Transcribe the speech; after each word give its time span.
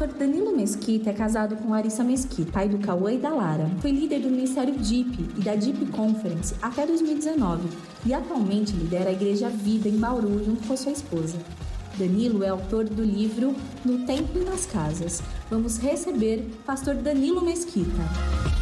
Pastor 0.00 0.18
Danilo 0.18 0.56
Mesquita 0.56 1.10
é 1.10 1.12
casado 1.12 1.54
com 1.56 1.72
Larissa 1.72 2.02
Mesquita, 2.02 2.50
pai 2.52 2.66
do 2.66 2.78
Cauã 2.78 3.12
e 3.12 3.18
da 3.18 3.28
Lara. 3.28 3.70
Foi 3.82 3.90
líder 3.90 4.20
do 4.20 4.30
Ministério 4.30 4.74
DIP 4.74 5.28
e 5.36 5.42
da 5.42 5.54
DIP 5.54 5.90
Conference 5.90 6.54
até 6.62 6.86
2019 6.86 7.68
e 8.06 8.14
atualmente 8.14 8.72
lidera 8.72 9.10
a 9.10 9.12
Igreja 9.12 9.50
Vida 9.50 9.90
em 9.90 9.98
Bauru 9.98 10.42
junto 10.42 10.66
com 10.66 10.74
sua 10.74 10.92
esposa. 10.92 11.36
Danilo 11.98 12.42
é 12.42 12.48
autor 12.48 12.84
do 12.84 13.04
livro 13.04 13.54
No 13.84 14.06
Tempo 14.06 14.38
e 14.38 14.42
nas 14.42 14.64
Casas. 14.64 15.22
Vamos 15.50 15.76
receber 15.76 16.48
Pastor 16.64 16.94
Danilo 16.94 17.44
Mesquita. 17.44 18.59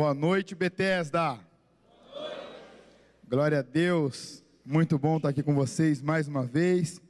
Boa 0.00 0.14
noite, 0.14 0.54
Bethesda. 0.54 1.34
Boa 1.34 2.20
noite. 2.22 2.46
Glória 3.28 3.58
a 3.58 3.62
Deus. 3.62 4.42
Muito 4.64 4.98
bom 4.98 5.18
estar 5.18 5.28
aqui 5.28 5.42
com 5.42 5.54
vocês 5.54 6.00
mais 6.00 6.26
uma 6.26 6.42
vez. 6.42 7.02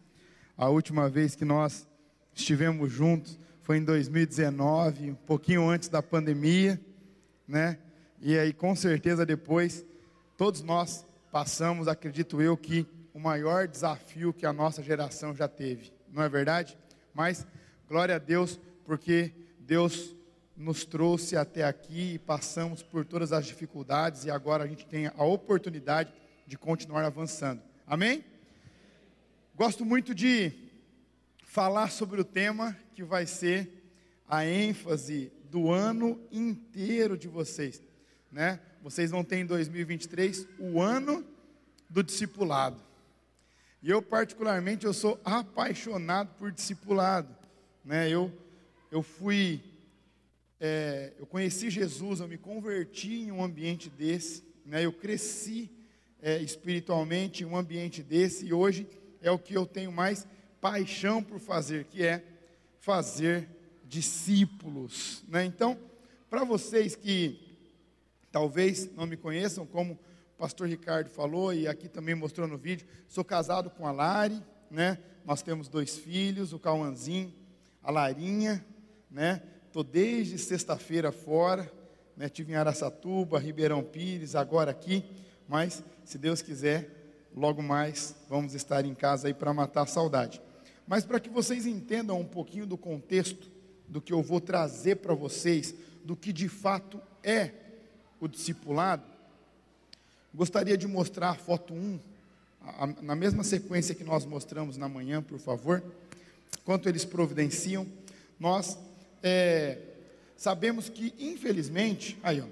A 0.56 0.68
última 0.68 1.08
vez 1.08 1.36
que 1.36 1.44
nós 1.44 1.88
estivemos 2.34 2.90
juntos 2.90 3.38
foi 3.62 3.76
em 3.76 3.84
2019, 3.84 5.12
um 5.12 5.14
pouquinho 5.14 5.70
antes 5.70 5.88
da 5.88 6.02
pandemia, 6.02 6.80
né? 7.46 7.78
E 8.20 8.36
aí, 8.36 8.52
com 8.52 8.74
certeza, 8.74 9.24
depois, 9.24 9.86
todos 10.36 10.60
nós 10.60 11.06
passamos, 11.30 11.86
acredito 11.86 12.42
eu, 12.42 12.56
que 12.56 12.84
o 13.14 13.20
maior 13.20 13.68
desafio 13.68 14.32
que 14.32 14.44
a 14.44 14.52
nossa 14.52 14.82
geração 14.82 15.32
já 15.32 15.46
teve, 15.46 15.92
não 16.12 16.24
é 16.24 16.28
verdade? 16.28 16.76
Mas, 17.14 17.46
glória 17.88 18.16
a 18.16 18.18
Deus, 18.18 18.58
porque 18.84 19.32
Deus 19.60 20.16
nos 20.60 20.84
trouxe 20.84 21.36
até 21.36 21.64
aqui 21.64 22.14
e 22.14 22.18
passamos 22.18 22.82
por 22.82 23.06
todas 23.06 23.32
as 23.32 23.46
dificuldades 23.46 24.26
e 24.26 24.30
agora 24.30 24.64
a 24.64 24.66
gente 24.66 24.84
tem 24.84 25.06
a 25.06 25.24
oportunidade 25.24 26.12
de 26.46 26.58
continuar 26.58 27.02
avançando. 27.02 27.62
Amém? 27.86 28.22
Gosto 29.56 29.86
muito 29.86 30.14
de 30.14 30.52
falar 31.44 31.90
sobre 31.90 32.20
o 32.20 32.24
tema 32.24 32.76
que 32.94 33.02
vai 33.02 33.24
ser 33.24 33.90
a 34.28 34.44
ênfase 34.44 35.32
do 35.50 35.70
ano 35.70 36.20
inteiro 36.30 37.16
de 37.16 37.26
vocês, 37.26 37.82
né? 38.30 38.60
Vocês 38.82 39.10
vão 39.10 39.24
ter 39.24 39.36
em 39.36 39.46
2023 39.46 40.46
o 40.58 40.80
ano 40.80 41.24
do 41.88 42.02
discipulado. 42.02 42.82
E 43.82 43.88
eu 43.88 44.02
particularmente 44.02 44.84
eu 44.84 44.92
sou 44.92 45.18
apaixonado 45.24 46.34
por 46.34 46.52
discipulado, 46.52 47.34
né? 47.82 48.10
Eu 48.10 48.30
eu 48.90 49.02
fui 49.02 49.62
é, 50.60 51.14
eu 51.18 51.26
conheci 51.26 51.70
Jesus, 51.70 52.20
eu 52.20 52.28
me 52.28 52.36
converti 52.36 53.22
em 53.22 53.32
um 53.32 53.42
ambiente 53.42 53.88
desse, 53.88 54.44
né? 54.64 54.84
eu 54.84 54.92
cresci 54.92 55.70
é, 56.20 56.38
espiritualmente 56.38 57.42
em 57.42 57.46
um 57.46 57.56
ambiente 57.56 58.02
desse, 58.02 58.44
e 58.46 58.52
hoje 58.52 58.86
é 59.22 59.30
o 59.30 59.38
que 59.38 59.54
eu 59.54 59.64
tenho 59.64 59.90
mais 59.90 60.26
paixão 60.60 61.22
por 61.22 61.40
fazer, 61.40 61.84
que 61.84 62.04
é 62.04 62.22
fazer 62.78 63.48
discípulos. 63.84 65.24
Né? 65.26 65.46
Então, 65.46 65.78
para 66.28 66.44
vocês 66.44 66.94
que 66.94 67.56
talvez 68.30 68.94
não 68.94 69.06
me 69.06 69.16
conheçam, 69.16 69.64
como 69.64 69.94
o 69.94 70.38
pastor 70.38 70.68
Ricardo 70.68 71.08
falou, 71.08 71.54
e 71.54 71.66
aqui 71.66 71.88
também 71.88 72.14
mostrou 72.14 72.46
no 72.46 72.58
vídeo, 72.58 72.86
sou 73.08 73.24
casado 73.24 73.70
com 73.70 73.86
a 73.86 73.92
Lari, 73.92 74.42
né? 74.70 74.98
nós 75.24 75.40
temos 75.40 75.68
dois 75.68 75.96
filhos, 75.96 76.52
o 76.52 76.58
Cauãzinho, 76.58 77.32
a 77.82 77.90
Larinha, 77.90 78.64
né? 79.10 79.42
Estou 79.70 79.84
desde 79.84 80.36
sexta-feira 80.36 81.12
fora, 81.12 81.70
né? 82.16 82.28
Tive 82.28 82.50
em 82.50 82.56
Araçatuba, 82.56 83.38
Ribeirão 83.38 83.84
Pires, 83.84 84.34
agora 84.34 84.72
aqui, 84.72 85.04
mas 85.48 85.80
se 86.04 86.18
Deus 86.18 86.42
quiser, 86.42 86.90
logo 87.36 87.62
mais 87.62 88.16
vamos 88.28 88.52
estar 88.52 88.84
em 88.84 88.96
casa 88.96 89.28
aí 89.28 89.32
para 89.32 89.54
matar 89.54 89.82
a 89.82 89.86
saudade. 89.86 90.42
Mas 90.88 91.04
para 91.04 91.20
que 91.20 91.30
vocês 91.30 91.66
entendam 91.66 92.18
um 92.18 92.24
pouquinho 92.24 92.66
do 92.66 92.76
contexto 92.76 93.48
do 93.86 94.00
que 94.00 94.12
eu 94.12 94.20
vou 94.20 94.40
trazer 94.40 94.96
para 94.96 95.14
vocês, 95.14 95.72
do 96.04 96.16
que 96.16 96.32
de 96.32 96.48
fato 96.48 97.00
é 97.22 97.52
o 98.18 98.26
discipulado, 98.26 99.04
gostaria 100.34 100.76
de 100.76 100.88
mostrar 100.88 101.30
a 101.30 101.34
foto 101.36 101.72
1, 101.72 102.00
na 103.02 103.14
mesma 103.14 103.44
sequência 103.44 103.94
que 103.94 104.02
nós 104.02 104.24
mostramos 104.26 104.76
na 104.76 104.88
manhã, 104.88 105.22
por 105.22 105.38
favor. 105.38 105.80
Enquanto 106.60 106.88
eles 106.88 107.04
providenciam, 107.04 107.86
nós 108.36 108.76
é, 109.22 109.78
sabemos 110.36 110.88
que, 110.88 111.14
infelizmente, 111.18 112.18
aí, 112.22 112.40
ó, 112.40 112.46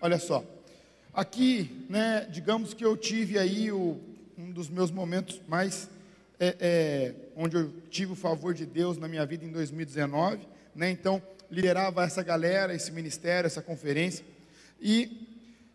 olha 0.00 0.18
só, 0.18 0.44
aqui, 1.12 1.86
né, 1.88 2.26
digamos 2.30 2.74
que 2.74 2.84
eu 2.84 2.96
tive 2.96 3.38
aí 3.38 3.70
o, 3.70 4.00
um 4.38 4.50
dos 4.50 4.68
meus 4.68 4.90
momentos 4.90 5.40
mais, 5.48 5.88
é, 6.38 6.56
é, 6.60 7.14
onde 7.36 7.56
eu 7.56 7.72
tive 7.90 8.12
o 8.12 8.16
favor 8.16 8.54
de 8.54 8.66
Deus 8.66 8.98
na 8.98 9.08
minha 9.08 9.24
vida 9.26 9.44
em 9.44 9.50
2019, 9.50 10.46
né, 10.74 10.90
então, 10.90 11.22
liderava 11.50 12.04
essa 12.04 12.22
galera, 12.22 12.74
esse 12.74 12.90
ministério, 12.90 13.46
essa 13.46 13.62
conferência, 13.62 14.24
e 14.80 15.26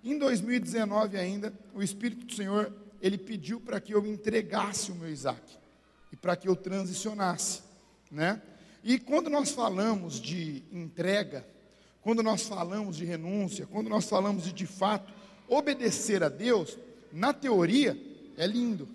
em 0.03 0.17
2019 0.17 1.17
ainda, 1.17 1.53
o 1.73 1.81
Espírito 1.81 2.25
do 2.25 2.33
Senhor, 2.33 2.73
ele 3.01 3.17
pediu 3.17 3.59
para 3.59 3.79
que 3.79 3.93
eu 3.93 4.05
entregasse 4.05 4.91
o 4.91 4.95
meu 4.95 5.09
Isaac, 5.09 5.41
e 6.11 6.15
para 6.15 6.35
que 6.35 6.47
eu 6.47 6.55
transicionasse, 6.55 7.61
né, 8.11 8.41
e 8.83 8.97
quando 8.97 9.29
nós 9.29 9.51
falamos 9.51 10.19
de 10.19 10.63
entrega, 10.71 11.45
quando 12.01 12.23
nós 12.23 12.43
falamos 12.43 12.97
de 12.97 13.05
renúncia, 13.05 13.67
quando 13.67 13.89
nós 13.89 14.09
falamos 14.09 14.43
de 14.43 14.51
de 14.51 14.65
fato 14.65 15.13
obedecer 15.47 16.23
a 16.23 16.29
Deus, 16.29 16.77
na 17.11 17.33
teoria 17.33 17.97
é 18.37 18.47
lindo, 18.47 18.87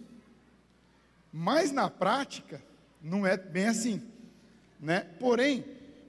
mas 1.33 1.71
na 1.71 1.89
prática 1.89 2.63
não 3.01 3.27
é 3.27 3.37
bem 3.37 3.67
assim, 3.67 4.03
né? 4.81 5.01
Porém, 5.21 5.65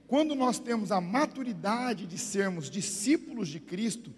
quando 0.08 0.34
nós 0.34 0.58
temos 0.58 0.90
a 0.90 1.00
maturidade 1.00 2.06
de 2.06 2.18
sermos 2.18 2.70
discípulos 2.70 3.48
de 3.48 3.60
Cristo, 3.60 4.12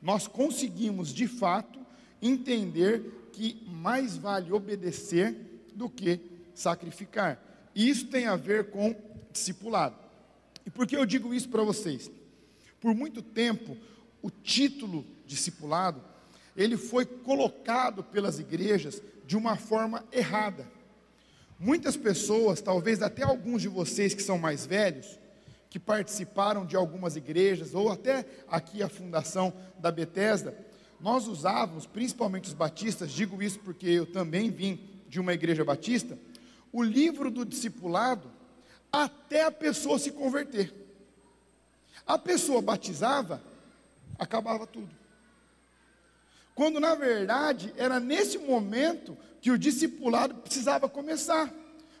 nós 0.00 0.26
conseguimos 0.28 1.12
de 1.12 1.26
fato 1.26 1.80
entender 2.22 3.30
que 3.32 3.66
mais 3.66 4.16
vale 4.16 4.52
obedecer 4.52 5.34
do 5.74 5.88
que 5.88 6.20
sacrificar. 6.54 7.42
Isso 7.74 8.06
tem 8.06 8.26
a 8.26 8.36
ver 8.36 8.70
com 8.70 8.94
discipulado. 9.32 9.96
E 10.66 10.70
por 10.70 10.86
que 10.86 10.96
eu 10.96 11.06
digo 11.06 11.32
isso 11.32 11.48
para 11.48 11.62
vocês? 11.62 12.10
Por 12.80 12.94
muito 12.94 13.22
tempo, 13.22 13.76
o 14.22 14.30
título 14.30 15.04
discipulado, 15.26 16.02
ele 16.56 16.76
foi 16.76 17.04
colocado 17.04 18.02
pelas 18.02 18.38
igrejas 18.38 19.02
de 19.26 19.36
uma 19.36 19.56
forma 19.56 20.04
errada. 20.12 20.66
Muitas 21.58 21.96
pessoas, 21.96 22.60
talvez 22.60 23.02
até 23.02 23.22
alguns 23.22 23.62
de 23.62 23.68
vocês 23.68 24.14
que 24.14 24.22
são 24.22 24.38
mais 24.38 24.66
velhos, 24.66 25.18
que 25.68 25.78
participaram 25.78 26.66
de 26.66 26.74
algumas 26.74 27.16
igrejas, 27.16 27.74
ou 27.74 27.90
até 27.90 28.26
aqui 28.48 28.82
a 28.82 28.88
fundação 28.88 29.52
da 29.78 29.92
Bethesda, 29.92 30.56
nós 31.00 31.28
usávamos, 31.28 31.86
principalmente 31.86 32.48
os 32.48 32.54
batistas, 32.54 33.10
digo 33.10 33.42
isso 33.42 33.58
porque 33.60 33.86
eu 33.86 34.06
também 34.06 34.50
vim 34.50 34.80
de 35.08 35.20
uma 35.20 35.32
igreja 35.32 35.64
batista, 35.64 36.18
o 36.72 36.82
livro 36.82 37.30
do 37.30 37.44
discipulado 37.44 38.30
até 38.92 39.44
a 39.44 39.50
pessoa 39.50 39.98
se 39.98 40.12
converter. 40.12 40.72
A 42.06 42.18
pessoa 42.18 42.60
batizava, 42.60 43.42
acabava 44.18 44.66
tudo. 44.66 44.90
Quando 46.54 46.80
na 46.80 46.94
verdade 46.94 47.72
era 47.76 47.98
nesse 47.98 48.38
momento 48.38 49.16
que 49.40 49.50
o 49.50 49.58
discipulado 49.58 50.34
precisava 50.34 50.88
começar. 50.88 51.52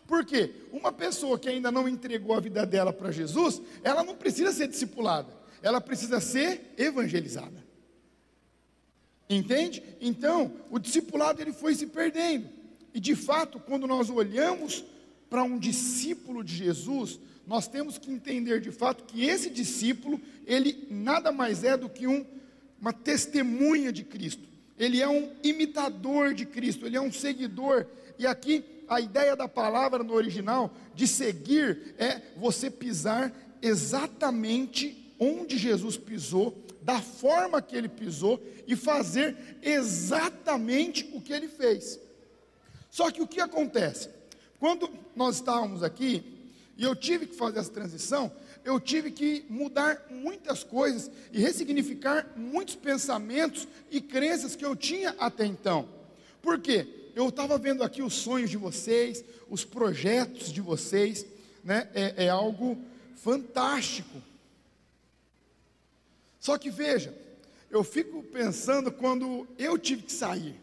Por 0.06 0.24
quê? 0.24 0.52
Uma 0.72 0.92
pessoa 0.92 1.38
que 1.38 1.48
ainda 1.48 1.70
não 1.70 1.88
entregou 1.88 2.36
a 2.36 2.40
vida 2.40 2.66
dela 2.66 2.92
para 2.92 3.12
Jesus, 3.12 3.62
ela 3.82 4.02
não 4.02 4.16
precisa 4.16 4.52
ser 4.52 4.66
discipulada, 4.66 5.32
ela 5.62 5.80
precisa 5.80 6.20
ser 6.20 6.74
evangelizada. 6.76 7.64
Entende? 9.28 9.82
Então, 10.00 10.52
o 10.68 10.78
discipulado 10.80 11.40
ele 11.40 11.52
foi 11.52 11.74
se 11.76 11.86
perdendo. 11.86 12.59
E 12.94 13.00
de 13.00 13.14
fato, 13.14 13.60
quando 13.60 13.86
nós 13.86 14.10
olhamos 14.10 14.84
para 15.28 15.42
um 15.42 15.58
discípulo 15.58 16.42
de 16.42 16.54
Jesus, 16.54 17.20
nós 17.46 17.68
temos 17.68 17.98
que 17.98 18.10
entender 18.10 18.60
de 18.60 18.70
fato 18.70 19.04
que 19.04 19.24
esse 19.24 19.50
discípulo, 19.50 20.20
ele 20.46 20.86
nada 20.90 21.30
mais 21.30 21.64
é 21.64 21.76
do 21.76 21.88
que 21.88 22.06
um, 22.06 22.24
uma 22.80 22.92
testemunha 22.92 23.92
de 23.92 24.04
Cristo, 24.04 24.48
ele 24.78 25.00
é 25.00 25.08
um 25.08 25.30
imitador 25.42 26.34
de 26.34 26.46
Cristo, 26.46 26.86
ele 26.86 26.96
é 26.96 27.00
um 27.00 27.12
seguidor, 27.12 27.86
e 28.18 28.26
aqui 28.26 28.64
a 28.88 29.00
ideia 29.00 29.36
da 29.36 29.46
palavra 29.46 30.02
no 30.02 30.14
original 30.14 30.74
de 30.94 31.06
seguir 31.06 31.94
é 31.96 32.20
você 32.36 32.70
pisar 32.70 33.32
exatamente 33.62 35.14
onde 35.18 35.56
Jesus 35.58 35.96
pisou, 35.96 36.56
da 36.82 37.00
forma 37.00 37.60
que 37.60 37.76
ele 37.76 37.88
pisou 37.88 38.42
e 38.66 38.74
fazer 38.74 39.36
exatamente 39.62 41.08
o 41.12 41.20
que 41.20 41.32
ele 41.32 41.46
fez. 41.46 42.00
Só 42.90 43.10
que 43.10 43.22
o 43.22 43.26
que 43.26 43.40
acontece? 43.40 44.08
Quando 44.58 44.90
nós 45.14 45.36
estávamos 45.36 45.82
aqui, 45.82 46.52
e 46.76 46.82
eu 46.82 46.94
tive 46.96 47.26
que 47.26 47.36
fazer 47.36 47.60
essa 47.60 47.70
transição, 47.70 48.32
eu 48.64 48.78
tive 48.80 49.10
que 49.10 49.44
mudar 49.48 50.06
muitas 50.10 50.64
coisas 50.64 51.10
e 51.32 51.40
ressignificar 51.40 52.32
muitos 52.36 52.74
pensamentos 52.74 53.66
e 53.90 54.00
crenças 54.00 54.56
que 54.56 54.64
eu 54.64 54.76
tinha 54.76 55.14
até 55.18 55.46
então. 55.46 55.88
Por 56.42 56.58
quê? 56.58 57.12
Eu 57.14 57.28
estava 57.28 57.58
vendo 57.58 57.82
aqui 57.82 58.02
os 58.02 58.14
sonhos 58.14 58.50
de 58.50 58.56
vocês, 58.56 59.24
os 59.48 59.64
projetos 59.64 60.52
de 60.52 60.60
vocês, 60.60 61.26
né? 61.64 61.88
é, 61.94 62.26
é 62.26 62.28
algo 62.28 62.78
fantástico. 63.16 64.22
Só 66.38 66.56
que 66.56 66.70
veja, 66.70 67.14
eu 67.70 67.84
fico 67.84 68.22
pensando 68.22 68.90
quando 68.90 69.46
eu 69.58 69.76
tive 69.78 70.02
que 70.02 70.12
sair. 70.12 70.58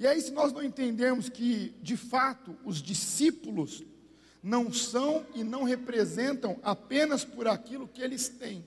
E 0.00 0.06
aí, 0.06 0.18
se 0.18 0.32
nós 0.32 0.50
não 0.50 0.62
entendermos 0.62 1.28
que, 1.28 1.74
de 1.82 1.94
fato, 1.94 2.56
os 2.64 2.82
discípulos 2.82 3.84
não 4.42 4.72
são 4.72 5.26
e 5.34 5.44
não 5.44 5.62
representam 5.62 6.58
apenas 6.62 7.22
por 7.22 7.46
aquilo 7.46 7.86
que 7.86 8.00
eles 8.00 8.26
têm, 8.26 8.64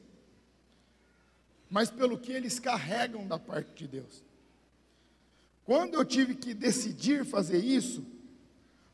mas 1.71 1.89
pelo 1.89 2.19
que 2.19 2.31
eles 2.31 2.59
carregam 2.59 3.27
da 3.27 3.39
parte 3.39 3.73
de 3.73 3.87
Deus. 3.87 4.23
Quando 5.65 5.95
eu 5.95 6.05
tive 6.05 6.35
que 6.35 6.53
decidir 6.53 7.25
fazer 7.25 7.65
isso, 7.65 8.05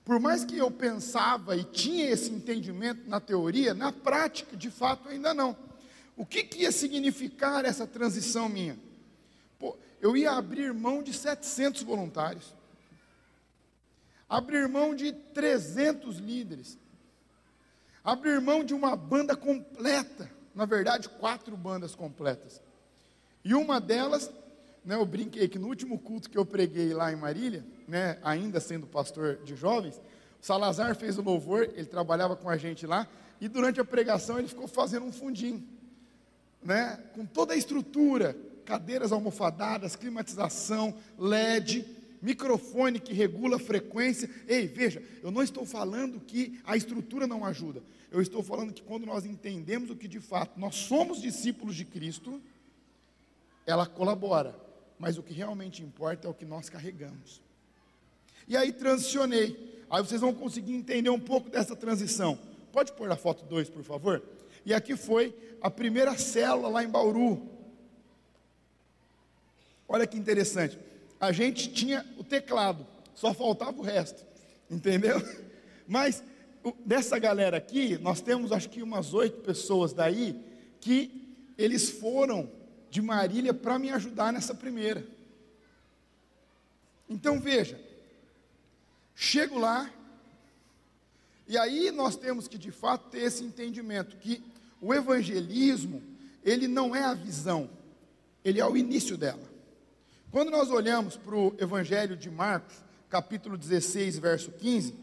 por 0.05 0.17
mais 0.17 0.45
que 0.45 0.57
eu 0.57 0.71
pensava 0.71 1.57
e 1.57 1.65
tinha 1.65 2.09
esse 2.09 2.31
entendimento 2.31 3.09
na 3.09 3.19
teoria, 3.19 3.73
na 3.73 3.91
prática, 3.91 4.55
de 4.55 4.71
fato, 4.71 5.09
ainda 5.09 5.33
não. 5.33 5.57
O 6.15 6.25
que, 6.25 6.45
que 6.45 6.61
ia 6.61 6.71
significar 6.71 7.65
essa 7.65 7.85
transição 7.85 8.47
minha? 8.47 8.79
Eu 10.01 10.15
ia 10.15 10.31
abrir 10.31 10.73
mão 10.73 11.03
de 11.03 11.13
700 11.13 11.83
voluntários. 11.83 12.53
Abrir 14.29 14.67
mão 14.67 14.93
de 14.93 15.11
300 15.11 16.17
líderes, 16.17 16.77
abrir 18.03 18.39
mão 18.39 18.63
de 18.63 18.75
uma 18.75 18.95
banda 18.95 19.35
completa, 19.35 20.29
na 20.53 20.65
verdade, 20.65 21.09
quatro 21.09 21.57
bandas 21.57 21.95
completas. 21.95 22.61
E 23.43 23.55
uma 23.55 23.81
delas, 23.81 24.31
né, 24.85 24.95
eu 24.95 25.05
brinquei 25.05 25.47
que 25.47 25.57
no 25.57 25.67
último 25.67 25.97
culto 25.97 26.29
que 26.29 26.37
eu 26.37 26.45
preguei 26.45 26.93
lá 26.93 27.11
em 27.11 27.15
Marília, 27.15 27.65
né, 27.87 28.19
ainda 28.21 28.59
sendo 28.59 28.85
pastor 28.85 29.37
de 29.43 29.55
jovens, 29.55 29.99
Salazar 30.39 30.95
fez 30.95 31.17
o 31.17 31.23
louvor, 31.23 31.63
ele 31.73 31.87
trabalhava 31.87 32.35
com 32.35 32.49
a 32.49 32.55
gente 32.55 32.85
lá, 32.85 33.07
e 33.41 33.47
durante 33.47 33.81
a 33.81 33.85
pregação 33.85 34.37
ele 34.37 34.47
ficou 34.47 34.67
fazendo 34.67 35.07
um 35.07 35.11
fundinho, 35.11 35.67
né, 36.61 37.03
com 37.15 37.25
toda 37.25 37.53
a 37.53 37.57
estrutura, 37.57 38.37
cadeiras 38.69 39.11
almofadadas, 39.11 39.95
climatização, 39.95 40.93
LED, 41.17 41.83
microfone 42.21 42.99
que 42.99 43.13
regula 43.13 43.55
a 43.55 43.59
frequência. 43.59 44.29
Ei, 44.47 44.67
veja, 44.67 45.01
eu 45.23 45.31
não 45.31 45.41
estou 45.41 45.65
falando 45.65 46.19
que 46.19 46.61
a 46.63 46.77
estrutura 46.77 47.25
não 47.25 47.43
ajuda. 47.43 47.81
Eu 48.11 48.21
estou 48.21 48.43
falando 48.43 48.71
que 48.71 48.83
quando 48.83 49.07
nós 49.07 49.25
entendemos 49.25 49.89
o 49.89 49.95
que 49.95 50.07
de 50.07 50.19
fato 50.19 50.59
nós 50.59 50.75
somos 50.75 51.19
discípulos 51.19 51.75
de 51.75 51.83
Cristo, 51.83 52.39
ela 53.65 53.87
colabora. 53.87 54.55
Mas 54.99 55.17
o 55.17 55.23
que 55.23 55.33
realmente 55.33 55.81
importa 55.81 56.27
é 56.27 56.29
o 56.29 56.33
que 56.35 56.45
nós 56.45 56.69
carregamos. 56.69 57.41
E 58.47 58.55
aí 58.55 58.71
transicionei. 58.71 59.83
Aí 59.89 60.03
vocês 60.03 60.21
vão 60.21 60.31
conseguir 60.31 60.75
entender 60.75 61.09
um 61.09 61.19
pouco 61.19 61.49
dessa 61.49 61.75
transição. 61.75 62.37
Pode 62.71 62.91
pôr 62.93 63.11
a 63.11 63.15
foto 63.15 63.45
2, 63.45 63.67
por 63.67 63.83
favor? 63.83 64.21
E 64.63 64.75
aqui 64.75 64.95
foi 64.95 65.33
a 65.59 65.71
primeira 65.71 66.15
célula 66.19 66.69
lá 66.69 66.83
em 66.83 66.87
Bauru. 66.87 67.57
Olha 69.89 70.05
que 70.05 70.17
interessante 70.17 70.77
a 71.19 71.31
gente 71.31 71.71
tinha 71.71 72.05
o 72.17 72.23
teclado, 72.23 72.87
só 73.13 73.33
faltava 73.33 73.77
o 73.77 73.83
resto, 73.83 74.23
entendeu? 74.69 75.21
Mas 75.85 76.23
dessa 76.85 77.19
galera 77.19 77.57
aqui, 77.57 77.97
nós 77.97 78.21
temos 78.21 78.51
acho 78.51 78.69
que 78.69 78.81
umas 78.81 79.13
oito 79.13 79.41
pessoas 79.41 79.91
daí 79.91 80.39
que 80.79 81.35
eles 81.57 81.89
foram 81.89 82.49
de 82.89 83.01
Marília 83.01 83.53
para 83.53 83.77
me 83.77 83.91
ajudar 83.91 84.31
nessa 84.31 84.55
primeira. 84.55 85.05
Então 87.09 87.39
veja, 87.39 87.79
chego 89.13 89.57
lá, 89.57 89.91
e 91.47 91.57
aí 91.57 91.91
nós 91.91 92.15
temos 92.15 92.47
que 92.47 92.57
de 92.57 92.71
fato 92.71 93.09
ter 93.09 93.23
esse 93.23 93.43
entendimento 93.43 94.15
que 94.17 94.41
o 94.79 94.93
evangelismo, 94.93 96.01
ele 96.45 96.67
não 96.67 96.95
é 96.95 97.03
a 97.03 97.13
visão, 97.13 97.69
ele 98.45 98.61
é 98.61 98.65
o 98.65 98.77
início 98.77 99.17
dela. 99.17 99.48
Quando 100.31 100.51
nós 100.51 100.69
olhamos 100.69 101.17
para 101.17 101.35
o 101.35 101.55
Evangelho 101.57 102.15
de 102.15 102.29
Marcos, 102.29 102.75
capítulo 103.09 103.57
16, 103.57 104.19
verso 104.19 104.51
15, 104.51 104.93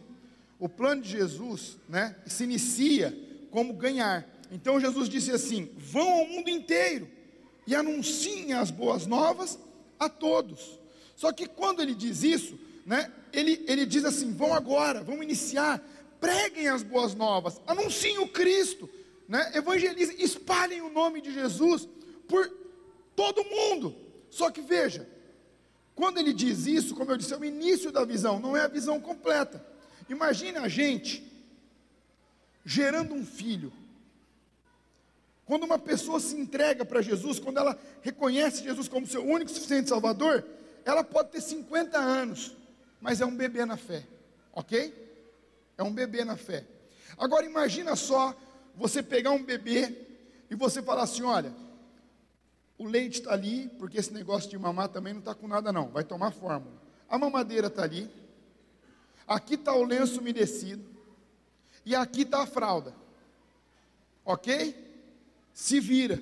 o 0.56 0.68
plano 0.68 1.02
de 1.02 1.10
Jesus 1.10 1.76
né, 1.88 2.14
se 2.26 2.44
inicia 2.44 3.12
como 3.50 3.72
ganhar. 3.72 4.24
Então 4.52 4.78
Jesus 4.78 5.08
disse 5.08 5.32
assim: 5.32 5.68
vão 5.76 6.08
ao 6.08 6.28
mundo 6.28 6.48
inteiro 6.48 7.08
e 7.66 7.74
anunciem 7.74 8.52
as 8.52 8.70
boas 8.70 9.04
novas 9.04 9.58
a 9.98 10.08
todos. 10.08 10.78
Só 11.16 11.32
que 11.32 11.48
quando 11.48 11.82
ele 11.82 11.96
diz 11.96 12.22
isso, 12.22 12.56
né, 12.86 13.12
ele, 13.32 13.64
ele 13.66 13.84
diz 13.84 14.04
assim: 14.04 14.32
vão 14.32 14.54
agora, 14.54 15.02
vão 15.02 15.24
iniciar, 15.24 15.84
preguem 16.20 16.68
as 16.68 16.84
boas 16.84 17.16
novas, 17.16 17.60
anunciem 17.66 18.18
o 18.18 18.28
Cristo, 18.28 18.88
né, 19.28 19.50
evangelizem, 19.56 20.22
espalhem 20.22 20.82
o 20.82 20.88
nome 20.88 21.20
de 21.20 21.34
Jesus 21.34 21.88
por 22.28 22.48
todo 23.16 23.44
mundo. 23.44 23.92
Só 24.30 24.50
que 24.50 24.60
veja, 24.60 25.15
quando 25.96 26.18
ele 26.18 26.34
diz 26.34 26.66
isso, 26.66 26.94
como 26.94 27.10
eu 27.10 27.16
disse, 27.16 27.32
é 27.32 27.38
o 27.38 27.44
início 27.44 27.90
da 27.90 28.04
visão, 28.04 28.38
não 28.38 28.54
é 28.54 28.60
a 28.60 28.68
visão 28.68 29.00
completa. 29.00 29.64
Imagine 30.10 30.58
a 30.58 30.68
gente 30.68 31.26
gerando 32.62 33.14
um 33.14 33.24
filho. 33.24 33.72
Quando 35.46 35.64
uma 35.64 35.78
pessoa 35.78 36.20
se 36.20 36.36
entrega 36.36 36.84
para 36.84 37.00
Jesus, 37.00 37.40
quando 37.40 37.56
ela 37.56 37.78
reconhece 38.02 38.62
Jesus 38.62 38.88
como 38.88 39.06
seu 39.06 39.24
único 39.24 39.50
e 39.50 39.54
suficiente 39.54 39.88
Salvador, 39.88 40.44
ela 40.84 41.02
pode 41.02 41.30
ter 41.30 41.40
50 41.40 41.96
anos, 41.96 42.54
mas 43.00 43.22
é 43.22 43.26
um 43.26 43.34
bebê 43.34 43.64
na 43.64 43.78
fé, 43.78 44.04
ok? 44.52 44.92
É 45.78 45.82
um 45.82 45.92
bebê 45.92 46.24
na 46.26 46.36
fé. 46.36 46.66
Agora 47.16 47.46
imagina 47.46 47.96
só 47.96 48.36
você 48.74 49.02
pegar 49.02 49.30
um 49.30 49.42
bebê 49.42 49.96
e 50.50 50.54
você 50.54 50.82
falar 50.82 51.04
assim: 51.04 51.22
olha, 51.22 51.52
o 52.78 52.84
leite 52.84 53.20
está 53.20 53.32
ali, 53.32 53.68
porque 53.78 53.98
esse 53.98 54.12
negócio 54.12 54.50
de 54.50 54.58
mamar 54.58 54.88
também 54.88 55.12
não 55.12 55.20
está 55.20 55.34
com 55.34 55.48
nada, 55.48 55.72
não. 55.72 55.88
Vai 55.88 56.04
tomar 56.04 56.30
fórmula. 56.30 56.76
A 57.08 57.18
mamadeira 57.18 57.68
está 57.68 57.84
ali. 57.84 58.10
Aqui 59.26 59.54
está 59.54 59.74
o 59.74 59.84
lenço 59.84 60.20
umedecido. 60.20 60.84
E 61.84 61.94
aqui 61.94 62.22
está 62.22 62.42
a 62.42 62.46
fralda. 62.46 62.94
Ok? 64.24 64.74
Se 65.54 65.80
vira. 65.80 66.20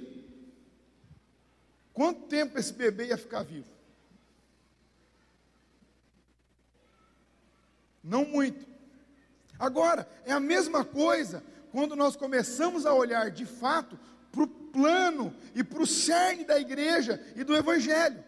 Quanto 1.92 2.26
tempo 2.28 2.58
esse 2.58 2.72
bebê 2.72 3.06
ia 3.06 3.16
ficar 3.16 3.42
vivo? 3.42 3.72
Não 8.02 8.24
muito. 8.24 8.66
Agora, 9.58 10.08
é 10.24 10.32
a 10.32 10.40
mesma 10.40 10.84
coisa 10.84 11.42
quando 11.72 11.96
nós 11.96 12.14
começamos 12.14 12.84
a 12.86 12.92
olhar 12.92 13.30
de 13.30 13.46
fato 13.46 13.98
plano 14.74 15.32
e 15.54 15.62
para 15.62 15.80
o 15.80 15.86
cerne 15.86 16.44
da 16.44 16.58
igreja 16.58 17.24
e 17.36 17.44
do 17.44 17.54
evangelho. 17.54 18.22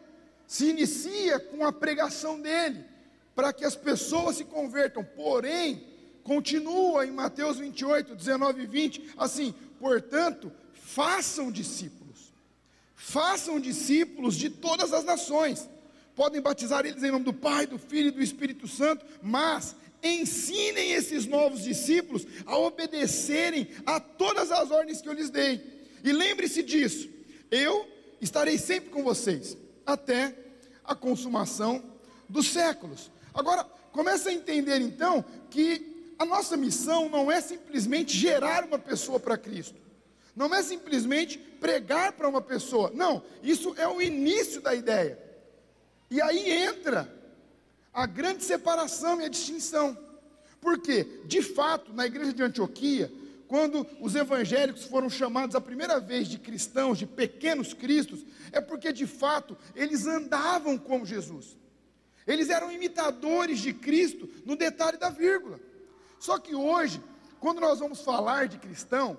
Se 0.46 0.70
inicia 0.70 1.40
com 1.40 1.66
a 1.66 1.72
pregação 1.72 2.40
dele, 2.40 2.84
para 3.34 3.52
que 3.52 3.64
as 3.64 3.74
pessoas 3.74 4.36
se 4.36 4.44
convertam. 4.44 5.04
Porém, 5.04 5.84
continua 6.22 7.04
em 7.04 7.10
Mateus 7.10 7.58
28, 7.58 8.14
19 8.14 8.62
e 8.62 8.66
20, 8.66 9.14
assim: 9.18 9.52
portanto, 9.80 10.52
façam 10.72 11.50
discípulos, 11.50 12.32
façam 12.94 13.58
discípulos 13.58 14.36
de 14.36 14.48
todas 14.48 14.92
as 14.92 15.04
nações. 15.04 15.68
Podem 16.14 16.40
batizar 16.40 16.86
eles 16.86 17.02
em 17.02 17.10
nome 17.10 17.26
do 17.26 17.34
Pai, 17.34 17.66
do 17.66 17.78
Filho 17.78 18.08
e 18.08 18.12
do 18.12 18.22
Espírito 18.22 18.66
Santo, 18.66 19.04
mas 19.20 19.76
ensinem 20.02 20.92
esses 20.92 21.26
novos 21.26 21.62
discípulos 21.62 22.26
a 22.46 22.56
obedecerem 22.56 23.68
a 23.84 24.00
todas 24.00 24.50
as 24.50 24.70
ordens 24.70 25.02
que 25.02 25.08
eu 25.08 25.12
lhes 25.12 25.28
dei. 25.28 25.75
E 26.06 26.12
lembre-se 26.12 26.62
disso: 26.62 27.10
eu 27.50 27.84
estarei 28.20 28.56
sempre 28.56 28.90
com 28.90 29.02
vocês, 29.02 29.58
até 29.84 30.32
a 30.84 30.94
consumação 30.94 31.82
dos 32.28 32.46
séculos. 32.46 33.10
Agora, 33.34 33.64
comece 33.90 34.28
a 34.28 34.32
entender 34.32 34.80
então 34.80 35.25
que 35.50 36.14
a 36.16 36.25
nossa 36.25 36.56
missão 36.56 37.08
não 37.08 37.30
é 37.30 37.40
simplesmente 37.40 38.16
gerar 38.16 38.64
uma 38.64 38.78
pessoa 38.78 39.18
para 39.18 39.36
Cristo, 39.36 39.75
não 40.36 40.54
é 40.54 40.62
simplesmente 40.62 41.38
pregar 41.38 42.12
para 42.12 42.28
uma 42.28 42.40
pessoa, 42.40 42.92
não, 42.94 43.20
isso 43.42 43.75
é 43.76 43.88
o 43.88 44.00
início 44.00 44.60
da 44.60 44.76
ideia. 44.76 45.18
E 46.08 46.22
aí 46.22 46.52
entra 46.52 47.12
a 47.92 48.06
grande 48.06 48.44
separação 48.44 49.20
e 49.20 49.25
a 49.25 49.28
distinção. 49.28 49.98
Porque, 50.60 51.22
de 51.25 51.42
fato, 51.42 51.92
na 51.92 52.06
igreja 52.06 52.32
de 52.32 52.42
Antioquia, 52.42 53.10
quando 53.48 53.86
os 54.00 54.14
evangélicos 54.14 54.84
foram 54.84 55.08
chamados 55.08 55.54
a 55.54 55.60
primeira 55.60 56.00
vez 56.00 56.28
de 56.28 56.38
cristãos, 56.38 56.98
de 56.98 57.06
pequenos 57.06 57.72
cristos, 57.72 58.24
é 58.52 58.60
porque 58.60 58.92
de 58.92 59.06
fato 59.06 59.56
eles 59.74 60.06
andavam 60.06 60.76
como 60.76 61.06
Jesus. 61.06 61.56
Eles 62.26 62.50
eram 62.50 62.72
imitadores 62.72 63.60
de 63.60 63.72
Cristo 63.72 64.28
no 64.44 64.56
detalhe 64.56 64.98
da 64.98 65.10
vírgula. 65.10 65.60
Só 66.18 66.38
que 66.38 66.54
hoje 66.54 67.00
quando 67.40 67.60
nós 67.60 67.78
vamos 67.78 68.00
falar 68.00 68.48
de 68.48 68.58
cristão, 68.58 69.16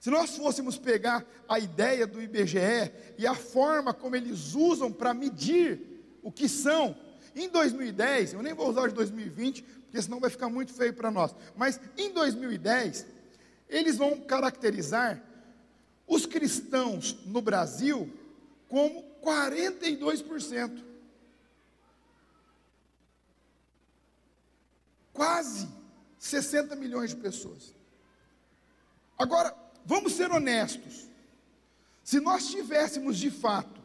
se 0.00 0.10
nós 0.10 0.36
fôssemos 0.36 0.78
pegar 0.78 1.24
a 1.48 1.58
ideia 1.58 2.06
do 2.06 2.22
IBGE 2.22 2.92
e 3.16 3.26
a 3.26 3.34
forma 3.34 3.92
como 3.92 4.16
eles 4.16 4.54
usam 4.54 4.92
para 4.92 5.14
medir 5.14 6.18
o 6.22 6.30
que 6.30 6.48
são, 6.48 6.96
em 7.34 7.48
2010, 7.48 8.32
eu 8.32 8.42
nem 8.42 8.54
vou 8.54 8.68
usar 8.68 8.88
de 8.88 8.94
2020, 8.94 9.62
porque 9.62 10.02
senão 10.02 10.20
vai 10.20 10.30
ficar 10.30 10.48
muito 10.48 10.72
feio 10.72 10.92
para 10.94 11.10
nós, 11.10 11.34
mas 11.56 11.80
em 11.96 12.12
2010, 12.12 13.06
eles 13.68 13.96
vão 13.96 14.20
caracterizar 14.20 15.22
os 16.06 16.24
cristãos 16.24 17.18
no 17.26 17.42
Brasil 17.42 18.10
como 18.68 19.04
42%. 19.22 20.84
Quase 25.12 25.68
60 26.18 26.74
milhões 26.76 27.10
de 27.10 27.16
pessoas. 27.16 27.74
Agora, 29.18 29.54
vamos 29.84 30.12
ser 30.12 30.30
honestos. 30.30 31.08
Se 32.02 32.20
nós 32.20 32.48
tivéssemos 32.48 33.18
de 33.18 33.30
fato 33.30 33.78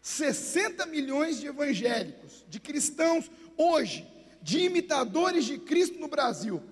60 0.00 0.86
milhões 0.86 1.38
de 1.38 1.46
evangélicos, 1.46 2.44
de 2.48 2.58
cristãos 2.58 3.30
hoje, 3.56 4.08
de 4.40 4.60
imitadores 4.60 5.44
de 5.44 5.58
Cristo 5.58 5.98
no 5.98 6.08
Brasil, 6.08 6.62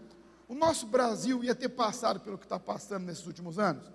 o 0.50 0.54
nosso 0.56 0.84
Brasil 0.84 1.44
ia 1.44 1.54
ter 1.54 1.68
passado 1.68 2.18
pelo 2.18 2.36
que 2.36 2.44
está 2.44 2.58
passando 2.58 3.04
nesses 3.04 3.24
últimos 3.24 3.56
anos? 3.56 3.88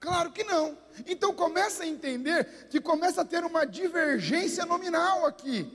Claro 0.00 0.32
que 0.32 0.42
não. 0.44 0.78
Então 1.06 1.34
começa 1.34 1.82
a 1.82 1.86
entender 1.86 2.66
que 2.70 2.80
começa 2.80 3.20
a 3.20 3.24
ter 3.24 3.44
uma 3.44 3.66
divergência 3.66 4.64
nominal 4.64 5.26
aqui. 5.26 5.70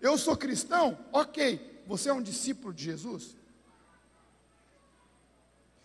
Eu 0.00 0.16
sou 0.16 0.38
cristão? 0.38 0.98
Ok. 1.12 1.82
Você 1.86 2.08
é 2.08 2.14
um 2.14 2.22
discípulo 2.22 2.72
de 2.72 2.84
Jesus? 2.84 3.36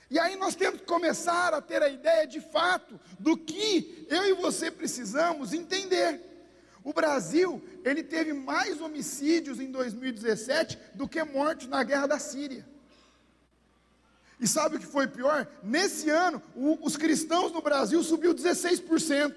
E 0.10 0.18
aí 0.18 0.38
nós 0.38 0.56
temos 0.56 0.80
que 0.80 0.86
começar 0.86 1.54
a 1.54 1.62
ter 1.62 1.84
a 1.84 1.90
ideia 1.90 2.26
de 2.26 2.40
fato 2.40 2.98
do 3.20 3.36
que 3.36 4.08
eu 4.10 4.28
e 4.28 4.34
você 4.34 4.72
precisamos 4.72 5.52
entender. 5.52 6.29
O 6.84 6.94
Brasil, 6.94 7.62
ele 7.84 8.04
teve 8.04 8.34
mais 8.34 8.80
homicídios 8.80 9.60
em 9.60 9.72
2017 9.72 10.78
do 10.96 11.08
que 11.08 11.24
mortes 11.24 11.68
na 11.68 11.84
guerra 11.84 12.08
da 12.08 12.20
Síria. 12.20 12.66
E 14.40 14.48
sabe 14.48 14.78
o 14.78 14.80
que 14.80 14.86
foi 14.86 15.08
pior? 15.08 15.48
Nesse 15.62 16.10
ano, 16.10 16.42
o, 16.56 16.80
os 16.82 16.96
cristãos 16.96 17.52
no 17.52 17.62
Brasil 17.62 18.02
subiu 18.02 18.34
16%. 18.34 19.36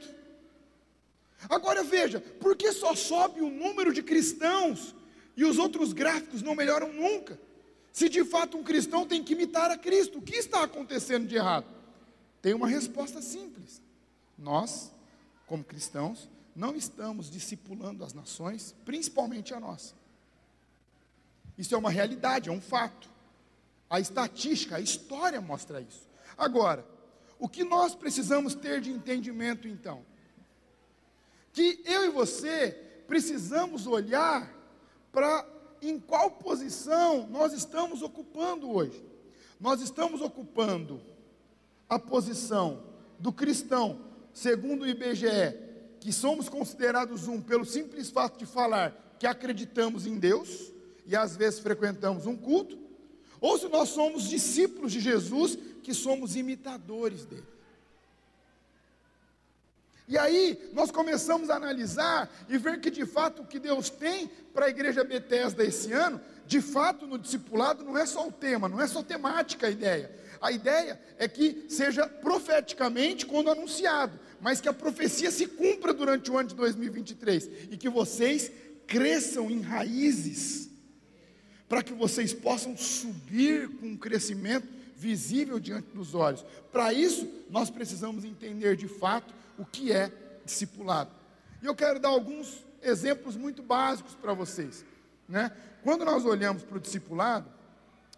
Agora 1.48 1.82
veja, 1.82 2.20
por 2.20 2.56
que 2.56 2.72
só 2.72 2.94
sobe 2.94 3.40
o 3.40 3.50
número 3.50 3.92
de 3.92 4.02
cristãos 4.02 4.94
e 5.36 5.44
os 5.44 5.58
outros 5.58 5.92
gráficos 5.92 6.40
não 6.40 6.54
melhoram 6.54 6.92
nunca? 6.92 7.38
Se 7.92 8.08
de 8.08 8.24
fato 8.24 8.56
um 8.56 8.62
cristão 8.62 9.06
tem 9.06 9.22
que 9.22 9.32
imitar 9.32 9.70
a 9.70 9.76
Cristo, 9.76 10.18
o 10.18 10.22
que 10.22 10.36
está 10.36 10.62
acontecendo 10.62 11.26
de 11.26 11.34
errado? 11.34 11.66
Tem 12.40 12.54
uma 12.54 12.68
resposta 12.68 13.20
simples. 13.20 13.82
Nós, 14.38 14.90
como 15.46 15.64
cristãos, 15.64 16.28
não 16.54 16.76
estamos 16.76 17.30
discipulando 17.30 18.04
as 18.04 18.12
nações, 18.12 18.74
principalmente 18.84 19.54
a 19.54 19.60
nossa. 19.60 19.94
Isso 21.56 21.74
é 21.74 21.78
uma 21.78 21.90
realidade, 21.90 22.48
é 22.48 22.52
um 22.52 22.60
fato. 22.60 23.10
A 23.88 24.00
estatística, 24.00 24.76
a 24.76 24.80
história 24.80 25.40
mostra 25.40 25.80
isso. 25.80 26.08
Agora, 26.36 26.86
o 27.38 27.48
que 27.48 27.64
nós 27.64 27.94
precisamos 27.94 28.54
ter 28.54 28.80
de 28.80 28.90
entendimento 28.90 29.68
então? 29.68 30.04
Que 31.52 31.82
eu 31.84 32.06
e 32.06 32.10
você 32.10 32.70
precisamos 33.06 33.86
olhar 33.86 34.50
para 35.10 35.46
em 35.82 35.98
qual 35.98 36.30
posição 36.30 37.26
nós 37.26 37.52
estamos 37.52 38.00
ocupando 38.00 38.70
hoje. 38.70 39.04
Nós 39.60 39.80
estamos 39.80 40.20
ocupando 40.20 41.00
a 41.88 41.98
posição 41.98 42.82
do 43.18 43.32
cristão, 43.32 44.00
segundo 44.32 44.82
o 44.82 44.86
IBGE, 44.86 45.61
que 46.02 46.12
somos 46.12 46.48
considerados 46.48 47.28
um 47.28 47.40
pelo 47.40 47.64
simples 47.64 48.10
fato 48.10 48.36
de 48.36 48.44
falar 48.44 49.14
que 49.20 49.26
acreditamos 49.26 50.04
em 50.04 50.18
Deus 50.18 50.72
e 51.06 51.14
às 51.14 51.36
vezes 51.36 51.60
frequentamos 51.60 52.26
um 52.26 52.36
culto, 52.36 52.76
ou 53.40 53.56
se 53.56 53.68
nós 53.68 53.90
somos 53.90 54.24
discípulos 54.24 54.90
de 54.90 54.98
Jesus, 54.98 55.56
que 55.80 55.94
somos 55.94 56.34
imitadores 56.34 57.24
dele. 57.24 57.46
E 60.08 60.18
aí 60.18 60.70
nós 60.72 60.90
começamos 60.90 61.50
a 61.50 61.54
analisar 61.54 62.28
e 62.48 62.58
ver 62.58 62.80
que 62.80 62.90
de 62.90 63.06
fato 63.06 63.42
o 63.42 63.46
que 63.46 63.60
Deus 63.60 63.88
tem 63.88 64.28
para 64.52 64.66
a 64.66 64.70
igreja 64.70 65.04
Bethesda 65.04 65.64
esse 65.64 65.92
ano, 65.92 66.20
de 66.48 66.60
fato 66.60 67.06
no 67.06 67.16
discipulado 67.16 67.84
não 67.84 67.96
é 67.96 68.04
só 68.04 68.26
o 68.26 68.32
tema, 68.32 68.68
não 68.68 68.80
é 68.80 68.88
só 68.88 69.04
temática 69.04 69.68
a 69.68 69.70
ideia. 69.70 70.10
A 70.40 70.50
ideia 70.50 71.00
é 71.16 71.28
que 71.28 71.66
seja 71.68 72.08
profeticamente 72.08 73.24
quando 73.24 73.52
anunciado, 73.52 74.18
mas 74.42 74.60
que 74.60 74.68
a 74.68 74.72
profecia 74.72 75.30
se 75.30 75.46
cumpra 75.46 75.94
durante 75.94 76.28
o 76.30 76.36
ano 76.36 76.48
de 76.48 76.56
2023 76.56 77.48
e 77.70 77.76
que 77.76 77.88
vocês 77.88 78.50
cresçam 78.88 79.48
em 79.48 79.60
raízes 79.60 80.68
para 81.68 81.82
que 81.82 81.92
vocês 81.92 82.34
possam 82.34 82.76
subir 82.76 83.68
com 83.78 83.86
um 83.86 83.96
crescimento 83.96 84.68
visível 84.96 85.60
diante 85.60 85.88
dos 85.94 86.14
olhos. 86.14 86.44
Para 86.72 86.92
isso, 86.92 87.26
nós 87.48 87.70
precisamos 87.70 88.24
entender 88.24 88.76
de 88.76 88.88
fato 88.88 89.32
o 89.56 89.64
que 89.64 89.92
é 89.92 90.12
discipulado. 90.44 91.10
E 91.62 91.66
eu 91.66 91.74
quero 91.74 92.00
dar 92.00 92.08
alguns 92.08 92.66
exemplos 92.82 93.36
muito 93.36 93.62
básicos 93.62 94.14
para 94.16 94.34
vocês. 94.34 94.84
Né? 95.28 95.52
Quando 95.84 96.04
nós 96.04 96.24
olhamos 96.24 96.64
para 96.64 96.78
o 96.78 96.80
discipulado, 96.80 97.48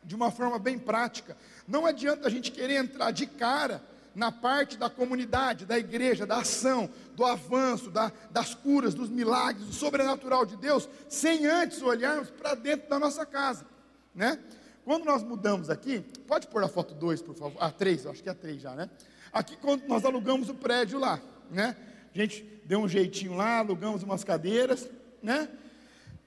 de 0.03 0.15
uma 0.15 0.31
forma 0.31 0.59
bem 0.59 0.79
prática, 0.79 1.37
não 1.69 1.85
adianta 1.85 2.27
a 2.27 2.31
gente 2.31 2.51
querer 2.51 2.77
entrar 2.77 3.11
de 3.11 3.27
cara 3.27 3.83
na 4.15 4.31
parte 4.31 4.77
da 4.77 4.89
comunidade, 4.89 5.67
da 5.67 5.79
igreja, 5.79 6.27
da 6.27 6.39
ação, 6.39 6.89
do 7.15 7.25
avanço, 7.25 7.91
da, 7.91 8.13
das 8.31 8.55
curas, 8.55 8.95
dos 8.95 9.09
milagres, 9.09 9.67
do 9.67 9.73
sobrenatural 9.73 10.47
de 10.47 10.57
Deus, 10.57 10.89
sem 11.09 11.47
antes 11.47 11.83
olharmos 11.83 12.31
para 12.31 12.55
dentro 12.55 12.89
da 12.89 12.99
nossa 12.99 13.27
casa, 13.27 13.67
né? 14.15 14.39
Quando 14.85 15.05
nós 15.05 15.23
mudamos 15.23 15.71
aqui, 15.71 16.01
pode 16.27 16.47
pôr 16.47 16.63
a 16.63 16.69
foto 16.69 16.95
2, 16.95 17.23
por 17.23 17.35
favor, 17.35 17.61
a 17.61 17.67
ah, 17.67 17.73
3, 17.73 18.07
acho 18.07 18.23
que 18.23 18.29
é 18.29 18.33
a 18.33 18.35
3 18.35 18.61
já, 18.61 18.75
né? 18.75 18.91
Aqui 19.33 19.57
quando 19.57 19.87
nós 19.89 20.05
alugamos 20.05 20.49
o 20.49 20.55
prédio 20.55 20.99
lá, 20.99 21.21
né? 21.51 21.75
A 22.15 22.19
gente 22.19 22.43
deu 22.65 22.81
um 22.81 22.89
jeitinho 22.89 23.35
lá, 23.35 23.59
alugamos 23.59 24.03
umas 24.03 24.23
cadeiras, 24.23 24.89
né? 25.23 25.49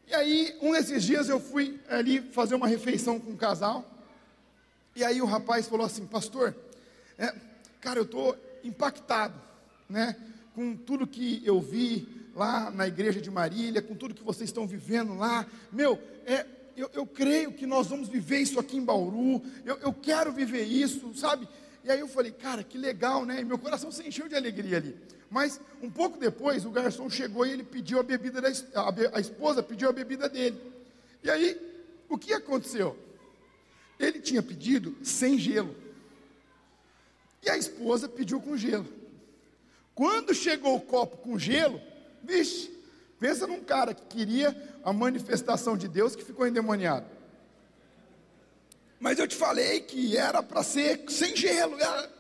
E 0.08 0.16
aí, 0.16 0.58
um 0.62 0.72
desses 0.72 1.04
dias 1.04 1.30
eu 1.30 1.40
fui 1.40 1.80
ali 1.88 2.22
fazer 2.22 2.56
uma 2.56 2.68
refeição 2.68 3.20
com 3.20 3.32
um 3.32 3.38
casal, 3.38 3.86
e 4.96 5.04
aí 5.04 5.22
o 5.22 5.26
rapaz 5.26 5.68
falou 5.68 5.86
assim, 5.86 6.06
pastor, 6.06 6.56
é, 7.18 7.34
cara, 7.82 8.00
eu 8.00 8.04
estou 8.04 8.36
impactado, 8.64 9.40
né? 9.90 10.16
Com 10.54 10.76
tudo 10.76 11.08
que 11.08 11.42
eu 11.46 11.62
vi 11.62 12.08
lá 12.36 12.70
na 12.70 12.88
igreja 12.88 13.20
de 13.20 13.32
Marília, 13.32 13.82
com 13.82 13.96
tudo 13.96 14.14
que 14.14 14.24
vocês 14.24 14.50
estão 14.50 14.68
vivendo 14.68 15.16
lá. 15.16 15.46
Meu, 15.72 16.00
é, 16.26 16.46
eu, 16.76 16.90
eu 16.94 17.06
creio 17.08 17.52
que 17.52 17.66
nós 17.66 17.88
vamos 17.88 18.08
viver 18.08 18.40
isso 18.40 18.60
aqui 18.60 18.78
em 18.78 18.84
Bauru. 18.84 19.42
Eu, 19.66 19.78
eu 19.78 19.94
quero 19.94 20.32
viver 20.32 20.64
isso, 20.64 21.14
sabe? 21.16 21.48
E 21.84 21.90
aí 21.90 22.00
eu 22.00 22.08
falei, 22.08 22.32
cara, 22.32 22.64
que 22.64 22.78
legal, 22.78 23.26
né? 23.26 23.42
E 23.42 23.46
meu 23.46 23.58
coração 23.58 23.92
se 23.92 24.08
encheu 24.08 24.28
de 24.28 24.36
alegria 24.36 24.78
ali. 24.78 24.96
Mas 25.30 25.60
um 25.82 25.90
pouco 25.90 26.20
depois, 26.20 26.66
o 26.66 26.70
garçom 26.70 27.10
chegou 27.10 27.46
e 27.46 27.52
ele 27.52 27.64
pediu 27.64 28.00
a 28.00 28.04
bebida 28.04 28.42
da 28.42 28.50
a, 28.50 29.18
a 29.18 29.20
esposa 29.20 29.64
pediu 29.64 29.90
a 29.90 29.94
bebida 29.94 30.30
dele. 30.30 30.62
E 31.24 31.30
aí, 31.30 31.60
o 32.08 32.18
que 32.18 32.34
aconteceu? 32.34 32.98
Ele 34.00 34.20
tinha 34.20 34.44
pedido 34.44 34.96
sem 35.04 35.38
gelo. 35.40 35.76
E 37.42 37.50
a 37.50 37.58
esposa 37.58 38.10
pediu 38.10 38.42
com 38.42 38.58
gelo. 38.58 38.88
Quando 39.94 40.34
chegou 40.34 40.76
o 40.76 40.82
copo 40.82 41.18
com 41.18 41.40
gelo, 41.40 41.82
vixe, 42.24 42.70
pensa 43.20 43.48
num 43.48 43.64
cara 43.64 43.94
que 43.94 44.18
queria 44.18 44.80
a 44.84 44.94
manifestação 44.94 45.76
de 45.76 45.88
Deus 45.88 46.16
que 46.16 46.24
ficou 46.24 46.48
endemoniado. 46.48 47.06
Mas 49.00 49.20
eu 49.20 49.28
te 49.28 49.36
falei 49.36 49.82
que 49.82 50.18
era 50.18 50.42
para 50.42 50.64
ser 50.64 51.04
sem 51.10 51.36
gelo. 51.36 51.80
Era... 51.80 52.12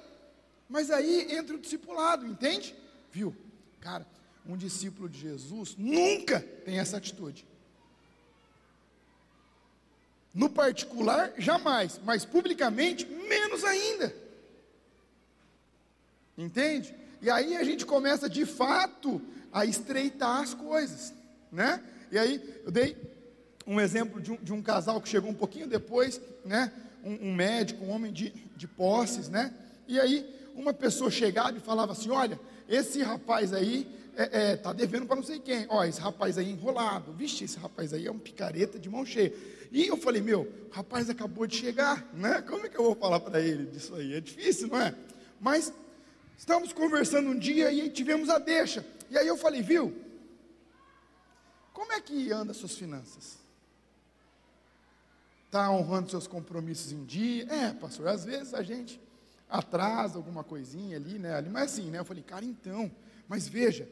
Mas 0.69 0.91
aí 0.91 1.35
entra 1.35 1.55
o 1.55 1.59
discipulado, 1.59 2.25
entende? 2.25 2.75
Viu? 3.11 3.35
Cara, 3.79 4.05
um 4.45 4.55
discípulo 4.55 5.09
de 5.09 5.19
Jesus 5.19 5.75
nunca 5.77 6.39
tem 6.65 6.79
essa 6.79 6.97
atitude. 6.97 7.45
No 10.33 10.49
particular, 10.49 11.33
jamais, 11.37 11.99
mas 12.03 12.23
publicamente, 12.23 13.05
menos 13.05 13.63
ainda. 13.63 14.13
Entende? 16.37 16.93
E 17.21 17.29
aí 17.29 17.57
a 17.57 17.63
gente 17.63 17.85
começa 17.85 18.29
de 18.29 18.45
fato 18.45 19.21
a 19.51 19.65
estreitar 19.65 20.41
as 20.41 20.53
coisas, 20.53 21.13
né? 21.51 21.83
E 22.11 22.17
aí 22.17 22.61
eu 22.63 22.71
dei 22.71 22.95
um 23.65 23.81
exemplo 23.81 24.21
de 24.21 24.31
um, 24.31 24.35
de 24.35 24.53
um 24.53 24.61
casal 24.61 25.01
que 25.01 25.09
chegou 25.09 25.29
um 25.29 25.33
pouquinho 25.33 25.67
depois, 25.67 26.21
né? 26.45 26.71
Um, 27.03 27.29
um, 27.29 27.33
médico, 27.33 27.83
um 27.83 27.89
homem 27.89 28.11
de, 28.11 28.29
de 28.55 28.67
posses, 28.67 29.29
né? 29.29 29.53
E 29.87 29.99
aí 29.99 30.25
uma 30.55 30.73
pessoa 30.73 31.09
chegava 31.09 31.57
e 31.57 31.59
falava 31.59 31.93
assim: 31.93 32.09
Olha, 32.09 32.39
esse 32.69 33.01
rapaz 33.01 33.53
aí 33.53 33.87
é, 34.17 34.51
é, 34.51 34.55
tá 34.55 34.73
devendo 34.73 35.05
para 35.05 35.15
não 35.15 35.23
sei 35.23 35.39
quem. 35.39 35.67
Ó, 35.69 35.83
esse 35.83 36.01
rapaz 36.01 36.37
aí 36.37 36.49
enrolado. 36.49 37.13
Vixe, 37.13 37.43
esse 37.43 37.59
rapaz 37.59 37.93
aí 37.93 38.07
é 38.07 38.11
um 38.11 38.17
picareta 38.17 38.79
de 38.79 38.89
mão 38.89 39.05
cheia. 39.05 39.31
E 39.71 39.85
eu 39.85 39.95
falei, 39.95 40.21
meu, 40.21 40.41
o 40.41 40.73
rapaz 40.73 41.09
acabou 41.09 41.45
de 41.45 41.55
chegar, 41.55 42.09
né? 42.13 42.41
Como 42.41 42.65
é 42.65 42.69
que 42.69 42.77
eu 42.77 42.83
vou 42.83 42.95
falar 42.95 43.19
para 43.19 43.39
ele 43.39 43.65
disso 43.65 43.93
aí? 43.95 44.15
É 44.15 44.21
difícil, 44.21 44.69
não 44.69 44.81
é? 44.81 44.95
Mas 45.39 45.71
estamos 46.37 46.71
conversando 46.71 47.29
um 47.29 47.37
dia 47.37 47.71
e 47.71 47.89
tivemos 47.89 48.29
a 48.29 48.37
deixa. 48.37 48.85
E 49.09 49.17
aí 49.17 49.27
eu 49.27 49.37
falei, 49.37 49.61
viu? 49.61 49.93
Como 51.73 51.91
é 51.91 51.99
que 51.99 52.31
anda 52.31 52.53
suas 52.53 52.75
finanças? 52.75 53.37
Está 55.45 55.71
honrando 55.71 56.09
seus 56.09 56.27
compromissos 56.27 56.91
em 56.91 57.03
dia? 57.05 57.45
É, 57.51 57.73
pastor, 57.73 58.07
às 58.07 58.25
vezes 58.25 58.53
a 58.53 58.61
gente 58.61 58.99
atrasa 59.49 60.17
alguma 60.17 60.43
coisinha 60.43 60.97
ali, 60.97 61.17
né? 61.17 61.41
Mas 61.41 61.73
assim, 61.73 61.89
né? 61.89 61.99
Eu 61.99 62.05
falei, 62.05 62.23
cara, 62.23 62.43
então, 62.43 62.91
mas 63.27 63.47
veja, 63.47 63.87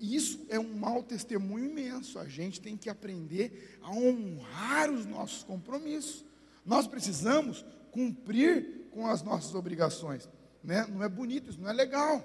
isso 0.00 0.44
é 0.48 0.58
um 0.58 0.74
mau 0.74 1.02
testemunho 1.02 1.66
imenso. 1.66 2.18
A 2.18 2.26
gente 2.26 2.60
tem 2.60 2.76
que 2.76 2.90
aprender 2.90 3.78
a 3.82 3.90
honrar 3.90 4.90
os 4.90 5.06
nossos 5.06 5.42
compromissos. 5.42 6.24
Nós 6.64 6.86
precisamos 6.86 7.64
cumprir 7.92 8.88
com 8.90 9.06
as 9.06 9.22
nossas 9.22 9.54
obrigações. 9.54 10.28
Né? 10.62 10.86
Não 10.88 11.02
é 11.02 11.08
bonito, 11.08 11.50
isso 11.50 11.60
não 11.60 11.68
é 11.68 11.72
legal. 11.72 12.22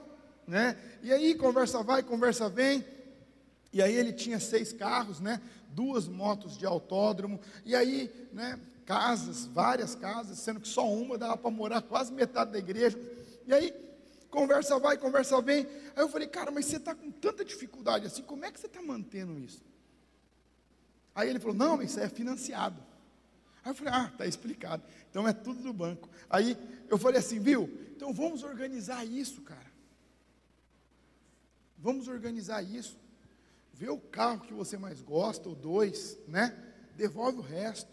Né? 0.48 0.78
E 1.02 1.12
aí, 1.12 1.36
conversa 1.36 1.82
vai, 1.84 2.04
conversa 2.04 2.50
vem. 2.50 2.86
E 3.72 3.82
aí 3.82 3.94
ele 3.94 4.13
tinha 4.13 4.40
seis 4.40 4.72
carros, 4.72 5.20
né? 5.20 5.42
duas 5.74 6.08
motos 6.08 6.58
de 6.58 6.66
autódromo, 6.66 7.40
e 7.66 7.75
aí, 7.75 8.12
né, 8.32 8.60
casas, 8.86 9.46
várias 9.46 9.96
casas, 9.96 10.38
sendo 10.40 10.60
que 10.60 10.68
só 10.68 10.88
uma 10.92 11.18
dava 11.18 11.38
para 11.38 11.52
morar 11.52 11.82
quase 11.82 12.13
metade 12.13 12.52
da 12.52 12.60
igreja. 12.60 12.98
E 13.48 13.54
aí, 13.54 13.74
conversa 14.30 14.78
vai, 14.80 14.98
conversa 14.98 15.42
vem. 15.42 15.66
Aí 15.96 16.04
eu 16.04 16.10
falei, 16.10 16.28
cara, 16.28 16.52
mas 16.52 16.66
você 16.66 16.78
está 16.78 16.94
com 16.94 17.12
tanta 17.12 17.44
dificuldade 17.44 18.06
assim, 18.06 18.22
como 18.22 18.46
é 18.46 18.52
que 18.52 18.60
você 18.60 18.68
está 18.68 18.82
mantendo 18.82 19.40
isso? 19.40 19.62
Aí 21.16 21.30
ele 21.30 21.40
falou, 21.40 21.56
não, 21.56 21.82
isso 21.82 22.00
é 22.00 22.10
financiado. 22.10 22.82
Aí 23.63 23.72
eu 23.72 23.75
falei, 23.75 23.93
ah, 23.93 24.10
está 24.12 24.25
explicado. 24.25 24.84
Então 25.10 25.27
é 25.27 25.34
tudo 25.34 25.62
do 25.62 25.74
banco. 25.74 26.10
Aí 26.29 26.58
eu 26.89 26.98
falei 26.98 27.20
assim, 27.20 27.39
viu? 27.39 27.70
Então 27.96 28.13
vamos 28.13 28.43
organizar 28.43 29.05
isso, 29.05 29.41
cara. 29.41 29.72
Vamos 31.77 32.08
organizar 32.08 32.62
isso. 32.62 32.98
Vê 33.74 33.89
o 33.89 34.00
carro 34.00 34.41
que 34.41 34.53
você 34.53 34.77
mais 34.77 35.01
gosta, 35.01 35.50
ou 35.50 35.55
dois, 35.55 36.17
né? 36.27 36.58
Devolve 36.96 37.39
o 37.39 37.41
resto. 37.41 37.91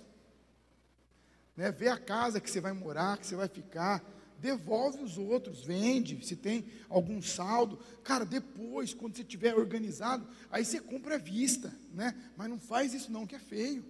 Né? 1.57 1.71
Vê 1.71 1.89
a 1.89 1.99
casa 1.99 2.41
que 2.41 2.51
você 2.51 2.61
vai 2.61 2.73
morar, 2.73 3.19
que 3.19 3.27
você 3.27 3.37
vai 3.37 3.49
ficar 3.49 4.05
devolve 4.41 5.03
os 5.03 5.19
outros, 5.19 5.65
vende, 5.65 6.25
se 6.27 6.35
tem 6.35 6.65
algum 6.89 7.21
saldo. 7.21 7.79
Cara, 8.03 8.25
depois, 8.25 8.95
quando 8.95 9.17
você 9.17 9.23
tiver 9.23 9.55
organizado, 9.55 10.27
aí 10.51 10.65
você 10.65 10.81
compra 10.81 11.17
à 11.17 11.19
vista, 11.19 11.73
né? 11.93 12.15
Mas 12.37 12.49
não 12.49 12.59
faz 12.59 12.95
isso 12.95 13.13
não, 13.13 13.27
que 13.27 13.35
é 13.35 13.39
feio. 13.39 13.85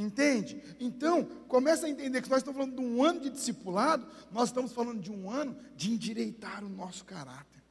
Entende? 0.00 0.62
Então, 0.80 1.24
começa 1.46 1.84
a 1.84 1.90
entender 1.90 2.22
que 2.22 2.30
nós 2.30 2.38
estamos 2.38 2.58
falando 2.58 2.74
de 2.74 2.82
um 2.82 3.04
ano 3.04 3.20
de 3.20 3.28
discipulado, 3.28 4.06
nós 4.32 4.48
estamos 4.48 4.72
falando 4.72 4.98
de 4.98 5.12
um 5.12 5.30
ano 5.30 5.54
de 5.76 5.92
endireitar 5.92 6.64
o 6.64 6.70
nosso 6.70 7.04
caráter, 7.04 7.62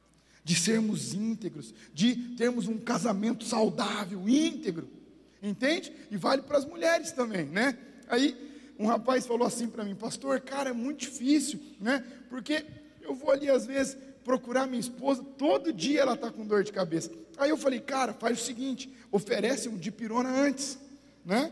de 0.44 0.54
sermos 0.54 1.12
íntegros, 1.12 1.74
de 1.92 2.36
termos 2.36 2.68
um 2.68 2.78
casamento 2.78 3.44
saudável, 3.44 4.28
íntegro. 4.28 4.88
Entende? 5.42 5.92
E 6.08 6.16
vale 6.16 6.42
para 6.42 6.58
as 6.58 6.64
mulheres 6.64 7.10
também, 7.10 7.46
né? 7.46 7.76
Aí 8.06 8.36
um 8.78 8.86
rapaz 8.86 9.26
falou 9.26 9.44
assim 9.44 9.66
para 9.66 9.84
mim, 9.84 9.96
pastor, 9.96 10.40
cara, 10.40 10.70
é 10.70 10.72
muito 10.72 11.00
difícil, 11.00 11.58
né? 11.80 12.04
Porque 12.28 12.64
eu 13.02 13.12
vou 13.12 13.32
ali 13.32 13.50
às 13.50 13.66
vezes 13.66 13.96
procurar 14.22 14.68
minha 14.68 14.78
esposa, 14.78 15.24
todo 15.36 15.72
dia 15.72 16.02
ela 16.02 16.14
está 16.14 16.30
com 16.30 16.46
dor 16.46 16.62
de 16.62 16.70
cabeça. 16.70 17.10
Aí 17.36 17.50
eu 17.50 17.56
falei, 17.56 17.80
cara, 17.80 18.12
faz 18.12 18.40
o 18.40 18.44
seguinte, 18.44 18.88
oferece 19.10 19.68
um 19.68 19.76
dipirona 19.76 20.28
antes, 20.28 20.78
né? 21.24 21.50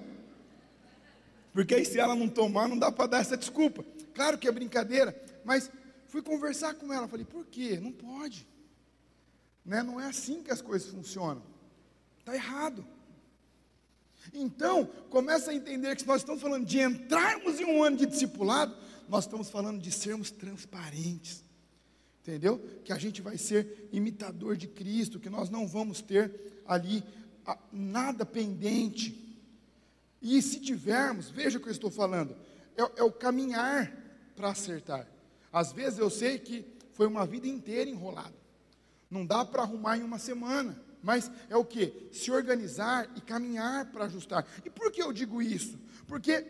Porque 1.52 1.74
aí 1.74 1.84
se 1.84 1.98
ela 1.98 2.14
não 2.14 2.28
tomar, 2.28 2.68
não 2.68 2.78
dá 2.78 2.90
para 2.90 3.06
dar 3.06 3.20
essa 3.20 3.36
desculpa. 3.36 3.84
Claro 4.14 4.38
que 4.38 4.48
é 4.48 4.52
brincadeira, 4.52 5.20
mas 5.44 5.70
fui 6.06 6.22
conversar 6.22 6.74
com 6.74 6.92
ela, 6.92 7.08
falei, 7.08 7.24
por 7.24 7.46
quê? 7.46 7.78
Não 7.80 7.92
pode. 7.92 8.46
Né? 9.64 9.82
Não 9.82 10.00
é 10.00 10.06
assim 10.06 10.42
que 10.42 10.50
as 10.50 10.60
coisas 10.60 10.88
funcionam. 10.88 11.42
Está 12.18 12.34
errado. 12.34 12.86
Então, 14.32 14.86
começa 15.08 15.50
a 15.50 15.54
entender 15.54 15.94
que 15.94 16.02
se 16.02 16.08
nós 16.08 16.20
estamos 16.20 16.42
falando 16.42 16.66
de 16.66 16.80
entrarmos 16.80 17.60
em 17.60 17.64
um 17.64 17.82
ano 17.82 17.96
de 17.96 18.06
discipulado, 18.06 18.76
nós 19.08 19.24
estamos 19.24 19.48
falando 19.48 19.80
de 19.80 19.90
sermos 19.90 20.30
transparentes. 20.30 21.44
Entendeu? 22.22 22.58
Que 22.84 22.92
a 22.92 22.98
gente 22.98 23.22
vai 23.22 23.38
ser 23.38 23.88
imitador 23.90 24.56
de 24.56 24.68
Cristo, 24.68 25.18
que 25.18 25.30
nós 25.30 25.48
não 25.48 25.66
vamos 25.66 26.02
ter 26.02 26.62
ali 26.66 27.02
nada 27.72 28.26
pendente. 28.26 29.27
E 30.20 30.40
se 30.42 30.60
tivermos, 30.60 31.30
veja 31.30 31.58
o 31.58 31.60
que 31.60 31.68
eu 31.68 31.72
estou 31.72 31.90
falando, 31.90 32.36
é, 32.76 33.00
é 33.00 33.02
o 33.02 33.12
caminhar 33.12 33.92
para 34.34 34.50
acertar. 34.50 35.06
Às 35.52 35.72
vezes 35.72 35.98
eu 35.98 36.10
sei 36.10 36.38
que 36.38 36.66
foi 36.92 37.06
uma 37.06 37.26
vida 37.26 37.46
inteira 37.46 37.88
enrolado. 37.88 38.34
Não 39.10 39.24
dá 39.24 39.44
para 39.44 39.62
arrumar 39.62 39.96
em 39.96 40.02
uma 40.02 40.18
semana. 40.18 40.80
Mas 41.02 41.30
é 41.48 41.56
o 41.56 41.64
que? 41.64 42.08
Se 42.12 42.30
organizar 42.30 43.08
e 43.16 43.20
caminhar 43.20 43.86
para 43.86 44.06
ajustar. 44.06 44.46
E 44.64 44.70
por 44.70 44.90
que 44.90 45.02
eu 45.02 45.12
digo 45.12 45.40
isso? 45.40 45.78
Porque 46.06 46.44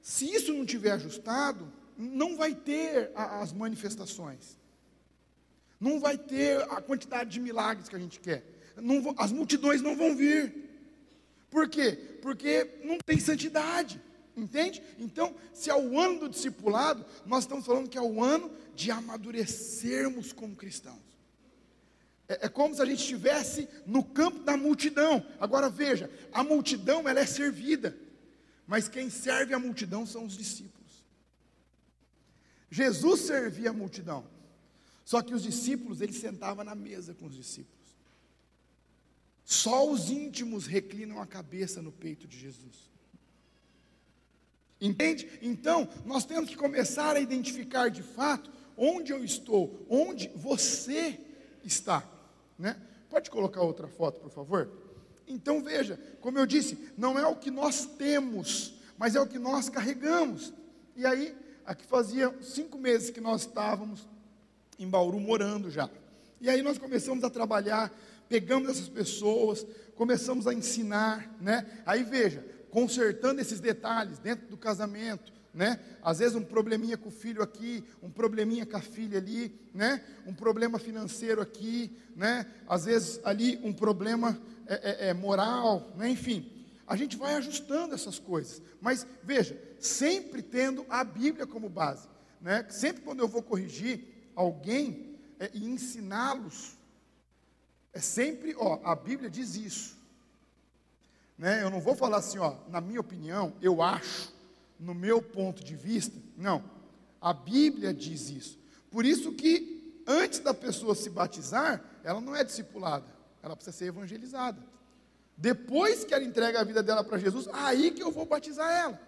se 0.00 0.30
isso 0.30 0.52
não 0.52 0.66
tiver 0.66 0.92
ajustado, 0.92 1.72
não 1.96 2.36
vai 2.36 2.54
ter 2.54 3.10
a, 3.14 3.40
as 3.40 3.52
manifestações. 3.52 4.58
Não 5.80 5.98
vai 5.98 6.18
ter 6.18 6.62
a 6.70 6.80
quantidade 6.80 7.30
de 7.30 7.40
milagres 7.40 7.88
que 7.88 7.96
a 7.96 7.98
gente 7.98 8.20
quer. 8.20 8.44
Não, 8.76 9.14
as 9.18 9.32
multidões 9.32 9.80
não 9.80 9.96
vão 9.96 10.14
vir. 10.14 10.61
Por 11.52 11.68
quê? 11.68 11.92
Porque 12.22 12.80
não 12.82 12.96
tem 12.98 13.20
santidade. 13.20 14.00
Entende? 14.34 14.82
Então, 14.98 15.36
se 15.52 15.68
é 15.68 15.74
o 15.74 16.00
ano 16.00 16.20
do 16.20 16.28
discipulado, 16.30 17.04
nós 17.26 17.44
estamos 17.44 17.66
falando 17.66 17.90
que 17.90 17.98
é 17.98 18.00
o 18.00 18.24
ano 18.24 18.50
de 18.74 18.90
amadurecermos 18.90 20.32
como 20.32 20.56
cristãos. 20.56 21.12
É, 22.26 22.46
é, 22.46 22.48
como 22.48 22.74
se 22.74 22.80
a 22.80 22.86
gente 22.86 23.00
estivesse 23.00 23.68
no 23.86 24.02
campo 24.02 24.38
da 24.42 24.56
multidão. 24.56 25.24
Agora 25.38 25.68
veja, 25.68 26.10
a 26.32 26.42
multidão 26.42 27.06
ela 27.06 27.20
é 27.20 27.26
servida, 27.26 27.94
mas 28.66 28.88
quem 28.88 29.10
serve 29.10 29.52
a 29.52 29.58
multidão 29.58 30.06
são 30.06 30.24
os 30.24 30.34
discípulos. 30.34 31.04
Jesus 32.70 33.20
servia 33.20 33.68
a 33.68 33.74
multidão, 33.74 34.24
só 35.04 35.20
que 35.20 35.34
os 35.34 35.42
discípulos 35.42 36.00
ele 36.00 36.14
sentava 36.14 36.64
na 36.64 36.74
mesa 36.74 37.12
com 37.12 37.26
os 37.26 37.36
discípulos. 37.36 37.81
Só 39.52 39.86
os 39.86 40.08
íntimos 40.08 40.66
reclinam 40.66 41.20
a 41.20 41.26
cabeça 41.26 41.82
no 41.82 41.92
peito 41.92 42.26
de 42.26 42.38
Jesus. 42.38 42.90
Entende? 44.80 45.28
Então, 45.42 45.86
nós 46.06 46.24
temos 46.24 46.48
que 46.48 46.56
começar 46.56 47.14
a 47.16 47.20
identificar 47.20 47.90
de 47.90 48.02
fato 48.02 48.50
onde 48.78 49.12
eu 49.12 49.22
estou, 49.22 49.84
onde 49.90 50.28
você 50.34 51.20
está. 51.62 52.02
Né? 52.58 52.80
Pode 53.10 53.30
colocar 53.30 53.60
outra 53.60 53.86
foto, 53.86 54.20
por 54.20 54.30
favor? 54.30 54.72
Então 55.28 55.62
veja, 55.62 56.00
como 56.22 56.38
eu 56.38 56.46
disse, 56.46 56.78
não 56.96 57.18
é 57.18 57.26
o 57.26 57.36
que 57.36 57.50
nós 57.50 57.84
temos, 57.84 58.72
mas 58.96 59.14
é 59.14 59.20
o 59.20 59.28
que 59.28 59.38
nós 59.38 59.68
carregamos. 59.68 60.50
E 60.96 61.04
aí, 61.04 61.36
aqui 61.66 61.84
fazia 61.84 62.34
cinco 62.40 62.78
meses 62.78 63.10
que 63.10 63.20
nós 63.20 63.42
estávamos 63.42 64.08
em 64.78 64.88
Bauru 64.88 65.20
morando 65.20 65.70
já. 65.70 65.90
E 66.40 66.48
aí 66.48 66.60
nós 66.60 66.76
começamos 66.78 67.22
a 67.22 67.28
trabalhar, 67.30 67.92
pegamos 68.32 68.70
essas 68.70 68.88
pessoas, 68.88 69.66
começamos 69.94 70.46
a 70.46 70.54
ensinar, 70.54 71.36
né? 71.38 71.66
Aí 71.84 72.02
veja, 72.02 72.42
consertando 72.70 73.42
esses 73.42 73.60
detalhes 73.60 74.18
dentro 74.18 74.48
do 74.48 74.56
casamento, 74.56 75.30
né? 75.52 75.78
Às 76.02 76.20
vezes 76.20 76.34
um 76.34 76.42
probleminha 76.42 76.96
com 76.96 77.10
o 77.10 77.12
filho 77.12 77.42
aqui, 77.42 77.84
um 78.02 78.08
probleminha 78.08 78.64
com 78.64 78.74
a 78.74 78.80
filha 78.80 79.18
ali, 79.18 79.54
né? 79.74 80.02
Um 80.26 80.32
problema 80.32 80.78
financeiro 80.78 81.42
aqui, 81.42 81.94
né? 82.16 82.46
Às 82.66 82.86
vezes 82.86 83.20
ali 83.22 83.60
um 83.62 83.70
problema 83.70 84.40
é, 84.66 85.08
é, 85.08 85.08
é 85.10 85.12
moral, 85.12 85.92
né? 85.98 86.08
Enfim, 86.08 86.50
a 86.86 86.96
gente 86.96 87.18
vai 87.18 87.34
ajustando 87.34 87.94
essas 87.94 88.18
coisas. 88.18 88.62
Mas 88.80 89.06
veja, 89.22 89.62
sempre 89.78 90.40
tendo 90.40 90.86
a 90.88 91.04
Bíblia 91.04 91.46
como 91.46 91.68
base, 91.68 92.08
né? 92.40 92.64
Sempre 92.70 93.02
quando 93.02 93.20
eu 93.20 93.28
vou 93.28 93.42
corrigir 93.42 94.32
alguém 94.34 95.18
é, 95.38 95.50
e 95.52 95.66
ensiná-los, 95.66 96.80
é 97.92 98.00
sempre, 98.00 98.54
ó, 98.58 98.80
a 98.84 98.94
Bíblia 98.94 99.28
diz 99.28 99.54
isso. 99.54 99.96
Né? 101.36 101.62
Eu 101.62 101.70
não 101.70 101.80
vou 101.80 101.94
falar 101.94 102.18
assim, 102.18 102.38
ó, 102.38 102.56
na 102.68 102.80
minha 102.80 103.00
opinião, 103.00 103.52
eu 103.60 103.82
acho 103.82 104.32
no 104.78 104.94
meu 104.94 105.22
ponto 105.22 105.62
de 105.62 105.76
vista. 105.76 106.16
Não. 106.36 106.62
A 107.20 107.32
Bíblia 107.32 107.92
diz 107.92 108.30
isso. 108.30 108.58
Por 108.90 109.04
isso 109.04 109.32
que 109.32 110.02
antes 110.06 110.40
da 110.40 110.52
pessoa 110.52 110.94
se 110.94 111.08
batizar, 111.08 111.82
ela 112.02 112.20
não 112.20 112.34
é 112.34 112.42
discipulada, 112.42 113.06
ela 113.42 113.54
precisa 113.54 113.76
ser 113.76 113.86
evangelizada. 113.86 114.60
Depois 115.36 116.04
que 116.04 116.12
ela 116.12 116.24
entrega 116.24 116.60
a 116.60 116.64
vida 116.64 116.82
dela 116.82 117.02
para 117.02 117.18
Jesus, 117.18 117.48
aí 117.52 117.90
que 117.90 118.02
eu 118.02 118.10
vou 118.10 118.26
batizar 118.26 118.70
ela. 118.70 119.00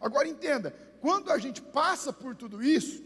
Agora 0.00 0.28
entenda, 0.28 0.74
quando 1.00 1.30
a 1.30 1.38
gente 1.38 1.60
passa 1.60 2.12
por 2.12 2.36
tudo 2.36 2.62
isso, 2.62 3.02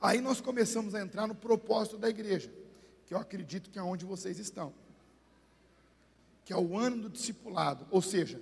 aí 0.00 0.20
nós 0.20 0.40
começamos 0.40 0.94
a 0.94 1.00
entrar 1.00 1.26
no 1.26 1.34
propósito 1.34 1.98
da 1.98 2.08
igreja, 2.08 2.52
que 3.10 3.14
eu 3.14 3.18
acredito 3.18 3.70
que 3.70 3.76
é 3.76 3.82
onde 3.82 4.04
vocês 4.04 4.38
estão, 4.38 4.72
que 6.44 6.52
é 6.52 6.56
o 6.56 6.78
ano 6.78 7.02
do 7.02 7.08
discipulado, 7.08 7.84
ou 7.90 8.00
seja, 8.00 8.40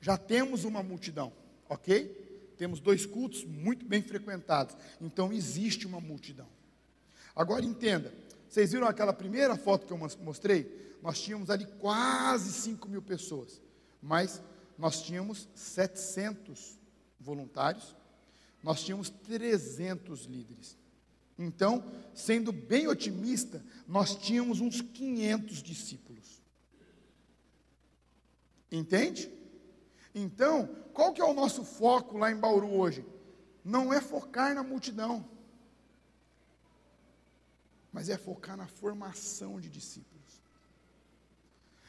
já 0.00 0.18
temos 0.18 0.64
uma 0.64 0.82
multidão, 0.82 1.32
ok? 1.68 2.52
Temos 2.58 2.80
dois 2.80 3.06
cultos 3.06 3.44
muito 3.44 3.86
bem 3.86 4.02
frequentados, 4.02 4.76
então 5.00 5.32
existe 5.32 5.86
uma 5.86 6.00
multidão. 6.00 6.48
Agora 7.36 7.64
entenda, 7.64 8.12
vocês 8.48 8.72
viram 8.72 8.88
aquela 8.88 9.12
primeira 9.12 9.56
foto 9.56 9.86
que 9.86 9.92
eu 9.92 9.98
mostrei? 10.24 10.96
Nós 11.00 11.22
tínhamos 11.22 11.48
ali 11.48 11.64
quase 11.78 12.50
5 12.50 12.88
mil 12.88 13.00
pessoas, 13.00 13.62
mas 14.02 14.42
nós 14.76 15.02
tínhamos 15.02 15.48
700 15.54 16.80
voluntários, 17.20 17.94
nós 18.60 18.82
tínhamos 18.82 19.08
300 19.08 20.24
líderes. 20.24 20.76
Então, 21.38 21.84
sendo 22.14 22.52
bem 22.52 22.86
otimista, 22.86 23.64
nós 23.86 24.14
tínhamos 24.14 24.60
uns 24.60 24.80
500 24.80 25.62
discípulos. 25.62 26.42
Entende? 28.70 29.32
Então, 30.14 30.66
qual 30.92 31.12
que 31.12 31.20
é 31.20 31.24
o 31.24 31.34
nosso 31.34 31.64
foco 31.64 32.16
lá 32.16 32.30
em 32.30 32.36
Bauru 32.36 32.72
hoje? 32.72 33.04
Não 33.64 33.92
é 33.92 34.00
focar 34.00 34.54
na 34.54 34.62
multidão, 34.62 35.28
mas 37.92 38.08
é 38.08 38.16
focar 38.16 38.56
na 38.56 38.66
formação 38.66 39.58
de 39.60 39.68
discípulos. 39.68 40.14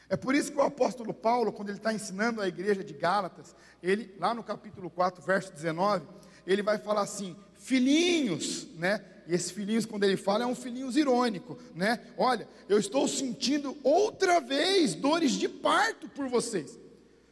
É 0.08 0.16
por 0.16 0.36
isso 0.36 0.52
que 0.52 0.58
o 0.58 0.62
apóstolo 0.62 1.14
Paulo, 1.14 1.52
quando 1.52 1.70
ele 1.70 1.78
está 1.78 1.92
ensinando 1.92 2.40
a 2.42 2.48
igreja 2.48 2.84
de 2.84 2.94
Gálatas, 2.94 3.56
ele, 3.82 4.16
lá 4.20 4.34
no 4.34 4.44
capítulo 4.44 4.90
4, 4.90 5.24
verso 5.24 5.52
19, 5.52 6.08
ele 6.46 6.62
vai 6.62 6.78
falar 6.78 7.02
assim: 7.02 7.36
filhinhos, 7.56 8.68
né? 8.76 9.04
E 9.28 9.34
esse 9.34 9.54
filhinhos, 9.54 9.86
quando 9.86 10.04
ele 10.04 10.18
fala, 10.18 10.44
é 10.44 10.48
um 10.48 10.56
filhinhos 10.56 10.96
irônico, 10.96 11.58
né? 11.74 12.00
Olha, 12.18 12.48
eu 12.70 12.78
estou 12.78 13.08
sentindo 13.08 13.76
outra 13.84 14.40
vez 14.40 14.94
dores 14.94 15.32
de 15.32 15.50
parto 15.50 16.08
por 16.10 16.28
vocês, 16.28 16.78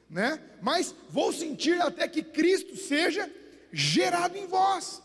né? 0.09 0.41
Mas 0.61 0.93
vou 1.09 1.31
sentir 1.31 1.79
até 1.81 2.07
que 2.07 2.23
Cristo 2.23 2.75
seja 2.75 3.29
gerado 3.71 4.37
em 4.37 4.47
vós. 4.47 5.01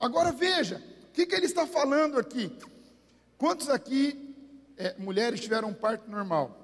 Agora 0.00 0.32
veja, 0.32 0.82
o 1.08 1.12
que, 1.12 1.26
que 1.26 1.34
ele 1.34 1.46
está 1.46 1.66
falando 1.66 2.18
aqui? 2.18 2.56
Quantos 3.38 3.68
aqui, 3.68 4.34
é, 4.76 4.94
mulheres, 4.98 5.40
tiveram 5.40 5.72
parto 5.74 6.10
normal? 6.10 6.58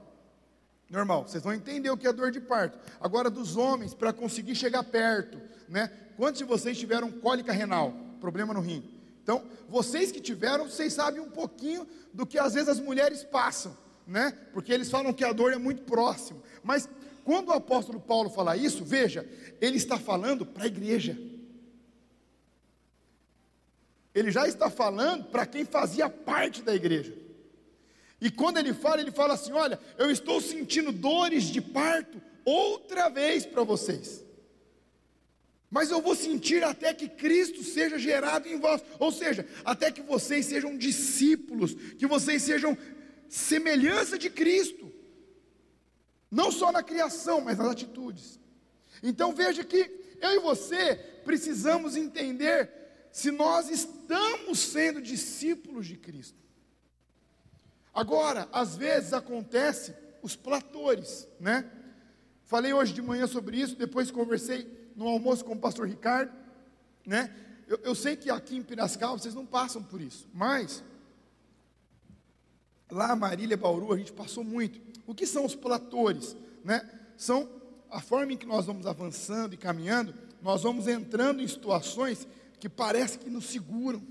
Normal, 0.91 1.29
vocês 1.29 1.43
vão 1.43 1.53
entender 1.53 1.91
o 1.91 1.97
que 1.97 2.07
é 2.07 2.13
dor 2.13 2.31
de 2.31 2.41
parto. 2.41 2.79
Agora, 2.99 3.29
dos 3.29 3.57
homens, 3.57 3.93
para 3.93 4.13
conseguir 4.13 4.55
chegar 4.55 4.83
perto, 4.85 5.39
né? 5.69 5.93
Quantos 6.17 6.39
de 6.39 6.45
vocês 6.45 6.79
tiveram 6.79 7.11
cólica 7.11 7.53
renal? 7.53 7.93
Problema 8.21 8.55
no 8.55 8.61
rim. 8.61 8.98
Então, 9.29 9.45
vocês 9.69 10.11
que 10.11 10.23
tiveram, 10.23 10.71
vocês 10.71 10.95
sabem 10.95 11.21
um 11.21 11.29
pouquinho 11.29 11.87
do 12.15 12.25
que 12.25 12.39
às 12.39 12.55
vezes 12.55 12.71
as 12.71 12.81
mulheres 12.81 13.23
passam, 13.23 13.77
né? 14.07 14.35
Porque 14.55 14.73
eles 14.73 14.91
falam 14.91 15.13
que 15.13 15.23
a 15.23 15.35
dor 15.35 15.53
é 15.53 15.59
muito 15.59 15.83
próxima. 15.83 16.41
Mas 16.63 16.89
quando 17.25 17.49
o 17.49 17.53
apóstolo 17.53 18.01
Paulo 18.01 18.31
fala 18.31 18.57
isso, 18.57 18.83
veja, 18.83 19.29
ele 19.61 19.77
está 19.77 19.99
falando 19.99 20.47
para 20.47 20.65
a 20.65 20.67
igreja. 20.67 21.19
Ele 24.15 24.31
já 24.31 24.49
está 24.49 24.71
falando 24.71 25.27
para 25.27 25.45
quem 25.45 25.67
fazia 25.67 26.09
parte 26.09 26.63
da 26.63 26.75
igreja. 26.75 27.15
E 28.23 28.31
quando 28.31 28.57
ele 28.57 28.73
fala, 28.73 29.03
ele 29.03 29.13
fala 29.13 29.35
assim: 29.35 29.53
Olha, 29.53 29.79
eu 29.99 30.11
estou 30.11 30.41
sentindo 30.41 30.91
dores 30.91 31.45
de 31.45 31.61
parto 31.61 32.19
outra 32.47 33.11
vez 33.11 33.45
para 33.45 33.63
vocês. 33.63 34.25
Mas 35.71 35.91
eu 35.91 36.01
vou 36.01 36.15
sentir 36.15 36.65
até 36.65 36.95
que 36.95 37.09
Cristo 37.09 37.63
seja 37.63 37.99
gerado 37.99 38.49
em 38.49 38.59
vós, 38.59 38.83
ou 38.99 39.13
seja, 39.13 39.47
até 39.65 39.91
que 39.91 40.01
vocês 40.01 40.47
sejam 40.47 40.77
discípulos, 40.77 41.75
que 41.99 42.07
vocês 42.07 42.43
sejam 42.43 42.77
semelhança 43.29 44.19
de 44.19 44.31
Cristo, 44.31 44.91
não 46.31 46.51
só 46.51 46.73
na 46.73 46.83
criação, 46.83 47.43
mas 47.43 47.59
nas 47.59 47.69
atitudes. 47.69 48.41
Então 49.03 49.35
veja 49.35 49.63
que 49.63 49.91
eu 50.21 50.33
e 50.37 50.39
você 50.39 50.97
precisamos 51.25 51.97
entender 51.97 52.71
se 53.13 53.31
nós 53.31 53.69
estamos 53.69 54.59
sendo 54.59 55.03
discípulos 55.03 55.87
de 55.87 55.97
Cristo. 55.97 56.39
Agora, 57.93 58.49
às 58.53 58.77
vezes 58.77 59.13
acontece 59.13 59.95
os 60.23 60.35
platores, 60.35 61.29
né? 61.39 61.71
Falei 62.45 62.73
hoje 62.73 62.95
de 62.95 63.03
manhã 63.03 63.27
sobre 63.27 63.61
isso, 63.61 63.77
depois 63.77 64.11
conversei 64.11 64.78
no 64.99 65.07
almoço 65.07 65.45
com 65.45 65.53
o 65.53 65.59
pastor 65.59 65.87
Ricardo, 65.87 66.33
né? 67.07 67.33
Eu, 67.69 67.79
eu 67.85 67.95
sei 67.95 68.17
que 68.17 68.29
aqui 68.29 68.57
em 68.57 68.63
Piracicaba 68.63 69.17
vocês 69.17 69.35
não 69.35 69.47
passam 69.47 69.81
por 69.81 70.01
isso, 70.01 70.27
mas 70.35 70.83
lá 72.91 73.15
Marília, 73.15 73.57
Bauru, 73.57 73.93
a 73.93 73.97
gente 73.97 74.13
passou 74.13 74.43
muito. 74.43 74.81
O 75.07 75.15
que 75.15 75.25
são 75.25 75.45
os 75.45 75.55
platores, 75.55 76.37
né? 76.65 76.83
São 77.17 77.49
a 77.89 78.01
forma 78.01 78.33
em 78.33 78.37
que 78.37 78.45
nós 78.45 78.67
vamos 78.67 78.87
avançando 78.87 79.55
e 79.55 79.57
caminhando, 79.57 80.13
nós 80.43 80.65
vamos 80.65 80.89
entrando 80.89 81.41
em 81.41 81.47
situações 81.47 82.27
que 82.59 82.69
parece 82.69 83.21
que 83.21 83.31
nos 83.31 83.47
seguram, 83.47 84.03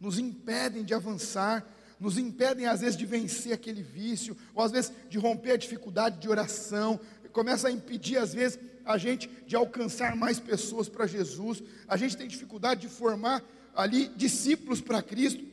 nos 0.00 0.18
impedem 0.18 0.84
de 0.84 0.94
avançar, 0.94 1.64
nos 2.00 2.18
impedem 2.18 2.66
às 2.66 2.80
vezes 2.80 2.96
de 2.96 3.06
vencer 3.06 3.52
aquele 3.52 3.82
vício, 3.82 4.36
ou 4.52 4.64
às 4.64 4.72
vezes 4.72 4.92
de 5.08 5.16
romper 5.16 5.52
a 5.52 5.56
dificuldade 5.56 6.18
de 6.18 6.28
oração, 6.28 6.98
começa 7.32 7.68
a 7.68 7.70
impedir 7.70 8.16
às 8.16 8.34
vezes 8.34 8.58
a 8.92 8.98
gente 8.98 9.28
de 9.46 9.54
alcançar 9.54 10.16
mais 10.16 10.40
pessoas 10.40 10.88
para 10.88 11.06
Jesus, 11.06 11.62
a 11.86 11.96
gente 11.96 12.16
tem 12.16 12.26
dificuldade 12.26 12.82
de 12.82 12.88
formar 12.88 13.42
ali 13.74 14.08
discípulos 14.08 14.80
para 14.80 15.02
Cristo. 15.02 15.44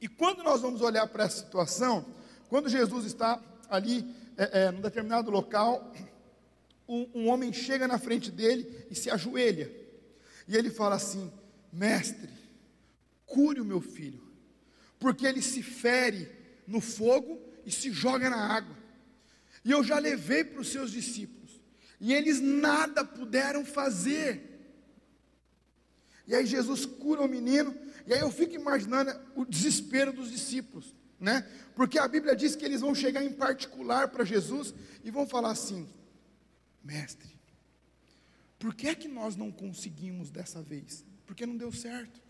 E 0.00 0.08
quando 0.08 0.42
nós 0.42 0.62
vamos 0.62 0.80
olhar 0.80 1.06
para 1.06 1.24
essa 1.24 1.44
situação, 1.44 2.04
quando 2.48 2.68
Jesus 2.68 3.04
está 3.04 3.40
ali 3.68 4.04
é, 4.36 4.62
é, 4.62 4.70
num 4.70 4.80
determinado 4.80 5.30
local, 5.30 5.92
um, 6.88 7.08
um 7.14 7.28
homem 7.28 7.52
chega 7.52 7.86
na 7.86 7.98
frente 7.98 8.30
dele 8.30 8.86
e 8.90 8.94
se 8.94 9.10
ajoelha, 9.10 9.70
e 10.48 10.56
ele 10.56 10.70
fala 10.70 10.96
assim: 10.96 11.30
Mestre, 11.72 12.30
cure 13.26 13.60
o 13.60 13.64
meu 13.64 13.80
filho 13.80 14.30
porque 15.00 15.26
ele 15.26 15.40
se 15.40 15.62
fere 15.62 16.30
no 16.66 16.80
fogo 16.80 17.40
e 17.64 17.72
se 17.72 17.90
joga 17.90 18.28
na 18.28 18.54
água. 18.54 18.76
E 19.64 19.70
eu 19.70 19.82
já 19.82 19.98
levei 19.98 20.44
para 20.44 20.60
os 20.60 20.68
seus 20.68 20.92
discípulos, 20.92 21.39
e 22.00 22.14
eles 22.14 22.40
nada 22.40 23.04
puderam 23.04 23.64
fazer. 23.64 24.48
E 26.26 26.34
aí 26.34 26.46
Jesus 26.46 26.86
cura 26.86 27.20
o 27.20 27.28
menino, 27.28 27.76
e 28.06 28.14
aí 28.14 28.20
eu 28.20 28.30
fico 28.30 28.54
imaginando 28.54 29.12
o 29.34 29.44
desespero 29.44 30.12
dos 30.12 30.30
discípulos, 30.30 30.94
né? 31.18 31.46
Porque 31.74 31.98
a 31.98 32.08
Bíblia 32.08 32.34
diz 32.34 32.56
que 32.56 32.64
eles 32.64 32.80
vão 32.80 32.94
chegar 32.94 33.22
em 33.22 33.32
particular 33.32 34.08
para 34.08 34.24
Jesus 34.24 34.72
e 35.04 35.10
vão 35.10 35.26
falar 35.26 35.50
assim: 35.50 35.88
Mestre, 36.82 37.28
por 38.58 38.74
que 38.74 38.88
é 38.88 38.94
que 38.94 39.08
nós 39.08 39.36
não 39.36 39.50
conseguimos 39.50 40.30
dessa 40.30 40.62
vez? 40.62 41.04
Porque 41.26 41.44
não 41.44 41.56
deu 41.56 41.72
certo. 41.72 42.20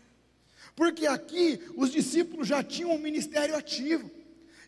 Porque 0.75 1.07
aqui 1.07 1.59
os 1.75 1.91
discípulos 1.91 2.47
já 2.47 2.63
tinham 2.63 2.91
um 2.91 2.99
ministério 2.99 3.55
ativo. 3.55 4.09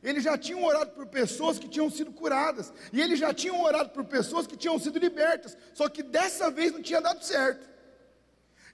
Eles 0.04 0.24
já 0.24 0.38
tinham 0.38 0.64
orado 0.64 0.92
por 0.92 1.08
pessoas 1.08 1.58
que 1.58 1.68
tinham 1.68 1.90
sido 1.90 2.12
curadas. 2.12 2.74
E 2.92 3.00
eles 3.00 3.18
já 3.18 3.34
tinham 3.34 3.62
orado 3.64 3.92
por 3.92 4.04
pessoas 4.04 4.46
que 4.46 4.58
tinham 4.58 4.78
sido 4.78 5.00
libertas. 5.00 5.58
Só 5.74 5.88
que 5.88 6.04
dessa 6.04 6.52
vez 6.52 6.74
não 6.74 6.82
tinha 6.82 7.00
dado 7.00 7.24
certo. 7.24 7.66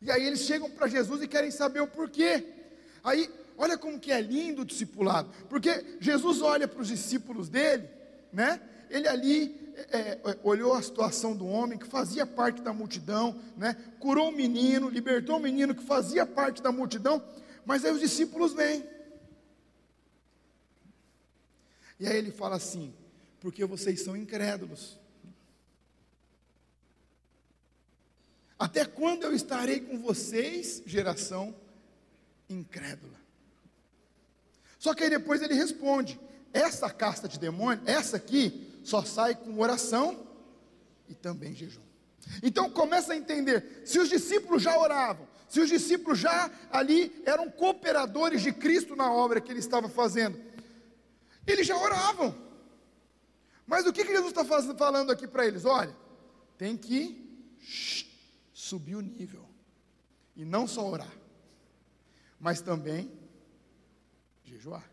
E 0.02 0.10
aí 0.10 0.26
eles 0.26 0.40
chegam 0.40 0.70
para 0.70 0.88
Jesus 0.88 1.22
e 1.22 1.28
querem 1.28 1.52
saber 1.52 1.82
o 1.82 1.88
porquê. 1.88 2.46
Aí, 3.04 3.30
olha 3.58 3.78
como 3.78 4.00
que 4.00 4.12
é 4.12 4.20
lindo 4.20 4.64
o 4.64 4.66
discipulado. 4.66 5.30
Porque 5.48 5.98
Jesus 6.00 6.42
olha 6.42 6.68
para 6.68 6.82
os 6.82 6.88
discípulos 6.88 7.48
dele, 7.48 7.88
né? 8.34 8.60
Ele 8.90 9.08
ali 9.08 9.74
é, 9.92 9.98
é, 9.98 10.20
olhou 10.44 10.74
a 10.74 10.82
situação 10.82 11.36
do 11.36 11.46
homem 11.46 11.78
que 11.78 11.86
fazia 11.86 12.26
parte 12.26 12.62
da 12.62 12.74
multidão, 12.74 13.40
né? 13.56 13.76
curou 14.00 14.30
o 14.30 14.36
menino, 14.36 14.90
libertou 14.90 15.38
o 15.38 15.40
menino 15.40 15.76
que 15.76 15.84
fazia 15.84 16.26
parte 16.26 16.62
da 16.62 16.72
multidão, 16.72 17.24
mas 17.66 17.86
aí 17.86 17.92
os 17.92 18.00
discípulos 18.00 18.54
vêm. 18.54 18.84
E 22.00 22.08
aí 22.08 22.18
ele 22.18 22.32
fala 22.32 22.56
assim: 22.56 22.94
porque 23.40 23.66
vocês 23.66 24.02
são 24.02 24.16
incrédulos. 24.16 24.98
Até 28.58 28.84
quando 28.86 29.24
eu 29.24 29.34
estarei 29.34 29.80
com 29.80 30.00
vocês, 30.00 30.84
geração 30.86 31.56
incrédula? 32.50 33.18
Só 34.78 34.94
que 34.94 35.04
aí 35.04 35.10
depois 35.10 35.42
ele 35.42 35.54
responde: 35.54 36.20
essa 36.54 36.90
casta 36.90 37.28
de 37.28 37.40
demônio, 37.40 37.84
essa 37.86 38.18
aqui, 38.18 38.80
só 38.84 39.04
sai 39.04 39.36
com 39.36 39.60
oração 39.60 40.28
e 41.08 41.16
também 41.16 41.56
jejum. 41.56 41.82
Então 42.44 42.70
começa 42.70 43.14
a 43.14 43.18
entender, 43.18 43.82
se 43.86 43.98
os 44.00 44.10
discípulos 44.10 44.62
já 44.62 44.78
oravam, 44.78 45.28
se 45.48 45.60
os 45.60 45.70
discípulos 45.70 46.20
já 46.20 46.52
ali 46.70 47.24
eram 47.26 47.50
cooperadores 47.50 48.42
de 48.42 48.52
Cristo 48.52 48.96
na 48.96 49.12
obra 49.12 49.42
que 49.42 49.52
ele 49.52 49.60
estava 49.60 49.90
fazendo, 49.90 50.40
eles 51.52 51.68
já 51.68 51.78
oravam. 51.78 52.36
Mas 53.66 53.86
o 53.86 53.94
que, 53.94 54.04
que 54.04 54.12
Jesus 54.12 54.34
está 54.36 54.44
falando 54.44 55.12
aqui 55.12 55.28
para 55.28 55.46
eles? 55.46 55.64
Olha, 55.64 55.96
tem 56.58 56.76
que 56.76 57.30
subir 58.52 58.96
o 58.96 59.02
nível. 59.02 59.48
E 60.36 60.44
não 60.44 60.68
só 60.68 60.88
orar, 60.88 61.14
mas 62.40 62.62
também 62.62 63.12
jejuar. 64.44 64.90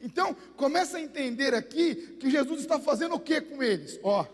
Então, 0.00 0.34
começa 0.56 0.98
a 0.98 1.00
entender 1.00 1.54
aqui 1.54 2.16
que 2.18 2.30
Jesus 2.30 2.60
está 2.60 2.78
fazendo 2.78 3.14
o 3.14 3.20
que 3.20 3.40
com 3.40 3.62
eles? 3.62 3.98
Ó, 4.02 4.26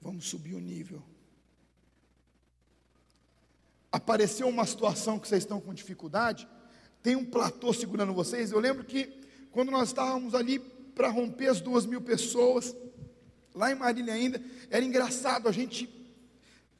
vamos 0.00 0.28
subir 0.28 0.54
o 0.54 0.60
nível. 0.60 1.02
Apareceu 3.92 4.48
uma 4.48 4.64
situação 4.64 5.18
que 5.18 5.28
vocês 5.28 5.42
estão 5.42 5.60
com 5.60 5.74
dificuldade, 5.74 6.48
tem 7.02 7.16
um 7.16 7.24
platô 7.24 7.72
segurando 7.72 8.14
vocês. 8.14 8.52
Eu 8.52 8.60
lembro 8.60 8.84
que 8.84 9.19
quando 9.52 9.70
nós 9.70 9.88
estávamos 9.88 10.34
ali 10.34 10.58
para 10.94 11.08
romper 11.08 11.48
as 11.48 11.60
duas 11.60 11.86
mil 11.86 12.00
pessoas, 12.00 12.74
lá 13.54 13.72
em 13.72 13.74
Marília 13.74 14.14
ainda, 14.14 14.42
era 14.70 14.84
engraçado, 14.84 15.48
a 15.48 15.52
gente 15.52 15.88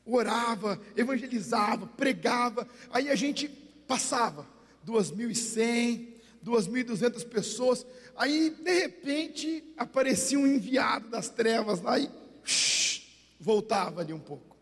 orava, 0.04 0.80
evangelizava, 0.96 1.86
pregava, 1.86 2.68
aí 2.90 3.08
a 3.08 3.14
gente 3.14 3.48
passava, 3.86 4.46
duas 4.82 5.10
mil 5.10 5.30
e 5.30 5.34
cem, 5.34 6.14
duas 6.42 6.66
mil 6.66 6.80
e 6.80 6.84
duzentas 6.84 7.24
pessoas, 7.24 7.86
aí 8.16 8.50
de 8.50 8.72
repente 8.72 9.64
aparecia 9.76 10.38
um 10.38 10.46
enviado 10.46 11.08
das 11.08 11.28
trevas 11.28 11.80
lá 11.80 11.98
e 11.98 12.10
shh, 12.44 13.02
voltava 13.38 14.00
ali 14.00 14.12
um 14.12 14.20
pouco, 14.20 14.56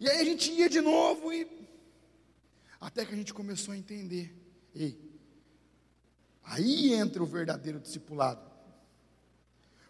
e 0.00 0.08
aí 0.08 0.20
a 0.20 0.24
gente 0.24 0.52
ia 0.52 0.68
de 0.68 0.80
novo 0.80 1.32
e 1.32 1.46
até 2.80 3.04
que 3.04 3.12
a 3.12 3.16
gente 3.16 3.34
começou 3.34 3.74
a 3.74 3.76
entender, 3.76 4.32
ei, 4.74 5.07
aí 6.48 6.92
entra 6.92 7.22
o 7.22 7.26
verdadeiro 7.26 7.78
discipulado, 7.78 8.40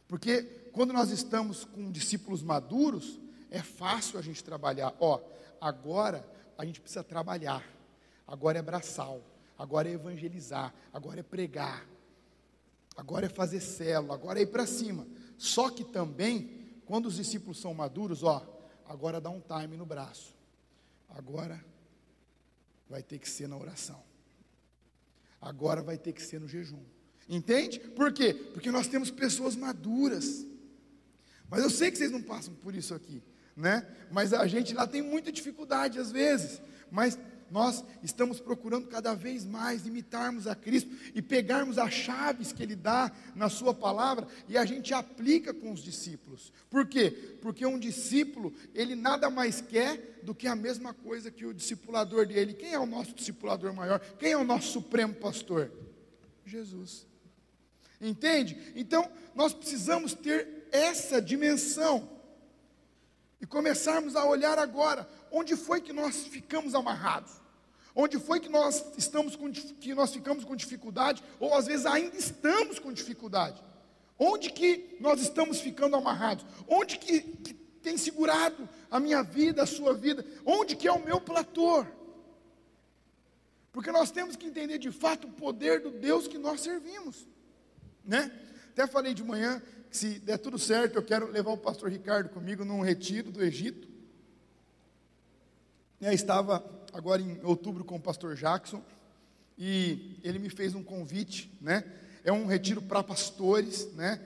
porque 0.07 0.43
quando 0.73 0.93
nós 0.93 1.11
estamos 1.11 1.65
com 1.65 1.91
discípulos 1.91 2.43
maduros, 2.43 3.19
é 3.51 3.61
fácil 3.63 4.19
a 4.19 4.23
gente 4.23 4.45
trabalhar. 4.45 4.95
Ó, 5.01 5.21
agora 5.61 6.25
a 6.57 6.65
gente 6.65 6.81
precisa 6.81 7.05
trabalhar. 7.05 7.65
Agora 8.27 8.59
é 8.59 8.63
braçal, 8.63 9.23
agora 9.59 9.89
é 9.89 9.93
evangelizar, 9.93 10.75
agora 10.93 11.21
é 11.21 11.23
pregar, 11.23 11.87
agora 12.97 13.27
é 13.27 13.29
fazer 13.29 13.61
célula, 13.61 14.15
agora 14.15 14.39
é 14.39 14.43
ir 14.43 14.49
para 14.49 14.67
cima. 14.67 15.07
Só 15.39 15.71
que 15.71 15.83
também, 15.83 16.81
quando 16.85 17.07
os 17.07 17.17
discípulos 17.17 17.59
são 17.59 17.73
maduros, 17.73 18.23
ó, 18.23 18.47
agora 18.87 19.21
dá 19.21 19.31
um 19.31 19.41
time 19.41 19.77
no 19.77 19.87
braço. 19.87 20.35
Agora 21.09 21.65
vai 22.89 23.03
ter 23.03 23.19
que 23.19 23.29
ser 23.29 23.49
na 23.49 23.57
oração. 23.57 24.03
Agora 25.41 25.83
vai 25.83 25.97
ter 25.97 26.13
que 26.13 26.23
ser 26.23 26.41
no 26.41 26.49
jejum. 26.49 26.83
Entende? 27.29 27.79
Por 27.79 28.13
quê? 28.13 28.33
Porque 28.33 28.71
nós 28.71 28.87
temos 28.87 29.11
pessoas 29.11 29.55
maduras. 29.55 30.47
Mas 31.49 31.63
eu 31.63 31.71
sei 31.71 31.91
que 31.91 31.99
vocês 31.99 32.11
não 32.11 32.23
passam 32.23 32.55
por 32.55 32.75
isso 32.75 32.95
aqui, 32.95 33.23
né? 33.57 33.87
Mas 34.11 34.33
a 34.33 34.47
gente 34.47 34.75
lá 34.75 34.87
tem 34.87 35.03
muita 35.03 35.31
dificuldade 35.31 35.99
às 35.99 36.11
vezes. 36.11 36.61
Mas 36.91 37.19
nós 37.51 37.85
estamos 38.03 38.41
procurando 38.41 38.89
cada 38.89 39.15
vez 39.15 39.45
mais 39.45 39.87
imitarmos 39.87 40.47
a 40.47 40.55
Cristo 40.55 40.91
e 41.15 41.23
pegarmos 41.23 41.79
as 41.79 41.93
chaves 41.93 42.53
que 42.53 42.63
Ele 42.63 42.77
dá 42.77 43.11
na 43.35 43.49
Sua 43.49 43.73
palavra 43.73 44.27
e 44.49 44.57
a 44.57 44.65
gente 44.65 44.93
aplica 44.93 45.53
com 45.55 45.73
os 45.73 45.81
discípulos. 45.81 46.53
Por 46.71 46.87
quê? 46.87 47.11
Porque 47.41 47.65
um 47.65 47.79
discípulo, 47.79 48.53
ele 48.75 48.95
nada 48.95 49.31
mais 49.31 49.61
quer 49.61 50.21
do 50.23 50.35
que 50.35 50.47
a 50.47 50.55
mesma 50.55 50.93
coisa 50.93 51.31
que 51.31 51.47
o 51.47 51.55
discipulador 51.55 52.27
dele. 52.27 52.55
Quem 52.55 52.73
é 52.73 52.79
o 52.79 52.87
nosso 52.87 53.15
discipulador 53.15 53.73
maior? 53.73 54.01
Quem 54.19 54.33
é 54.33 54.37
o 54.37 54.45
nosso 54.45 54.73
supremo 54.73 55.15
pastor? 55.15 55.71
Jesus. 56.45 57.07
Entende? 58.01 58.57
Então, 58.77 59.11
nós 59.35 59.53
precisamos 59.53 60.15
ter 60.15 60.69
essa 60.71 61.21
dimensão 61.21 62.18
e 63.41 63.47
começarmos 63.47 64.17
a 64.17 64.25
olhar 64.25 64.59
agora 64.59 65.09
onde 65.31 65.57
foi 65.57 65.81
que 65.81 65.93
nós 65.93 66.27
ficamos 66.27 66.75
amarrados? 66.75 67.33
Onde 67.95 68.19
foi 68.19 68.39
que 68.39 68.49
nós 68.49 68.85
estamos 68.97 69.35
com, 69.35 69.51
que 69.51 69.95
nós 69.95 70.13
ficamos 70.13 70.45
com 70.45 70.55
dificuldade 70.55 71.23
ou 71.41 71.55
às 71.55 71.67
vezes 71.67 71.87
ainda 71.87 72.17
estamos 72.17 72.79
com 72.79 72.93
dificuldade? 72.93 73.63
Onde 74.19 74.51
que 74.51 74.97
nós 75.01 75.21
estamos 75.21 75.61
ficando 75.61 75.97
amarrados? 75.97 76.45
Onde 76.67 76.99
que, 76.99 77.21
que 77.21 77.55
tem 77.55 77.97
segurado 77.97 78.69
a 78.91 78.99
minha 78.99 79.23
vida, 79.23 79.63
a 79.63 79.67
sua 79.67 79.95
vida? 79.95 80.25
Onde 80.45 80.75
que 80.75 80.89
é 80.89 80.93
o 80.93 81.05
meu 81.05 81.21
platô? 81.21 81.87
Porque 83.73 83.93
nós 83.93 84.11
temos 84.11 84.35
que 84.35 84.47
entender 84.47 84.79
de 84.79 84.91
fato 84.91 85.29
o 85.29 85.33
poder 85.33 85.81
do 85.81 85.91
Deus 85.91 86.27
que 86.27 86.39
nós 86.39 86.61
servimos, 86.61 87.29
né? 88.05 88.33
Até 88.71 88.87
falei 88.87 89.15
de 89.15 89.23
manhã 89.23 89.63
se 89.91 90.19
der 90.19 90.39
tudo 90.39 90.59
certo, 90.59 90.97
eu 90.97 91.03
quero 91.03 91.31
levar 91.31 91.53
o 91.53 91.59
pastor 91.59 91.91
Ricardo 91.91 92.29
comigo 92.29 92.65
num 92.65 92.81
retiro 92.81 93.31
do 93.31 93.43
Egito. 93.43 93.89
Eu 96.01 96.13
estava 96.13 96.65
agora 96.93 97.21
em 97.21 97.41
outubro 97.43 97.85
com 97.85 97.97
o 97.97 98.01
pastor 98.01 98.37
Jackson 98.37 98.83
e 99.59 100.19
ele 100.23 100.39
me 100.39 100.49
fez 100.49 100.75
um 100.75 100.83
convite, 100.83 101.51
né? 101.61 101.85
É 102.23 102.33
um 102.33 102.47
retiro 102.47 102.81
para 102.81 103.03
pastores, 103.03 103.93
né? 103.95 104.21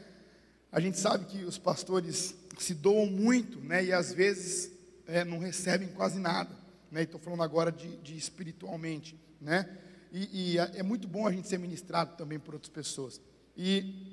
A 0.70 0.81
gente 0.81 0.98
sabe 0.98 1.27
que 1.27 1.44
os 1.44 1.59
pastores 1.59 2.35
se 2.59 2.75
doam 2.75 3.07
muito, 3.07 3.59
né? 3.61 3.85
E 3.85 3.92
às 3.92 4.12
vezes 4.12 4.70
é, 5.07 5.25
não 5.25 5.38
recebem 5.38 5.88
quase 5.88 6.18
nada, 6.18 6.55
né? 6.90 7.03
Estou 7.03 7.20
falando 7.20 7.42
agora 7.42 7.72
de, 7.72 7.96
de 7.98 8.16
espiritualmente, 8.16 9.18
né? 9.40 9.68
E, 10.12 10.53
e, 10.55 10.59
é 10.59 10.83
muito 10.83 11.09
bom 11.09 11.27
a 11.27 11.33
gente 11.33 11.48
ser 11.48 11.59
ministrado 11.59 12.16
também 12.16 12.38
por 12.38 12.53
outras 12.53 12.70
pessoas. 12.70 13.18
E 13.57 14.12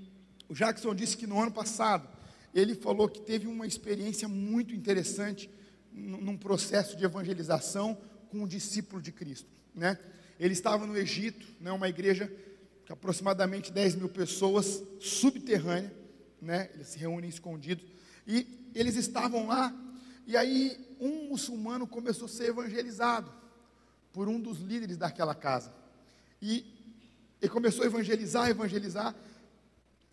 o 0.49 0.53
Jackson 0.53 0.95
disse 0.95 1.15
que 1.15 1.27
no 1.27 1.39
ano 1.39 1.51
passado 1.51 2.09
ele 2.53 2.73
falou 2.73 3.07
que 3.07 3.21
teve 3.21 3.47
uma 3.47 3.67
experiência 3.67 4.27
muito 4.27 4.73
interessante 4.73 5.49
num 5.93 6.35
processo 6.35 6.97
de 6.97 7.05
evangelização 7.05 7.95
com 8.29 8.39
um 8.39 8.47
discípulo 8.47 9.01
de 9.01 9.11
Cristo, 9.11 9.49
né? 9.73 9.97
Ele 10.39 10.53
estava 10.53 10.87
no 10.87 10.97
Egito, 10.97 11.45
né, 11.59 11.71
uma 11.71 11.89
igreja 11.89 12.31
de 12.85 12.91
aproximadamente 12.91 13.71
10 13.71 13.95
mil 13.95 14.09
pessoas, 14.09 14.81
subterrânea, 14.99 15.93
né? 16.41 16.69
Eles 16.73 16.87
se 16.87 16.97
reúnem 16.97 17.29
escondidos 17.29 17.85
e 18.25 18.71
eles 18.73 18.95
estavam 18.95 19.47
lá 19.47 19.73
e 20.25 20.35
aí 20.35 20.95
um 20.99 21.29
muçulmano 21.29 21.85
começou 21.85 22.25
a 22.25 22.29
ser 22.29 22.49
evangelizado 22.49 23.31
por 24.11 24.27
um 24.27 24.39
dos 24.39 24.59
líderes 24.59 24.97
daquela 24.97 25.35
casa 25.35 25.73
e 26.41 26.65
ele 27.41 27.51
começou 27.51 27.83
a 27.83 27.87
evangelizar, 27.87 28.49
evangelizar. 28.49 29.15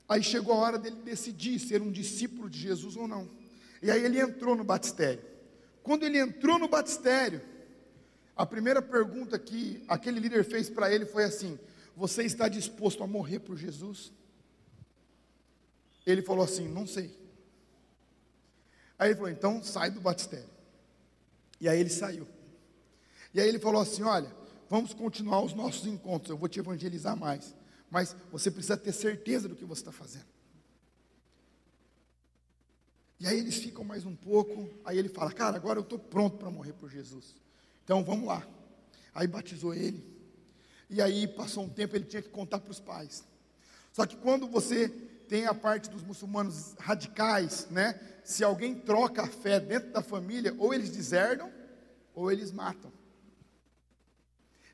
Aí 0.09 0.23
chegou 0.23 0.55
a 0.55 0.59
hora 0.59 0.79
dele 0.79 0.97
decidir 1.03 1.59
ser 1.59 1.83
um 1.83 1.90
discípulo 1.90 2.49
de 2.49 2.59
Jesus 2.61 2.97
ou 2.97 3.09
não. 3.09 3.29
E 3.83 3.90
aí 3.90 4.05
ele 4.05 4.21
entrou 4.21 4.55
no 4.55 4.62
batistério. 4.62 5.23
Quando 5.83 6.05
ele 6.05 6.19
entrou 6.19 6.59
no 6.59 6.69
batistério, 6.69 7.40
a 8.37 8.45
primeira 8.45 8.83
pergunta 8.83 9.38
que 9.38 9.83
aquele 9.88 10.21
líder 10.21 10.45
fez 10.45 10.69
para 10.71 10.92
ele 10.92 11.07
foi 11.07 11.25
assim: 11.25 11.59
Você 11.97 12.23
está 12.23 12.49
disposto 12.49 13.03
a 13.03 13.07
morrer 13.07 13.40
por 13.40 13.57
Jesus? 13.57 14.12
Ele 16.05 16.23
falou 16.23 16.45
assim: 16.45 16.69
Não 16.69 16.87
sei. 16.87 17.16
Aí 18.99 19.09
ele 19.09 19.16
falou: 19.16 19.31
Então 19.31 19.62
sai 19.62 19.90
do 19.90 20.01
batistério. 20.01 20.51
E 21.61 21.69
aí 21.69 21.81
ele 21.81 21.90
saiu. 21.90 22.29
E 23.35 23.40
aí 23.40 23.49
ele 23.49 23.59
falou 23.59 23.81
assim: 23.83 24.03
Olha, 24.03 24.31
vamos 24.69 24.95
continuar 24.95 25.42
os 25.42 25.53
nossos 25.53 25.87
encontros, 25.87 26.31
eu 26.31 26.37
vou 26.37 26.49
te 26.49 26.61
evangelizar 26.61 27.16
mais. 27.16 27.56
Mas 27.90 28.16
você 28.31 28.51
precisa 28.51 28.77
ter 28.77 28.92
certeza 28.92 29.49
do 29.49 29.57
que 29.57 29.64
você 29.64 29.81
está 29.81 29.92
fazendo. 29.92 30.27
E 33.18 33.27
aí 33.27 33.38
eles 33.38 33.57
ficam 33.57 33.83
mais 33.83 34.05
um 34.05 34.14
pouco, 34.14 34.68
aí 34.85 34.99
ele 34.99 35.09
fala, 35.09 35.33
cara, 35.33 35.57
agora 35.57 35.79
eu 35.79 35.83
estou 35.83 35.99
pronto 35.99 36.37
para 36.37 36.51
morrer 36.51 36.75
por 36.75 36.90
Jesus. 36.90 37.35
Então 37.85 38.05
vamos 38.05 38.27
lá. 38.27 38.46
Aí 39.14 39.27
batizou 39.27 39.75
ele. 39.75 40.05
E 40.90 41.01
aí 41.01 41.27
passou 41.27 41.64
um 41.64 41.68
tempo, 41.68 41.96
ele 41.96 42.05
tinha 42.05 42.22
que 42.22 42.29
contar 42.29 42.59
para 42.61 42.70
os 42.70 42.81
pais. 42.81 43.25
Só 43.92 44.05
que 44.05 44.16
quando 44.16 44.46
você 44.46 44.88
tem 45.29 45.46
a 45.46 45.55
parte 45.55 45.90
dos 45.90 46.03
muçulmanos 46.03 46.75
radicais, 46.79 47.66
né? 47.70 47.99
Se 48.22 48.44
alguém 48.44 48.75
troca 48.75 49.22
a 49.22 49.27
fé 49.27 49.59
dentro 49.59 49.92
da 49.92 50.03
família, 50.03 50.55
ou 50.59 50.72
eles 50.72 50.90
deserdam, 50.90 51.51
ou 52.14 52.31
eles 52.31 52.53
matam. 52.53 52.92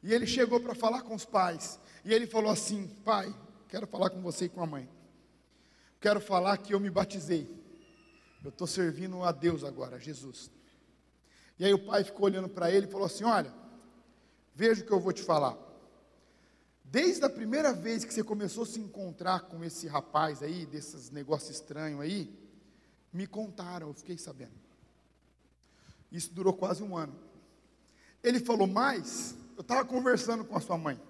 E 0.03 0.13
ele 0.13 0.27
chegou 0.27 0.61
para 0.61 0.75
falar 0.75 1.03
com 1.03 1.15
os 1.15 1.25
pais. 1.25 1.79
E 2.05 2.13
ele 2.13 2.27
falou 2.27 2.51
assim: 2.51 2.87
Pai, 3.05 3.35
quero 3.69 3.87
falar 3.87 4.11
com 4.11 4.21
você 4.21 4.47
e 4.47 4.49
com 4.49 4.63
a 4.63 4.67
mãe. 4.67 4.89
Quero 6.01 6.21
falar 6.21 6.59
que 6.59 6.75
eu 6.75 6.81
me 6.81 6.91
batizei. 6.91 7.49
Eu 8.43 8.51
estou 8.51 8.67
servindo 8.67 9.23
a 9.23 9.31
Deus 9.31 9.63
agora, 9.63 9.97
a 9.97 10.01
Jesus. 10.01 10.51
E 11.59 11.65
aí 11.65 11.73
o 11.73 11.85
pai 11.85 12.03
ficou 12.03 12.25
olhando 12.25 12.49
para 12.49 12.71
ele 12.71 12.87
e 12.87 12.91
falou 12.91 13.07
assim: 13.07 13.25
Olha, 13.25 13.53
veja 14.55 14.83
o 14.83 14.87
que 14.87 14.93
eu 14.93 15.01
vou 15.01 15.13
te 15.13 15.23
falar. 15.23 15.57
Desde 16.85 17.25
a 17.25 17.31
primeira 17.31 17.73
vez 17.73 18.05
que 18.05 18.13
você 18.13 18.23
começou 18.23 18.65
a 18.65 18.67
se 18.67 18.79
encontrar 18.79 19.43
com 19.43 19.65
esse 19.65 19.87
rapaz 19.87 20.43
aí, 20.43 20.67
desses 20.67 21.11
negócios 21.11 21.51
estranhos 21.51 22.01
aí, 22.01 22.31
me 23.13 23.27
contaram, 23.27 23.89
eu 23.89 23.95
fiquei 23.95 24.19
sabendo. 24.19 24.53
Isso 26.11 26.35
durou 26.35 26.53
quase 26.53 26.83
um 26.83 26.95
ano. 26.95 27.15
Ele 28.23 28.39
falou, 28.39 28.67
mas 28.67 29.35
eu 29.57 29.63
estava 29.63 29.85
conversando 29.85 30.45
com 30.45 30.55
a 30.57 30.61
sua 30.61 30.77
mãe, 30.77 31.01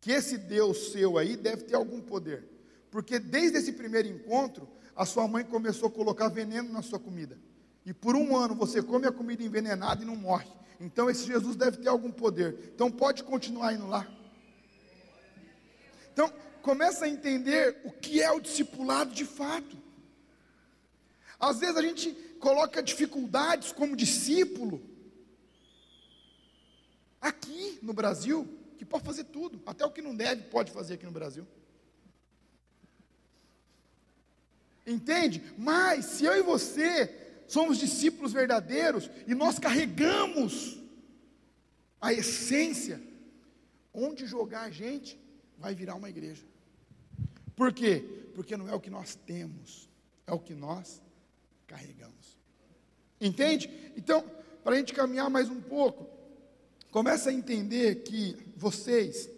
que 0.00 0.12
esse 0.12 0.38
Deus 0.38 0.92
seu 0.92 1.18
aí 1.18 1.36
deve 1.36 1.64
ter 1.64 1.74
algum 1.74 2.00
poder. 2.00 2.44
Porque 2.90 3.18
desde 3.18 3.58
esse 3.58 3.72
primeiro 3.72 4.08
encontro, 4.08 4.68
a 4.94 5.04
sua 5.04 5.28
mãe 5.28 5.44
começou 5.44 5.88
a 5.88 5.92
colocar 5.92 6.28
veneno 6.28 6.72
na 6.72 6.82
sua 6.82 6.98
comida. 6.98 7.38
E 7.84 7.92
por 7.92 8.16
um 8.16 8.36
ano 8.36 8.54
você 8.54 8.82
come 8.82 9.06
a 9.06 9.12
comida 9.12 9.42
envenenada 9.42 10.02
e 10.02 10.06
não 10.06 10.16
morre. 10.16 10.50
Então 10.80 11.08
esse 11.08 11.26
Jesus 11.26 11.56
deve 11.56 11.78
ter 11.78 11.88
algum 11.88 12.10
poder. 12.10 12.72
Então 12.74 12.90
pode 12.90 13.22
continuar 13.22 13.72
indo 13.74 13.86
lá. 13.86 14.06
Então, 16.12 16.32
começa 16.62 17.04
a 17.04 17.08
entender 17.08 17.78
o 17.84 17.92
que 17.92 18.22
é 18.22 18.32
o 18.32 18.40
discipulado 18.40 19.12
de 19.12 19.26
fato. 19.26 19.76
Às 21.38 21.60
vezes 21.60 21.76
a 21.76 21.82
gente 21.82 22.10
coloca 22.40 22.82
dificuldades 22.82 23.70
como 23.70 23.94
discípulo 23.94 24.80
aqui 27.20 27.78
no 27.82 27.92
Brasil, 27.92 28.55
que 28.76 28.84
pode 28.84 29.04
fazer 29.04 29.24
tudo, 29.24 29.60
até 29.66 29.84
o 29.84 29.90
que 29.90 30.02
não 30.02 30.14
deve 30.14 30.42
pode 30.44 30.70
fazer 30.70 30.94
aqui 30.94 31.06
no 31.06 31.12
Brasil. 31.12 31.46
Entende? 34.86 35.42
Mas 35.58 36.04
se 36.04 36.24
eu 36.24 36.36
e 36.36 36.42
você 36.42 37.42
somos 37.48 37.78
discípulos 37.78 38.32
verdadeiros 38.32 39.10
e 39.26 39.34
nós 39.34 39.58
carregamos 39.58 40.80
a 42.00 42.12
essência, 42.12 43.02
onde 43.92 44.26
jogar 44.26 44.62
a 44.62 44.70
gente 44.70 45.18
vai 45.58 45.74
virar 45.74 45.94
uma 45.94 46.08
igreja. 46.08 46.44
Por 47.54 47.72
quê? 47.72 48.04
Porque 48.34 48.56
não 48.56 48.68
é 48.68 48.74
o 48.74 48.80
que 48.80 48.90
nós 48.90 49.14
temos, 49.14 49.88
é 50.26 50.32
o 50.32 50.38
que 50.38 50.54
nós 50.54 51.02
carregamos. 51.66 52.38
Entende? 53.20 53.92
Então, 53.96 54.22
para 54.62 54.74
a 54.74 54.78
gente 54.78 54.92
caminhar 54.92 55.30
mais 55.30 55.48
um 55.48 55.60
pouco, 55.60 56.06
começa 56.96 57.28
a 57.28 57.32
entender 57.34 57.96
que 58.04 58.34
vocês 58.56 59.28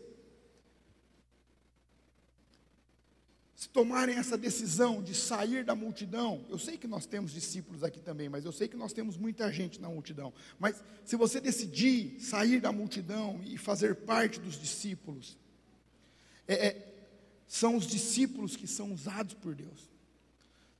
se 3.57 3.68
tomarem 3.68 4.16
essa 4.16 4.38
decisão 4.38 5.03
de 5.03 5.12
sair 5.12 5.64
da 5.64 5.75
multidão, 5.75 6.47
eu 6.49 6.57
sei 6.57 6.79
que 6.79 6.87
nós 6.87 7.05
temos 7.05 7.33
discípulos 7.33 7.83
aqui 7.83 8.01
também, 8.01 8.29
mas 8.29 8.44
eu 8.44 8.53
sei 8.53 8.68
que 8.68 8.77
nós 8.77 8.92
temos 8.92 9.16
muita 9.16 9.51
gente 9.53 9.81
na 9.81 9.88
multidão. 9.88 10.33
Mas 10.57 10.81
se 11.05 11.16
você 11.16 11.40
decidir 11.40 12.21
sair 12.21 12.61
da 12.61 12.71
multidão 12.71 13.40
e 13.44 13.59
fazer 13.59 13.97
parte 13.97 14.38
dos 14.38 14.55
discípulos, 14.55 15.37
é, 16.47 16.68
é, 16.68 16.94
são 17.49 17.75
os 17.75 17.88
discípulos 17.88 18.55
que 18.55 18.68
são 18.68 18.92
usados 18.92 19.35
por 19.35 19.57
Deus, 19.57 19.90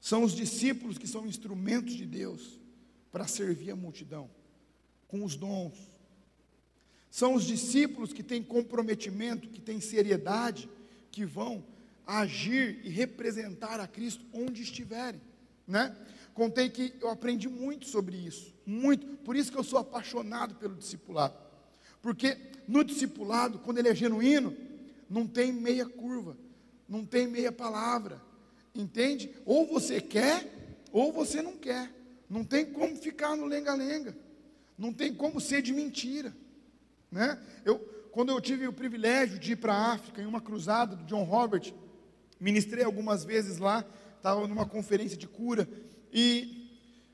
são 0.01 0.23
os 0.23 0.33
discípulos 0.33 0.97
que 0.97 1.09
são 1.09 1.27
instrumentos 1.27 1.95
de 1.95 2.07
Deus 2.07 2.61
para 3.11 3.27
servir 3.27 3.73
a 3.73 3.77
multidão, 3.77 4.31
com 5.09 5.25
os 5.25 5.35
dons. 5.35 5.98
São 7.11 7.35
os 7.35 7.45
discípulos 7.45 8.13
que 8.13 8.23
têm 8.23 8.43
comprometimento, 8.43 9.49
que 9.49 9.61
têm 9.61 9.81
seriedade, 9.81 10.69
que 11.11 11.25
vão 11.25 11.65
agir 12.07 12.81
e 12.85 12.89
representar 12.89 13.81
a 13.81 13.87
Cristo 13.87 14.25
onde 14.33 14.63
estiverem, 14.63 15.21
né? 15.67 15.95
Contei 16.33 16.71
que 16.71 16.95
eu 17.01 17.11
aprendi 17.11 17.49
muito 17.49 17.87
sobre 17.87 18.17
isso, 18.17 18.55
muito. 18.65 19.07
Por 19.19 19.35
isso 19.35 19.51
que 19.51 19.59
eu 19.59 19.65
sou 19.65 19.79
apaixonado 19.79 20.55
pelo 20.55 20.77
discipulado. 20.77 21.35
Porque 22.01 22.37
no 22.67 22.85
discipulado, 22.85 23.59
quando 23.59 23.79
ele 23.79 23.89
é 23.89 23.95
genuíno, 23.95 24.57
não 25.11 25.27
tem 25.27 25.53
meia 25.53 25.85
curva, 25.85 26.37
não 26.89 27.05
tem 27.05 27.27
meia 27.27 27.51
palavra. 27.51 28.23
Entende? 28.75 29.31
Ou 29.45 29.67
você 29.67 30.01
quer, 30.01 30.49
ou 30.93 31.13
você 31.13 31.43
não 31.43 31.57
quer. 31.57 31.93
Não 32.31 32.45
tem 32.45 32.67
como 32.67 32.95
ficar 32.97 33.37
no 33.37 33.45
lenga-lenga. 33.45 34.17
Não 34.77 34.93
tem 34.93 35.13
como 35.13 35.41
ser 35.41 35.61
de 35.61 35.73
mentira, 35.73 36.33
né? 37.11 37.39
Eu 37.65 37.79
quando 38.11 38.31
eu 38.31 38.41
tive 38.41 38.67
o 38.67 38.73
privilégio 38.73 39.39
de 39.39 39.53
ir 39.53 39.57
para 39.57 39.73
a 39.73 39.93
África 39.93 40.21
em 40.21 40.27
uma 40.27 40.41
cruzada 40.41 40.97
do 40.97 41.05
John 41.05 41.23
Robert, 41.23 41.73
Ministrei 42.41 42.85
algumas 42.85 43.25
vezes 43.25 43.59
lá, 43.59 43.85
estava 44.17 44.47
numa 44.47 44.65
conferência 44.65 45.17
de 45.17 45.27
cura 45.27 45.69
e 46.13 46.71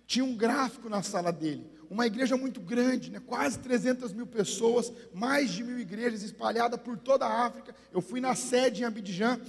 tinha 0.07 0.25
um 0.25 0.37
gráfico 0.37 0.89
na 0.89 1.03
sala 1.03 1.33
dele. 1.33 1.73
Uma 1.89 2.07
igreja 2.07 2.37
muito 2.37 2.61
grande, 2.61 3.11
né? 3.11 3.21
quase 3.21 3.59
300 3.59 4.13
mil 4.13 4.27
pessoas, 4.27 4.93
mais 5.15 5.51
de 5.51 5.65
mil 5.65 5.79
igrejas 5.79 6.23
espalhadas 6.23 6.81
por 6.81 6.99
toda 6.99 7.25
a 7.25 7.47
África. 7.47 7.75
Eu 7.93 8.03
fui 8.03 8.21
na 8.21 8.35
sede 8.35 8.83
em 8.83 8.85
Abidjan, 8.85 9.41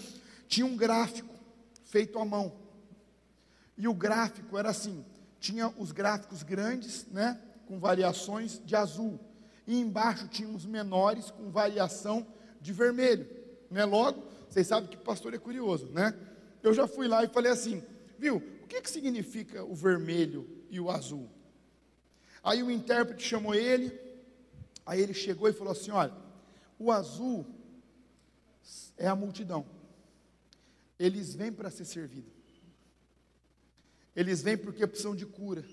tinha 0.48 0.66
um 0.66 0.78
gráfico 0.78 1.34
feito 1.84 2.20
à 2.20 2.26
mão. 2.26 2.54
E 3.78 3.88
o 3.88 3.94
gráfico 3.94 4.58
era 4.58 4.70
assim: 4.70 5.04
tinha 5.40 5.68
os 5.78 5.92
gráficos 5.92 6.44
grandes, 6.44 7.06
né? 7.08 7.40
com 7.66 7.80
variações 7.80 8.62
de 8.64 8.76
azul. 8.76 9.20
E 9.68 9.80
embaixo 9.80 10.28
tinha 10.28 10.50
os 10.50 10.66
menores 10.66 11.32
com 11.32 11.50
variação 11.50 12.26
de 12.62 12.72
vermelho. 12.72 13.28
Né? 13.70 13.84
Logo, 13.86 14.24
vocês 14.50 14.68
sabem 14.68 14.90
que 14.90 14.98
o 14.98 15.02
pastor 15.02 15.34
é 15.34 15.38
curioso, 15.38 15.88
né? 15.88 16.18
Eu 16.62 16.74
já 16.74 16.88
fui 16.88 17.08
lá 17.08 17.24
e 17.24 17.28
falei 17.28 17.52
assim, 17.52 17.84
viu, 18.18 18.38
o 18.38 18.68
que, 18.68 18.82
que 18.82 18.90
significa 18.90 19.64
o 19.64 19.76
vermelho 19.76 20.48
e 20.70 20.80
o 20.80 20.90
azul? 20.90 21.30
Aí 22.46 22.62
o 22.62 22.70
intérprete 22.70 23.28
chamou 23.28 23.56
ele, 23.56 23.92
aí 24.86 25.02
ele 25.02 25.16
chegou 25.16 25.50
e 25.50 25.54
falou 25.54 25.72
assim: 25.72 25.90
olha, 25.90 26.14
o 26.78 26.92
azul 26.92 27.44
é 28.98 29.08
a 29.08 29.16
multidão, 29.16 29.66
eles 31.00 31.34
vêm 31.34 31.52
para 31.52 31.72
ser 31.72 31.86
servidos, 31.86 32.32
eles 34.16 34.42
vêm 34.44 34.56
porque 34.56 34.86
precisam 34.86 35.16
de 35.16 35.26
cura, 35.26 35.66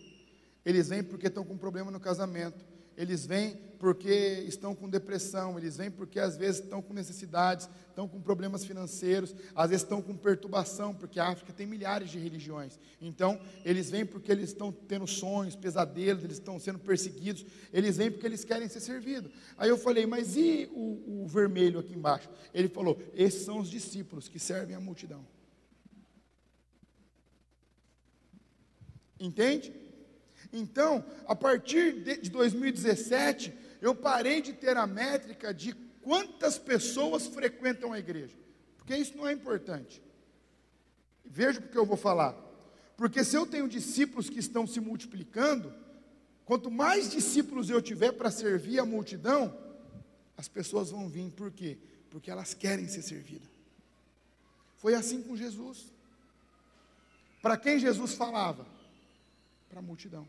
eles 0.65 0.89
vêm 0.89 1.05
porque 1.05 1.27
estão 1.27 1.45
com 1.45 1.59
problema 1.59 1.91
no 1.91 2.01
casamento, 2.01 2.65
eles 2.97 3.27
vêm 3.27 3.57
porque 3.79 4.45
estão 4.47 4.77
com 4.77 4.89
depressão, 4.89 5.59
eles 5.59 5.77
vêm 5.77 5.91
porque 5.91 6.21
às 6.21 6.37
vezes 6.37 6.61
estão 6.61 6.81
com 6.81 6.95
necessidades, 6.95 7.69
estão 7.89 8.07
com 8.07 8.21
problemas 8.21 8.65
financeiros, 8.65 9.35
às 9.57 9.71
vezes 9.71 9.83
estão 9.83 10.01
com 10.01 10.17
perturbação, 10.17 10.95
porque 10.95 11.19
a 11.19 11.29
África 11.29 11.53
tem 11.53 11.67
milhares 11.67 12.09
de 12.09 12.17
religiões. 12.17 12.79
Então, 13.01 13.41
eles 13.65 13.91
vêm 13.91 14.07
porque 14.07 14.31
eles 14.31 14.51
estão 14.51 14.71
tendo 14.71 15.07
sonhos, 15.09 15.57
pesadelos, 15.57 16.23
eles 16.23 16.39
estão 16.39 16.61
sendo 16.61 16.79
perseguidos, 16.79 17.45
eles 17.73 17.97
vêm 17.97 18.09
porque 18.09 18.25
eles 18.25 18.45
querem 18.45 18.69
ser 18.69 18.79
servidos. 18.79 19.33
Aí 19.59 19.69
eu 19.69 19.77
falei, 19.77 20.07
mas 20.07 20.37
e 20.37 20.71
o, 20.73 21.25
o 21.25 21.27
vermelho 21.27 21.81
aqui 21.81 21.93
embaixo? 21.93 22.31
Ele 22.55 22.69
falou: 22.69 22.97
esses 23.15 23.43
são 23.43 23.59
os 23.59 23.69
discípulos 23.69 24.29
que 24.29 24.39
servem 24.39 24.77
a 24.77 24.81
multidão. 24.81 25.27
Entende? 29.19 29.73
Então, 30.53 31.05
a 31.27 31.35
partir 31.35 32.03
de 32.03 32.31
2017, 32.31 33.53
eu 33.81 33.95
parei 33.95 34.43
de 34.43 34.53
ter 34.53 34.77
a 34.77 34.87
métrica 34.87 35.53
de 35.53 35.73
quantas 36.03 36.59
pessoas 36.59 37.27
frequentam 37.27 37.93
a 37.93 37.99
igreja, 37.99 38.37
porque 38.77 38.95
isso 38.95 39.17
não 39.17 39.27
é 39.27 39.33
importante. 39.33 40.03
Veja 41.25 41.61
porque 41.61 41.79
eu 41.79 41.87
vou 41.87 41.97
falar. 41.97 42.37
Porque 42.97 43.25
se 43.25 43.35
eu 43.37 43.47
tenho 43.47 43.69
discípulos 43.69 44.29
que 44.29 44.39
estão 44.39 44.67
se 44.67 44.79
multiplicando, 44.79 45.73
quanto 46.45 46.71
mais 46.71 47.11
discípulos 47.11 47.71
eu 47.71 47.81
tiver 47.81 48.13
para 48.13 48.31
servir 48.31 48.79
a 48.79 48.85
multidão, 48.85 49.57
as 50.37 50.49
pessoas 50.49 50.91
vão 50.91 51.09
vir, 51.09 51.31
por 51.31 51.51
quê? 51.51 51.79
Porque 52.11 52.31
elas 52.31 52.53
querem 52.53 52.87
ser 52.87 53.03
servidas. 53.03 53.49
Foi 54.77 54.95
assim 54.95 55.23
com 55.23 55.37
Jesus. 55.37 55.93
Para 57.41 57.57
quem 57.57 57.79
Jesus 57.79 58.15
falava? 58.15 58.67
Para 59.69 59.79
a 59.79 59.83
multidão. 59.83 60.29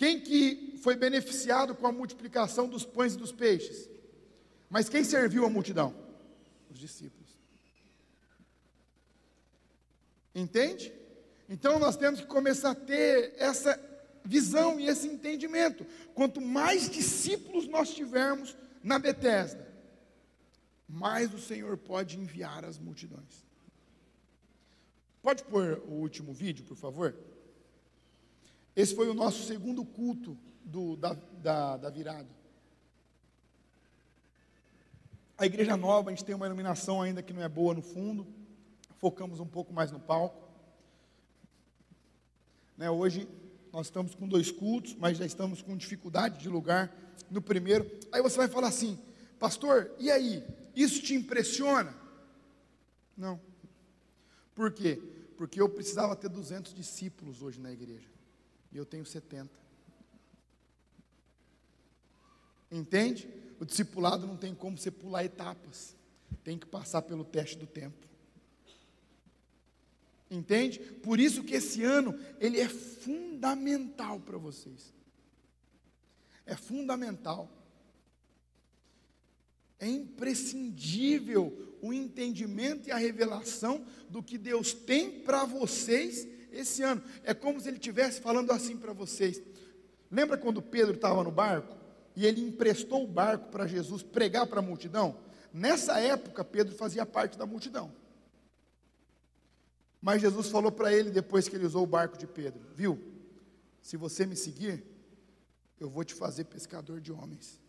Quem 0.00 0.18
que 0.18 0.78
foi 0.82 0.96
beneficiado 0.96 1.74
com 1.74 1.86
a 1.86 1.92
multiplicação 1.92 2.66
dos 2.66 2.86
pães 2.86 3.12
e 3.12 3.18
dos 3.18 3.32
peixes? 3.32 3.86
Mas 4.70 4.88
quem 4.88 5.04
serviu 5.04 5.44
a 5.44 5.50
multidão? 5.50 5.94
Os 6.70 6.78
discípulos. 6.78 7.28
Entende? 10.34 10.90
Então 11.50 11.78
nós 11.78 11.98
temos 11.98 12.18
que 12.18 12.26
começar 12.26 12.70
a 12.70 12.74
ter 12.74 13.34
essa 13.36 13.78
visão 14.24 14.80
e 14.80 14.86
esse 14.86 15.06
entendimento. 15.06 15.84
Quanto 16.14 16.40
mais 16.40 16.88
discípulos 16.88 17.68
nós 17.68 17.90
tivermos 17.90 18.56
na 18.82 18.98
Betesda, 18.98 19.70
mais 20.88 21.34
o 21.34 21.38
Senhor 21.38 21.76
pode 21.76 22.18
enviar 22.18 22.64
as 22.64 22.78
multidões. 22.78 23.44
Pode 25.20 25.44
pôr 25.44 25.82
o 25.86 25.92
último 25.92 26.32
vídeo, 26.32 26.64
por 26.64 26.78
favor? 26.78 27.14
Esse 28.74 28.94
foi 28.94 29.08
o 29.08 29.14
nosso 29.14 29.42
segundo 29.44 29.84
culto 29.84 30.38
do, 30.64 30.96
da, 30.96 31.14
da, 31.42 31.76
da 31.76 31.90
virada. 31.90 32.28
A 35.36 35.46
igreja 35.46 35.76
nova, 35.76 36.10
a 36.10 36.12
gente 36.12 36.24
tem 36.24 36.34
uma 36.34 36.46
iluminação 36.46 37.00
ainda 37.00 37.22
que 37.22 37.32
não 37.32 37.42
é 37.42 37.48
boa 37.48 37.74
no 37.74 37.82
fundo. 37.82 38.26
Focamos 38.98 39.40
um 39.40 39.46
pouco 39.46 39.72
mais 39.72 39.90
no 39.90 39.98
palco. 39.98 40.48
Né, 42.76 42.90
hoje 42.90 43.28
nós 43.72 43.86
estamos 43.86 44.14
com 44.14 44.28
dois 44.28 44.50
cultos, 44.50 44.94
mas 44.94 45.18
já 45.18 45.24
estamos 45.24 45.62
com 45.62 45.76
dificuldade 45.76 46.38
de 46.38 46.48
lugar 46.48 46.94
no 47.30 47.40
primeiro. 47.40 47.90
Aí 48.12 48.22
você 48.22 48.36
vai 48.36 48.48
falar 48.48 48.68
assim, 48.68 48.98
pastor, 49.38 49.90
e 49.98 50.10
aí? 50.10 50.44
Isso 50.76 51.02
te 51.02 51.14
impressiona? 51.14 51.94
Não. 53.16 53.40
Por 54.54 54.72
quê? 54.72 55.02
Porque 55.36 55.60
eu 55.60 55.68
precisava 55.68 56.14
ter 56.14 56.28
200 56.28 56.74
discípulos 56.74 57.42
hoje 57.42 57.58
na 57.60 57.72
igreja 57.72 58.19
e 58.72 58.76
eu 58.76 58.84
tenho 58.84 59.04
70. 59.04 59.50
Entende? 62.70 63.28
O 63.58 63.64
discipulado 63.64 64.26
não 64.26 64.36
tem 64.36 64.54
como 64.54 64.78
você 64.78 64.90
pular 64.90 65.24
etapas, 65.24 65.96
tem 66.44 66.58
que 66.58 66.66
passar 66.66 67.02
pelo 67.02 67.24
teste 67.24 67.58
do 67.58 67.66
tempo. 67.66 68.08
Entende? 70.30 70.78
Por 70.78 71.18
isso 71.18 71.42
que 71.42 71.54
esse 71.54 71.82
ano 71.82 72.18
ele 72.38 72.60
é 72.60 72.68
fundamental 72.68 74.20
para 74.20 74.38
vocês. 74.38 74.94
É 76.46 76.54
fundamental. 76.54 77.50
É 79.78 79.88
imprescindível 79.88 81.76
o 81.82 81.92
entendimento 81.92 82.88
e 82.88 82.92
a 82.92 82.96
revelação 82.96 83.84
do 84.08 84.22
que 84.22 84.38
Deus 84.38 84.72
tem 84.72 85.20
para 85.22 85.44
vocês 85.44 86.28
esse 86.52 86.82
ano. 86.82 87.02
É 87.22 87.34
como 87.34 87.60
se 87.60 87.68
Ele 87.68 87.76
estivesse 87.76 88.20
falando 88.20 88.50
assim 88.50 88.76
para 88.76 88.92
vocês. 88.92 89.42
Lembra 90.10 90.36
quando 90.36 90.60
Pedro 90.60 90.94
estava 90.94 91.22
no 91.22 91.30
barco 91.30 91.76
e 92.16 92.26
ele 92.26 92.40
emprestou 92.40 93.04
o 93.04 93.06
barco 93.06 93.48
para 93.50 93.66
Jesus 93.66 94.02
pregar 94.02 94.46
para 94.46 94.58
a 94.58 94.62
multidão? 94.62 95.16
Nessa 95.52 96.00
época, 96.00 96.44
Pedro 96.44 96.74
fazia 96.74 97.06
parte 97.06 97.38
da 97.38 97.46
multidão. 97.46 97.92
Mas 100.00 100.22
Jesus 100.22 100.48
falou 100.48 100.72
para 100.72 100.92
ele 100.92 101.10
depois 101.10 101.48
que 101.48 101.54
ele 101.54 101.66
usou 101.66 101.84
o 101.84 101.86
barco 101.86 102.18
de 102.18 102.26
Pedro: 102.26 102.60
Viu, 102.74 102.98
se 103.82 103.96
você 103.96 104.26
me 104.26 104.34
seguir, 104.34 104.84
eu 105.78 105.88
vou 105.88 106.04
te 106.04 106.14
fazer 106.14 106.44
pescador 106.44 107.00
de 107.00 107.12
homens. 107.12 107.60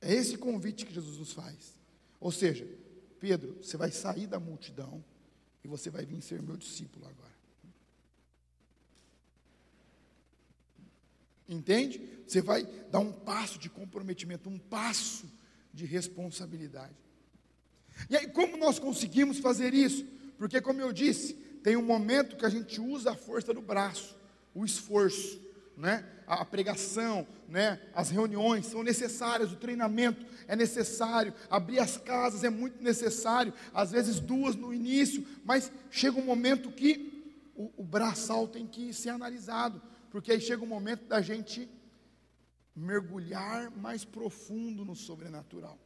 É 0.00 0.12
esse 0.12 0.36
convite 0.36 0.86
que 0.86 0.94
Jesus 0.94 1.18
nos 1.18 1.32
faz. 1.32 1.76
Ou 2.20 2.32
seja, 2.32 2.66
Pedro, 3.18 3.56
você 3.62 3.76
vai 3.76 3.90
sair 3.90 4.26
da 4.26 4.38
multidão 4.38 5.04
e 5.66 5.68
você 5.68 5.90
vai 5.90 6.06
vir 6.06 6.22
ser 6.22 6.40
meu 6.40 6.56
discípulo 6.56 7.04
agora. 7.06 7.34
Entende? 11.48 12.00
Você 12.26 12.40
vai 12.40 12.64
dar 12.90 13.00
um 13.00 13.12
passo 13.12 13.58
de 13.58 13.68
comprometimento, 13.68 14.48
um 14.48 14.58
passo 14.58 15.28
de 15.74 15.84
responsabilidade. 15.84 16.94
E 18.08 18.16
aí, 18.16 18.28
como 18.28 18.56
nós 18.56 18.78
conseguimos 18.78 19.38
fazer 19.38 19.74
isso? 19.74 20.06
Porque, 20.38 20.60
como 20.60 20.80
eu 20.80 20.92
disse, 20.92 21.34
tem 21.64 21.76
um 21.76 21.82
momento 21.82 22.36
que 22.36 22.46
a 22.46 22.48
gente 22.48 22.80
usa 22.80 23.10
a 23.12 23.16
força 23.16 23.52
do 23.52 23.60
braço, 23.60 24.16
o 24.54 24.64
esforço, 24.64 25.40
né? 25.76 26.08
A 26.26 26.44
pregação, 26.44 27.26
né? 27.48 27.80
as 27.94 28.10
reuniões 28.10 28.66
são 28.66 28.82
necessárias, 28.82 29.52
o 29.52 29.56
treinamento 29.56 30.26
é 30.48 30.56
necessário, 30.56 31.32
abrir 31.48 31.78
as 31.78 31.96
casas 31.96 32.42
é 32.42 32.50
muito 32.50 32.82
necessário, 32.82 33.54
às 33.72 33.92
vezes 33.92 34.18
duas 34.18 34.56
no 34.56 34.74
início, 34.74 35.24
mas 35.44 35.70
chega 35.90 36.18
um 36.18 36.24
momento 36.24 36.72
que 36.72 37.34
o, 37.54 37.70
o 37.76 37.84
braçal 37.84 38.48
tem 38.48 38.66
que 38.66 38.92
ser 38.92 39.10
analisado, 39.10 39.80
porque 40.10 40.32
aí 40.32 40.40
chega 40.40 40.62
o 40.62 40.66
um 40.66 40.68
momento 40.68 41.06
da 41.06 41.20
gente 41.20 41.68
mergulhar 42.74 43.70
mais 43.70 44.04
profundo 44.04 44.84
no 44.84 44.94
sobrenatural. 44.94 45.78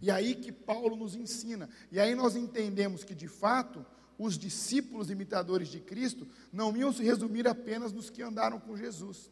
E 0.00 0.10
aí 0.10 0.34
que 0.34 0.52
Paulo 0.52 0.96
nos 0.96 1.14
ensina, 1.14 1.68
e 1.90 2.00
aí 2.00 2.14
nós 2.14 2.36
entendemos 2.36 3.04
que 3.04 3.14
de 3.14 3.28
fato 3.28 3.84
os 4.18 4.38
discípulos 4.38 5.10
imitadores 5.10 5.68
de 5.68 5.80
Cristo 5.80 6.26
não 6.52 6.76
iam 6.76 6.92
se 6.92 7.02
resumir 7.02 7.46
apenas 7.46 7.92
nos 7.92 8.08
que 8.08 8.22
andaram 8.22 8.58
com 8.58 8.76
Jesus, 8.76 9.30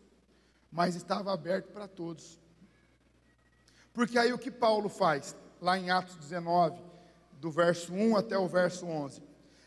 mas 0.71 0.95
estava 0.95 1.33
aberto 1.33 1.73
para 1.73 1.89
todos. 1.89 2.39
Porque 3.93 4.19
aí 4.19 4.33
o 4.33 4.39
que 4.39 4.51
Paulo 4.51 4.89
faz, 4.89 5.37
lá 5.61 5.79
em 5.79 5.91
Atos 5.91 6.17
19, 6.17 6.83
do 7.41 7.51
verso 7.51 7.93
1 7.93 8.17
até 8.17 8.37
o 8.37 8.49
verso 8.49 8.87
11, 8.87 9.23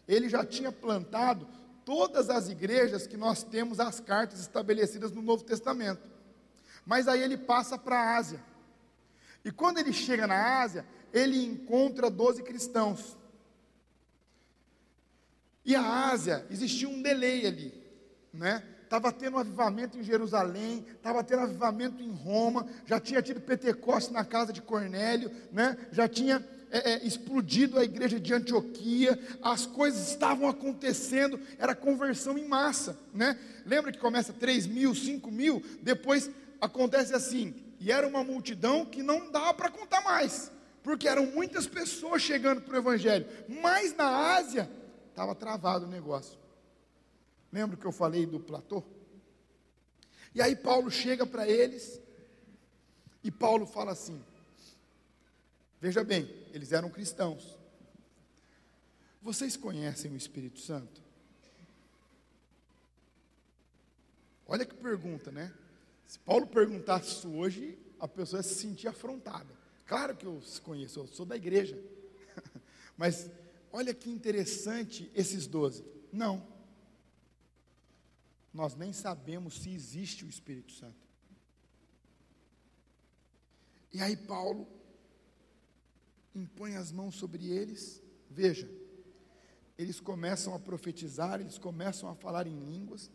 ele 0.07 0.30
já 0.30 0.45
tinha 0.45 0.72
plantado 0.72 1.47
todas 1.84 2.30
as 2.30 2.49
igrejas 2.49 3.07
que 3.07 3.18
nós 3.18 3.43
temos 3.43 3.80
as 3.80 3.99
cartas 3.99 4.39
estabelecidas 4.39 5.11
no 5.11 5.22
Novo 5.22 5.43
Testamento. 5.43 6.01
Mas 6.86 7.07
aí 7.07 7.22
ele 7.22 7.38
passa 7.38 7.78
para 7.78 7.97
a 7.97 8.18
Ásia. 8.18 8.43
E 9.43 9.51
quando 9.51 9.78
ele 9.78 9.91
chega 9.91 10.28
na 10.28 10.61
Ásia, 10.61 10.86
ele 11.13 11.43
encontra 11.45 12.09
12 12.09 12.43
cristãos. 12.43 13.16
E 15.68 15.76
a 15.76 16.09
Ásia, 16.09 16.45
existia 16.49 16.88
um 16.88 17.01
delay 17.01 17.45
ali, 17.45 17.74
né? 18.34 18.63
Estava 18.88 19.11
tendo 19.11 19.38
avivamento 19.38 19.99
em 19.99 20.03
Jerusalém, 20.03 20.86
estava 20.95 21.22
tendo 21.22 21.41
avivamento 21.41 22.01
em 22.01 22.09
Roma, 22.09 22.65
já 22.86 23.01
tinha 23.01 23.22
tido 23.22 23.41
Pentecoste 23.41 24.13
na 24.13 24.24
casa 24.24 24.53
de 24.53 24.61
Cornélio, 24.61 25.30
né? 25.51 25.78
já 25.91 26.07
tinha 26.07 26.41
é, 26.72 26.93
é, 26.93 27.05
explodido 27.05 27.78
a 27.78 27.84
igreja 27.84 28.18
de 28.18 28.34
Antioquia, 28.34 29.20
as 29.41 29.65
coisas 29.65 30.07
estavam 30.09 30.47
acontecendo, 30.47 31.38
era 31.59 31.76
conversão 31.76 32.38
em 32.38 32.47
massa. 32.47 32.97
Né? 33.13 33.38
Lembra 33.65 33.91
que 33.91 33.99
começa 33.99 34.32
3 34.32 34.68
mil, 34.68 34.95
5 34.95 35.30
mil, 35.30 35.61
depois 35.82 36.32
acontece 36.61 37.13
assim, 37.13 37.53
e 37.78 37.91
era 37.91 38.07
uma 38.07 38.24
multidão 38.24 38.86
que 38.86 39.03
não 39.03 39.30
dava 39.30 39.53
para 39.53 39.70
contar 39.70 39.99
mais, 40.01 40.49
porque 40.82 41.09
eram 41.09 41.26
muitas 41.26 41.68
pessoas 41.68 42.22
chegando 42.22 42.61
para 42.61 42.76
o 42.76 42.78
Evangelho, 42.78 43.26
mas 43.49 43.93
na 43.93 44.34
Ásia, 44.38 44.70
Estava 45.18 45.34
travado 45.34 45.88
o 45.88 45.89
negócio. 45.89 46.38
Lembra 47.51 47.76
que 47.76 47.88
eu 47.88 47.91
falei 47.91 48.28
do 48.28 48.39
platô? 48.39 48.84
E 50.36 50.39
aí 50.39 50.55
Paulo 50.55 50.91
chega 50.91 51.26
para 51.26 51.49
eles 51.49 51.99
e 53.24 53.32
Paulo 53.32 53.65
fala 53.65 53.93
assim: 53.93 54.24
Veja 55.82 56.03
bem, 56.03 56.30
eles 56.53 56.72
eram 56.72 56.91
cristãos. 56.91 57.57
Vocês 59.20 59.57
conhecem 59.57 60.11
o 60.11 60.15
Espírito 60.15 60.59
Santo? 60.59 61.01
Olha 64.45 64.68
que 64.68 64.76
pergunta, 64.76 65.32
né? 65.32 65.51
Se 66.05 66.20
Paulo 66.20 66.45
perguntasse 66.45 67.13
isso 67.13 67.30
hoje, 67.32 67.76
a 67.99 68.07
pessoa 68.07 68.38
ia 68.39 68.43
se 68.43 68.53
sentir 68.53 68.88
afrontada. 68.88 69.51
Claro 69.88 70.15
que 70.15 70.28
eu 70.28 70.39
conheço, 70.61 70.99
eu 70.99 71.07
sou 71.07 71.26
da 71.26 71.36
igreja. 71.36 71.76
Mas 72.95 73.32
Olha 73.80 73.93
que 73.93 74.09
interessante 74.09 75.11
esses 75.13 75.45
doze. 75.45 75.86
Não. 76.11 76.43
Nós 78.51 78.75
nem 78.75 78.91
sabemos 78.91 79.59
se 79.59 79.69
existe 79.69 80.25
o 80.25 80.28
Espírito 80.28 80.71
Santo. 80.71 81.07
E 83.93 84.01
aí 84.01 84.17
Paulo 84.17 84.67
impõe 86.34 86.75
as 86.75 86.91
mãos 86.91 87.17
sobre 87.17 87.51
eles. 87.51 88.01
Veja, 88.32 88.67
eles 89.78 89.99
começam 89.99 90.55
a 90.55 90.59
profetizar, 90.59 91.39
eles 91.39 91.59
começam 91.59 92.09
a 92.09 92.15
falar 92.15 92.47
em 92.47 92.57
línguas. 92.57 93.11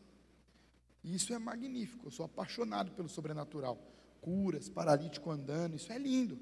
E 1.02 1.12
isso 1.12 1.34
é 1.34 1.40
magnífico. 1.40 2.06
Eu 2.06 2.12
sou 2.12 2.24
apaixonado 2.24 2.92
pelo 2.92 3.08
sobrenatural. 3.08 3.84
Curas, 4.20 4.68
paralítico 4.68 5.28
andando, 5.28 5.74
isso 5.74 5.92
é 5.92 5.98
lindo. 5.98 6.38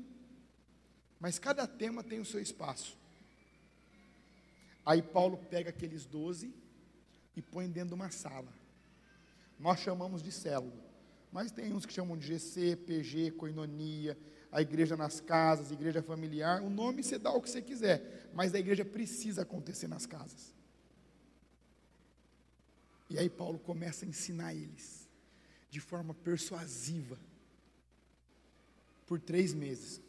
Mas 1.19 1.39
cada 1.39 1.67
tema 1.67 2.05
tem 2.05 2.21
o 2.21 2.27
seu 2.27 2.39
espaço. 2.39 3.00
Aí 4.85 5.03
Paulo 5.03 5.37
pega 5.37 5.71
aqueles 5.71 6.07
doze 6.07 6.55
e 7.37 7.43
põe 7.43 7.69
dentro 7.69 7.91
de 7.91 7.95
uma 7.95 8.11
sala. 8.11 8.53
Nós 9.59 9.81
chamamos 9.81 10.23
de 10.23 10.33
célula. 10.33 10.91
Mas 11.31 11.53
tem 11.53 11.73
uns 11.73 11.87
que 11.87 11.93
chamam 11.93 12.17
de 12.17 12.27
GC, 12.27 12.77
PG, 12.77 13.33
coinonia, 13.33 14.19
a 14.51 14.61
igreja 14.61 14.97
nas 14.97 15.21
casas, 15.21 15.71
igreja 15.71 16.03
familiar. 16.03 16.63
O 16.63 16.71
nome 16.71 17.03
você 17.03 17.19
dá 17.19 17.31
o 17.31 17.41
que 17.41 17.49
você 17.49 17.63
quiser, 17.63 18.31
mas 18.35 18.55
a 18.55 18.59
igreja 18.59 18.85
precisa 18.85 19.43
acontecer 19.43 19.87
nas 19.87 20.07
casas. 20.07 20.55
E 23.09 23.19
aí 23.19 23.29
Paulo 23.29 23.59
começa 23.59 24.05
a 24.05 24.09
ensinar 24.09 24.55
eles, 24.55 25.09
de 25.69 25.81
forma 25.81 26.15
persuasiva, 26.15 27.19
por 29.07 29.21
três 29.21 29.53
meses. 29.53 30.01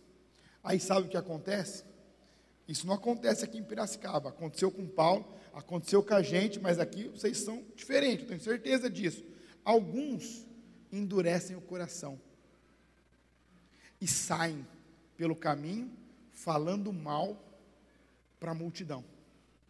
Aí 0.63 0.79
sabe 0.79 1.07
o 1.07 1.09
que 1.09 1.17
acontece? 1.17 1.83
Isso 2.67 2.87
não 2.87 2.93
acontece 2.93 3.43
aqui 3.43 3.57
em 3.57 3.63
Piracicaba. 3.63 4.29
Aconteceu 4.29 4.71
com 4.71 4.87
Paulo, 4.87 5.25
aconteceu 5.53 6.03
com 6.03 6.13
a 6.13 6.21
gente, 6.21 6.59
mas 6.59 6.79
aqui 6.79 7.09
vocês 7.09 7.37
são 7.37 7.63
diferentes, 7.75 8.27
tenho 8.27 8.39
certeza 8.39 8.89
disso. 8.89 9.23
Alguns 9.63 10.45
endurecem 10.91 11.55
o 11.55 11.61
coração 11.61 12.19
e 13.99 14.07
saem 14.07 14.65
pelo 15.15 15.35
caminho 15.35 15.91
falando 16.31 16.91
mal 16.91 17.37
para 18.39 18.51
a 18.51 18.55
multidão. 18.55 19.03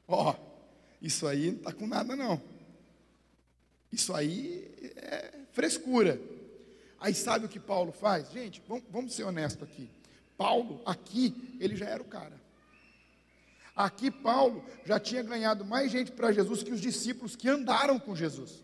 Ó, 0.08 0.32
oh, 0.32 0.52
isso 1.02 1.28
aí 1.28 1.52
não 1.52 1.58
está 1.58 1.74
com 1.74 1.88
nada 1.88 2.16
não. 2.16 2.42
Isso 3.92 4.14
aí 4.14 4.72
é 4.96 5.32
frescura. 5.52 6.20
Aí 7.00 7.14
sabe 7.14 7.46
o 7.46 7.50
que 7.50 7.60
Paulo 7.60 7.92
faz? 7.92 8.32
Gente, 8.32 8.62
vamos, 8.68 8.84
vamos 8.90 9.14
ser 9.14 9.24
honestos 9.24 9.64
aqui. 9.64 9.90
Paulo, 10.38 10.82
aqui, 10.86 11.58
ele 11.60 11.76
já 11.76 11.86
era 11.86 12.02
o 12.02 12.06
cara. 12.06 12.41
Aqui 13.76 14.12
Paulo 14.12 14.64
já 14.86 15.00
tinha 15.00 15.24
ganhado 15.24 15.64
mais 15.64 15.92
gente 15.92 16.12
para 16.12 16.32
Jesus 16.32 16.64
que 16.64 16.72
os 16.72 16.82
discípulos 16.82 17.36
que 17.36 17.50
andaram 17.50 18.00
com 18.00 18.16
Jesus. 18.16 18.64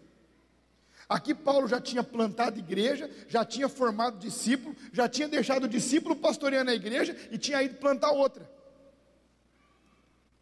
Aqui 1.07 1.33
Paulo 1.33 1.67
já 1.67 1.79
tinha 1.79 2.03
plantado 2.03 2.59
igreja, 2.59 3.09
já 3.29 3.45
tinha 3.45 3.69
formado 3.69 4.19
discípulo, 4.19 4.75
já 4.91 5.07
tinha 5.07 5.27
deixado 5.27 5.63
o 5.63 5.69
discípulo 5.69 6.15
pastoreando 6.15 6.69
a 6.69 6.75
igreja 6.75 7.15
e 7.31 7.37
tinha 7.37 7.63
ido 7.63 7.75
plantar 7.75 8.11
outra. 8.11 8.49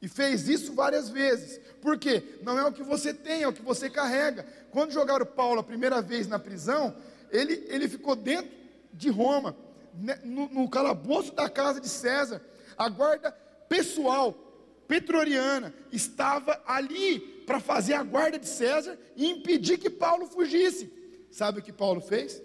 E 0.01 0.07
fez 0.07 0.49
isso 0.49 0.74
várias 0.74 1.07
vezes. 1.09 1.59
Por 1.82 1.99
quê? 1.99 2.39
Não 2.41 2.57
é 2.57 2.66
o 2.66 2.72
que 2.72 2.84
você 2.84 3.13
tem, 3.13 3.43
é 3.43 3.47
o 3.47 3.53
que 3.53 3.61
você 3.61 3.89
carrega. 3.89 4.45
Quando 4.72 4.91
jogaram 4.91 5.26
Paulo 5.26 5.59
a 5.59 5.63
primeira 5.63 6.01
vez 6.01 6.28
na 6.28 6.39
prisão, 6.39 6.95
ele, 7.32 7.63
ele 7.68 7.88
ficou 7.88 8.16
dentro 8.16 8.51
de 8.91 9.09
Roma, 9.09 9.55
né, 9.93 10.20
no, 10.24 10.47
no 10.49 10.70
calabouço 10.70 11.34
da 11.34 11.47
casa 11.47 11.80
de 11.80 11.89
César. 11.89 12.41
A 12.76 12.89
guarda 12.89 13.32
pessoal 13.70 14.44
Petroriana 14.88 15.73
estava 15.91 16.61
ali 16.65 17.19
para 17.45 17.59
fazer 17.59 17.93
a 17.93 18.03
guarda 18.03 18.39
de 18.39 18.47
César 18.47 18.97
e 19.15 19.27
impedir 19.27 19.77
que 19.77 19.89
Paulo 19.89 20.27
fugisse. 20.27 20.91
Sabe 21.31 21.59
o 21.59 21.63
que 21.63 21.73
Paulo 21.73 22.01
fez? 22.01 22.41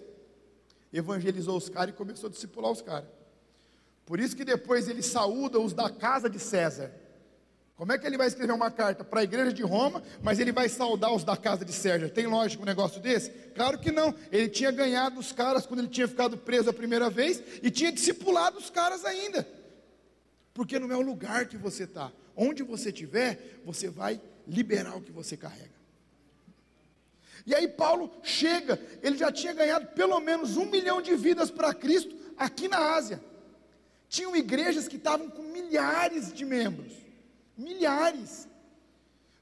evangelizou 0.93 1.57
os 1.57 1.69
caras 1.69 1.93
e 1.93 1.97
começou 1.97 2.27
a 2.27 2.31
discipular 2.31 2.71
os 2.71 2.81
caras. 2.81 3.09
Por 4.05 4.19
isso 4.19 4.35
que 4.35 4.43
depois 4.43 4.87
ele 4.87 5.01
saúda 5.01 5.59
os 5.59 5.73
da 5.73 5.89
casa 5.89 6.29
de 6.29 6.39
César. 6.39 6.91
Como 7.75 7.91
é 7.91 7.97
que 7.97 8.05
ele 8.05 8.17
vai 8.17 8.27
escrever 8.27 8.53
uma 8.53 8.69
carta 8.69 9.03
para 9.03 9.21
a 9.21 9.23
igreja 9.23 9.51
de 9.51 9.63
Roma, 9.63 10.03
mas 10.21 10.37
ele 10.37 10.51
vai 10.51 10.69
saudar 10.69 11.11
os 11.11 11.23
da 11.23 11.35
casa 11.35 11.65
de 11.65 11.73
César? 11.73 12.09
Tem 12.09 12.27
lógico 12.27 12.61
um 12.61 12.65
negócio 12.65 13.01
desse? 13.01 13.31
Claro 13.55 13.79
que 13.79 13.91
não. 13.91 14.13
Ele 14.31 14.49
tinha 14.49 14.69
ganhado 14.69 15.19
os 15.19 15.31
caras 15.31 15.65
quando 15.65 15.79
ele 15.79 15.87
tinha 15.87 16.07
ficado 16.07 16.37
preso 16.37 16.69
a 16.69 16.73
primeira 16.73 17.09
vez 17.09 17.41
e 17.63 17.71
tinha 17.71 17.91
discipulado 17.91 18.59
os 18.59 18.69
caras 18.69 19.03
ainda. 19.05 19.47
Porque 20.53 20.77
não 20.77 20.91
é 20.91 20.97
o 20.97 21.01
lugar 21.01 21.47
que 21.47 21.57
você 21.57 21.85
está. 21.85 22.11
Onde 22.43 22.63
você 22.63 22.89
estiver, 22.89 23.61
você 23.63 23.87
vai 23.87 24.19
liberar 24.47 24.97
o 24.97 25.01
que 25.01 25.11
você 25.11 25.37
carrega. 25.37 25.79
E 27.45 27.53
aí 27.53 27.67
Paulo 27.67 28.11
chega, 28.23 28.81
ele 29.03 29.15
já 29.15 29.31
tinha 29.31 29.53
ganhado 29.53 29.85
pelo 29.89 30.19
menos 30.19 30.57
um 30.57 30.65
milhão 30.65 31.03
de 31.03 31.15
vidas 31.15 31.51
para 31.51 31.71
Cristo 31.71 32.15
aqui 32.35 32.67
na 32.67 32.95
Ásia. 32.95 33.23
Tinham 34.09 34.35
igrejas 34.35 34.87
que 34.87 34.95
estavam 34.95 35.29
com 35.29 35.43
milhares 35.43 36.33
de 36.33 36.43
membros. 36.43 36.93
Milhares. 37.55 38.47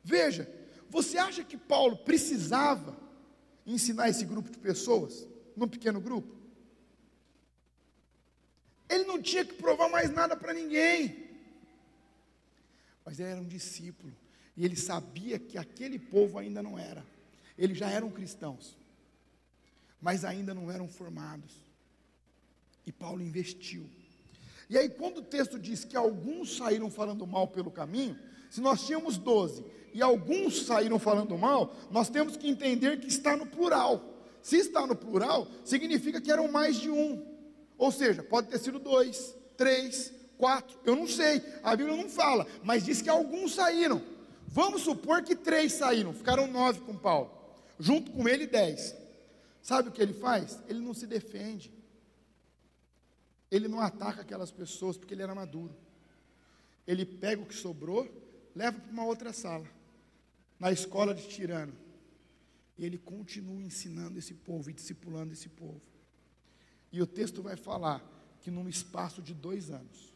Veja, 0.04 0.52
você 0.90 1.18
acha 1.18 1.42
que 1.42 1.56
Paulo 1.56 1.96
precisava 1.96 2.98
ensinar 3.66 4.10
esse 4.10 4.26
grupo 4.26 4.50
de 4.50 4.58
pessoas, 4.58 5.26
num 5.56 5.70
pequeno 5.70 6.02
grupo? 6.02 6.36
Ele 8.90 9.06
não 9.06 9.22
tinha 9.22 9.46
que 9.46 9.54
provar 9.54 9.88
mais 9.88 10.12
nada 10.12 10.36
para 10.36 10.54
ninguém. 10.54 11.29
Mas 13.10 13.20
ele 13.20 13.30
era 13.30 13.42
um 13.42 13.48
discípulo. 13.48 14.14
E 14.56 14.64
ele 14.64 14.76
sabia 14.76 15.40
que 15.40 15.58
aquele 15.58 15.98
povo 15.98 16.38
ainda 16.38 16.62
não 16.62 16.78
era. 16.78 17.04
Eles 17.58 17.76
já 17.76 17.90
eram 17.90 18.12
cristãos. 18.12 18.78
Mas 20.00 20.24
ainda 20.24 20.54
não 20.54 20.70
eram 20.70 20.88
formados. 20.88 21.52
E 22.86 22.92
Paulo 22.92 23.24
investiu. 23.24 23.90
E 24.70 24.78
aí, 24.78 24.88
quando 24.90 25.18
o 25.18 25.24
texto 25.24 25.58
diz 25.58 25.84
que 25.84 25.98
alguns 25.98 26.56
saíram 26.56 26.92
falando 26.92 27.26
mal 27.26 27.48
pelo 27.48 27.72
caminho, 27.72 28.16
se 28.48 28.62
nós 28.62 28.86
tínhamos 28.86 29.18
12 29.18 29.66
e 29.92 30.04
alguns 30.04 30.68
saíram 30.68 31.00
falando 31.00 31.36
mal, 31.36 31.76
nós 31.90 32.12
temos 32.12 32.38
que 32.38 32.48
entender 32.48 33.00
que 33.00 33.08
está 33.08 33.36
no 33.36 33.48
plural. 33.48 34.24
Se 34.44 34.58
está 34.58 34.86
no 34.86 34.96
plural, 34.96 35.48
significa 35.66 36.22
que 36.22 36.32
eram 36.32 36.48
mais 36.52 36.80
de 36.80 36.92
um. 36.92 37.26
Ou 37.76 37.92
seja, 37.92 38.22
pode 38.22 38.50
ter 38.50 38.60
sido 38.60 38.78
dois, 38.78 39.36
três, 39.58 40.14
quatro, 40.40 40.80
eu 40.86 40.96
não 40.96 41.06
sei, 41.06 41.44
a 41.62 41.76
Bíblia 41.76 41.98
não 41.98 42.10
fala, 42.10 42.48
mas 42.64 42.86
diz 42.86 43.02
que 43.02 43.10
alguns 43.10 43.54
saíram. 43.54 44.02
Vamos 44.48 44.82
supor 44.82 45.22
que 45.22 45.36
três 45.36 45.74
saíram, 45.74 46.14
ficaram 46.14 46.48
nove 46.48 46.80
com 46.80 46.98
Paulo, 46.98 47.30
junto 47.78 48.10
com 48.12 48.28
ele 48.28 48.48
dez. 48.48 48.96
Sabe 49.62 49.90
o 49.90 49.92
que 49.92 50.02
ele 50.02 50.14
faz? 50.14 50.58
Ele 50.68 50.80
não 50.80 50.94
se 50.94 51.06
defende. 51.06 51.72
Ele 53.52 53.68
não 53.68 53.82
ataca 53.82 54.22
aquelas 54.22 54.50
pessoas 54.50 54.98
porque 54.98 55.14
ele 55.14 55.24
era 55.24 55.36
maduro. 55.36 55.76
Ele 56.88 57.06
pega 57.06 57.42
o 57.42 57.46
que 57.46 57.54
sobrou, 57.54 58.08
leva 58.56 58.80
para 58.80 58.92
uma 58.92 59.06
outra 59.06 59.34
sala, 59.34 59.68
na 60.58 60.72
escola 60.72 61.14
de 61.14 61.28
tirano. 61.28 61.74
E 62.78 62.86
ele 62.86 62.98
continua 62.98 63.62
ensinando 63.62 64.18
esse 64.18 64.34
povo 64.34 64.70
e 64.70 64.74
discipulando 64.74 65.34
esse 65.34 65.50
povo. 65.50 65.82
E 66.92 67.02
o 67.02 67.06
texto 67.06 67.44
vai 67.44 67.58
falar 67.58 68.02
que 68.40 68.50
num 68.50 68.70
espaço 68.70 69.22
de 69.22 69.34
dois 69.34 69.70
anos, 69.70 70.16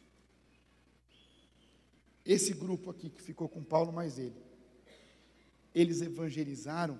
esse 2.24 2.54
grupo 2.54 2.90
aqui 2.90 3.10
que 3.10 3.20
ficou 3.20 3.48
com 3.48 3.62
Paulo 3.62 3.92
mais 3.92 4.18
ele, 4.18 4.42
eles 5.74 6.00
evangelizaram 6.00 6.98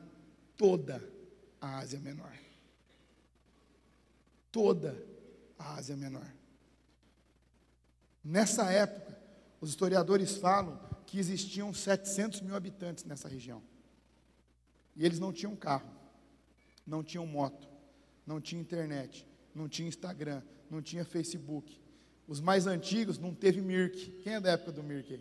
toda 0.57 1.03
a 1.61 1.79
Ásia 1.79 1.99
Menor. 1.99 2.37
Toda 4.53 5.03
a 5.59 5.75
Ásia 5.75 5.97
Menor. 5.97 6.31
Nessa 8.23 8.71
época, 8.71 9.19
os 9.61 9.71
historiadores 9.71 10.37
falam 10.37 10.79
que 11.07 11.19
existiam 11.19 11.73
700 11.73 12.41
mil 12.41 12.55
habitantes 12.55 13.05
nessa 13.05 13.29
região. 13.29 13.63
E 14.97 15.05
eles 15.05 15.19
não 15.19 15.33
tinham 15.33 15.57
carro, 15.57 15.91
não 16.87 17.03
tinham 17.03 17.27
moto, 17.27 17.69
não 18.27 18.41
tinha 18.41 18.61
internet, 18.61 19.27
não 19.55 19.69
tinha 19.69 19.89
Instagram, 19.89 20.43
não 20.71 20.81
tinha 20.81 21.05
Facebook. 21.05 21.81
Os 22.27 22.41
mais 22.41 22.67
antigos 22.67 23.19
não 23.19 23.35
teve 23.35 23.61
Mirk. 23.61 24.11
Quem 24.23 24.35
é 24.35 24.41
da 24.41 24.53
época 24.53 24.73
do 24.73 24.83
Mirk? 24.83 25.21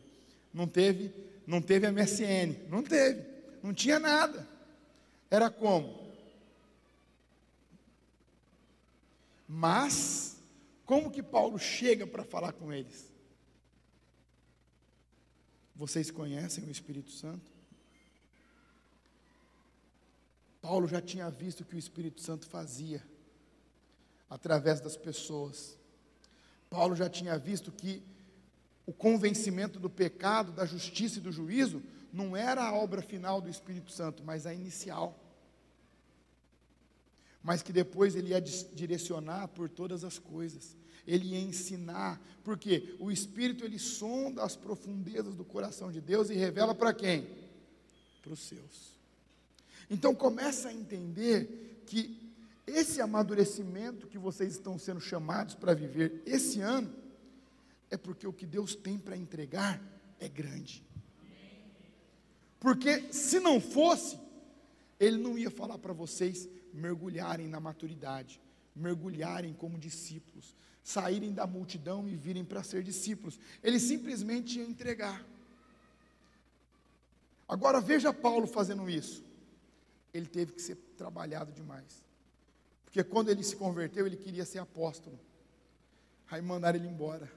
Não 0.53 0.67
teve, 0.67 1.13
não 1.45 1.61
teve 1.61 1.89
MSN, 1.91 2.69
não 2.69 2.83
teve, 2.83 3.25
não 3.61 3.73
tinha 3.73 3.99
nada. 3.99 4.47
Era 5.29 5.49
como? 5.49 6.03
Mas, 9.47 10.37
como 10.85 11.11
que 11.11 11.21
Paulo 11.21 11.59
chega 11.59 12.07
para 12.07 12.23
falar 12.23 12.53
com 12.53 12.71
eles? 12.71 13.11
Vocês 15.75 16.09
conhecem 16.09 16.63
o 16.65 16.71
Espírito 16.71 17.11
Santo? 17.11 17.51
Paulo 20.61 20.87
já 20.87 21.01
tinha 21.01 21.29
visto 21.29 21.61
o 21.61 21.65
que 21.65 21.75
o 21.75 21.79
Espírito 21.79 22.21
Santo 22.21 22.47
fazia 22.47 23.03
através 24.29 24.79
das 24.79 24.95
pessoas. 24.95 25.77
Paulo 26.73 26.95
já 26.95 27.07
tinha 27.07 27.37
visto 27.37 27.71
que 27.71 28.01
o 28.85 28.91
convencimento 28.91 29.79
do 29.79 29.89
pecado, 29.89 30.51
da 30.51 30.65
justiça 30.65 31.19
e 31.19 31.21
do 31.21 31.31
juízo 31.31 31.83
não 32.11 32.35
era 32.35 32.63
a 32.63 32.73
obra 32.73 33.01
final 33.01 33.39
do 33.39 33.49
Espírito 33.49 33.91
Santo, 33.91 34.23
mas 34.23 34.45
a 34.45 34.53
inicial 34.53 35.23
mas 37.43 37.61
que 37.61 37.73
depois 37.73 38.15
ele 38.15 38.29
ia 38.29 38.39
direcionar 38.39 39.49
por 39.49 39.67
todas 39.67 40.05
as 40.05 40.17
coisas. 40.17 40.77
Ele 41.05 41.31
ia 41.31 41.39
ensinar, 41.39 42.21
porque 42.41 42.95
o 42.97 43.11
Espírito 43.11 43.65
ele 43.65 43.77
sonda 43.77 44.41
as 44.41 44.55
profundezas 44.55 45.35
do 45.35 45.43
coração 45.43 45.91
de 45.91 45.99
Deus 45.99 46.29
e 46.29 46.35
revela 46.35 46.73
para 46.73 46.93
quem? 46.93 47.27
Para 48.21 48.31
os 48.31 48.39
seus. 48.39 48.93
Então 49.89 50.15
começa 50.15 50.69
a 50.69 50.73
entender 50.73 51.83
que 51.85 52.22
esse 52.73 53.01
amadurecimento 53.01 54.07
que 54.07 54.17
vocês 54.17 54.53
estão 54.53 54.77
sendo 54.77 54.99
chamados 54.99 55.55
para 55.55 55.73
viver 55.73 56.21
esse 56.25 56.59
ano 56.59 56.93
é 57.89 57.97
porque 57.97 58.27
o 58.27 58.33
que 58.33 58.45
Deus 58.45 58.75
tem 58.75 58.97
para 58.97 59.15
entregar 59.15 59.81
é 60.19 60.27
grande. 60.27 60.83
Porque 62.59 63.13
se 63.13 63.39
não 63.39 63.61
fosse, 63.61 64.19
ele 64.99 65.17
não 65.17 65.37
ia 65.37 65.51
falar 65.51 65.77
para 65.77 65.93
vocês 65.93 66.49
mergulharem 66.73 67.47
na 67.47 67.59
maturidade, 67.59 68.41
mergulharem 68.75 69.53
como 69.53 69.77
discípulos, 69.77 70.55
saírem 70.81 71.33
da 71.33 71.45
multidão 71.45 72.09
e 72.09 72.15
virem 72.15 72.43
para 72.43 72.63
ser 72.63 72.81
discípulos. 72.83 73.39
Ele 73.61 73.79
simplesmente 73.79 74.59
ia 74.59 74.65
entregar. 74.65 75.23
Agora 77.47 77.79
veja 77.79 78.11
Paulo 78.13 78.47
fazendo 78.47 78.89
isso. 78.89 79.23
Ele 80.13 80.25
teve 80.25 80.53
que 80.53 80.61
ser 80.61 80.75
trabalhado 80.97 81.51
demais. 81.51 82.03
Porque 82.93 83.03
quando 83.03 83.29
ele 83.29 83.41
se 83.41 83.55
converteu, 83.55 84.05
ele 84.05 84.15
queria 84.15 84.45
ser 84.45 84.59
apóstolo. 84.59 85.19
Aí 86.29 86.41
mandaram 86.41 86.77
ele 86.77 86.87
embora. 86.87 87.27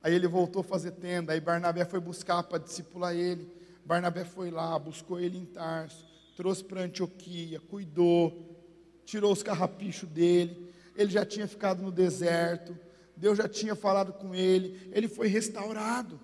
Aí 0.00 0.14
ele 0.14 0.28
voltou 0.28 0.60
a 0.60 0.64
fazer 0.64 0.92
tenda. 0.92 1.32
Aí 1.32 1.40
Barnabé 1.40 1.84
foi 1.84 1.98
buscar 1.98 2.44
para 2.44 2.58
discipular 2.58 3.12
ele. 3.12 3.52
Barnabé 3.84 4.24
foi 4.24 4.48
lá, 4.50 4.78
buscou 4.78 5.18
ele 5.18 5.36
em 5.36 5.44
Tarso 5.44 6.08
trouxe 6.40 6.64
para 6.64 6.80
Antioquia, 6.80 7.60
cuidou, 7.60 8.56
tirou 9.04 9.30
os 9.30 9.42
carrapichos 9.42 10.08
dele. 10.08 10.72
Ele 10.96 11.10
já 11.10 11.26
tinha 11.26 11.46
ficado 11.46 11.82
no 11.82 11.92
deserto, 11.92 12.74
Deus 13.14 13.36
já 13.36 13.46
tinha 13.46 13.74
falado 13.74 14.14
com 14.14 14.34
ele, 14.34 14.88
ele 14.90 15.06
foi 15.06 15.28
restaurado. 15.28 16.18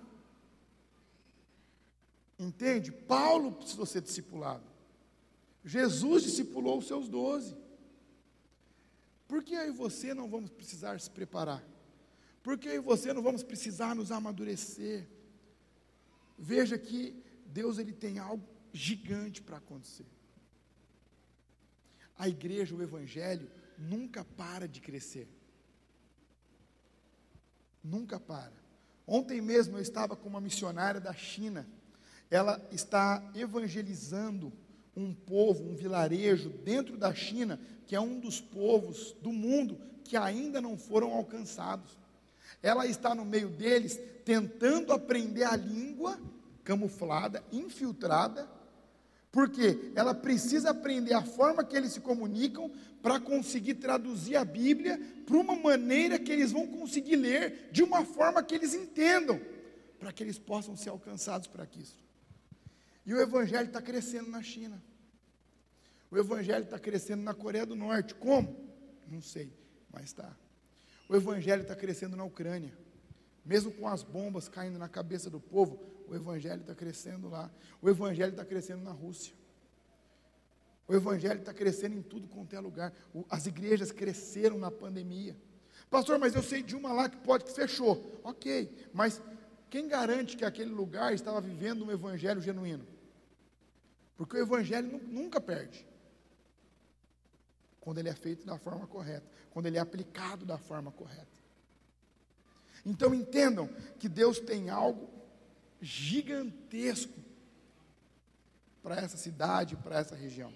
Entende? 2.39 2.91
Paulo 2.91 3.51
precisou 3.51 3.85
ser 3.85 4.01
discipulado. 4.01 4.63
Jesus 5.63 6.23
discipulou 6.23 6.79
os 6.79 6.87
seus 6.87 7.07
doze. 7.07 7.55
Por 9.27 9.43
que 9.43 9.53
eu 9.53 9.67
e 9.67 9.71
você 9.71 10.13
não 10.13 10.29
vamos 10.29 10.49
precisar 10.49 10.99
se 10.99 11.09
preparar? 11.09 11.63
Por 12.41 12.57
que 12.57 12.69
eu 12.69 12.75
e 12.75 12.79
você 12.79 13.11
não 13.11 13.21
vamos 13.21 13.43
precisar 13.43 13.93
nos 13.93 14.11
amadurecer? 14.11 15.07
Veja 16.37 16.77
que 16.77 17.21
Deus 17.45 17.77
ele 17.77 17.91
tem 17.91 18.19
algo 18.19 18.47
gigante 18.71 19.41
para 19.41 19.57
acontecer. 19.57 20.05
A 22.17 22.29
igreja, 22.29 22.75
o 22.75 22.81
evangelho, 22.81 23.49
nunca 23.77 24.23
para 24.23 24.67
de 24.67 24.79
crescer. 24.79 25.27
Nunca 27.83 28.19
para. 28.19 28.53
Ontem 29.05 29.41
mesmo 29.41 29.77
eu 29.77 29.81
estava 29.81 30.15
com 30.15 30.27
uma 30.27 30.41
missionária 30.41 30.99
da 30.99 31.13
China. 31.13 31.67
Ela 32.29 32.65
está 32.71 33.31
evangelizando 33.35 34.51
um 34.97 35.13
povo, 35.13 35.63
um 35.63 35.75
vilarejo 35.75 36.49
dentro 36.49 36.97
da 36.97 37.13
China, 37.13 37.59
que 37.85 37.95
é 37.95 38.01
um 38.01 38.19
dos 38.19 38.41
povos 38.41 39.15
do 39.21 39.31
mundo 39.31 39.77
que 40.03 40.17
ainda 40.17 40.59
não 40.59 40.75
foram 40.75 41.13
alcançados. 41.13 41.91
Ela 42.63 42.87
está 42.87 43.13
no 43.13 43.23
meio 43.23 43.49
deles 43.49 43.99
tentando 44.25 44.91
aprender 44.91 45.43
a 45.43 45.55
língua 45.55 46.19
camuflada, 46.63 47.43
infiltrada, 47.51 48.49
Porque 49.31 49.91
ela 49.93 50.15
precisa 50.15 50.71
aprender 50.71 51.13
a 51.13 51.21
forma 51.21 51.63
que 51.63 51.77
eles 51.77 51.91
se 51.91 51.99
comunicam 51.99 52.71
para 53.03 53.19
conseguir 53.19 53.75
traduzir 53.75 54.35
a 54.35 54.43
Bíblia 54.43 54.99
para 55.27 55.37
uma 55.37 55.55
maneira 55.55 56.17
que 56.17 56.31
eles 56.31 56.51
vão 56.51 56.65
conseguir 56.65 57.17
ler 57.17 57.69
de 57.71 57.83
uma 57.83 58.03
forma 58.03 58.41
que 58.41 58.55
eles 58.55 58.73
entendam, 58.73 59.39
para 59.99 60.11
que 60.11 60.23
eles 60.23 60.39
possam 60.39 60.75
ser 60.75 60.89
alcançados 60.89 61.47
para 61.47 61.67
Cristo. 61.67 62.06
E 63.07 63.13
o 63.13 63.21
Evangelho 63.21 63.67
está 63.67 63.81
crescendo 63.81 64.29
na 64.29 64.43
China. 64.43 64.83
O 66.11 66.17
Evangelho 66.17 66.65
está 66.65 66.77
crescendo 66.77 67.23
na 67.23 67.33
Coreia 67.33 67.65
do 67.65 67.73
Norte. 67.73 68.13
Como? 68.13 68.69
Não 69.07 69.21
sei, 69.21 69.53
mas 69.89 70.07
está. 70.07 70.35
O 71.07 71.15
Evangelho 71.15 71.61
está 71.61 71.73
crescendo 71.73 72.17
na 72.17 72.25
Ucrânia. 72.25 72.77
Mesmo 73.45 73.71
com 73.71 73.87
as 73.87 74.03
bombas 74.03 74.49
caindo 74.49 74.77
na 74.77 74.89
cabeça 74.89 75.29
do 75.29 75.39
povo, 75.39 75.79
o 76.05 76.13
Evangelho 76.13 76.59
está 76.59 76.75
crescendo 76.75 77.29
lá. 77.29 77.49
O 77.81 77.89
Evangelho 77.89 78.31
está 78.31 78.43
crescendo 78.43 78.83
na 78.83 78.91
Rússia. 78.91 79.33
O 80.85 80.93
Evangelho 80.93 81.39
está 81.39 81.53
crescendo 81.53 81.95
em 81.95 82.01
tudo 82.01 82.27
quanto 82.27 82.53
é 82.57 82.59
lugar. 82.59 82.93
As 83.29 83.45
igrejas 83.45 83.89
cresceram 83.89 84.59
na 84.59 84.69
pandemia. 84.69 85.37
Pastor, 85.89 86.19
mas 86.19 86.35
eu 86.35 86.43
sei 86.43 86.61
de 86.61 86.75
uma 86.75 86.91
lá 86.91 87.07
que 87.07 87.17
pode 87.17 87.45
que 87.45 87.53
fechou. 87.53 88.19
Ok, 88.21 88.89
mas 88.93 89.21
quem 89.69 89.87
garante 89.87 90.35
que 90.35 90.43
aquele 90.43 90.71
lugar 90.71 91.13
estava 91.13 91.39
vivendo 91.39 91.85
um 91.85 91.91
Evangelho 91.91 92.41
genuíno? 92.41 92.96
Porque 94.17 94.35
o 94.35 94.41
Evangelho 94.41 94.99
nunca 95.07 95.39
perde. 95.39 95.85
Quando 97.79 97.99
ele 97.99 98.09
é 98.09 98.15
feito 98.15 98.45
da 98.45 98.57
forma 98.57 98.87
correta, 98.87 99.25
quando 99.51 99.67
ele 99.67 99.77
é 99.77 99.79
aplicado 99.79 100.45
da 100.45 100.57
forma 100.57 100.91
correta. 100.91 101.37
Então 102.85 103.13
entendam 103.13 103.69
que 103.99 104.09
Deus 104.09 104.39
tem 104.39 104.69
algo 104.69 105.07
gigantesco 105.79 107.13
para 108.81 108.95
essa 108.97 109.17
cidade, 109.17 109.75
para 109.75 109.99
essa 109.99 110.15
região. 110.15 110.51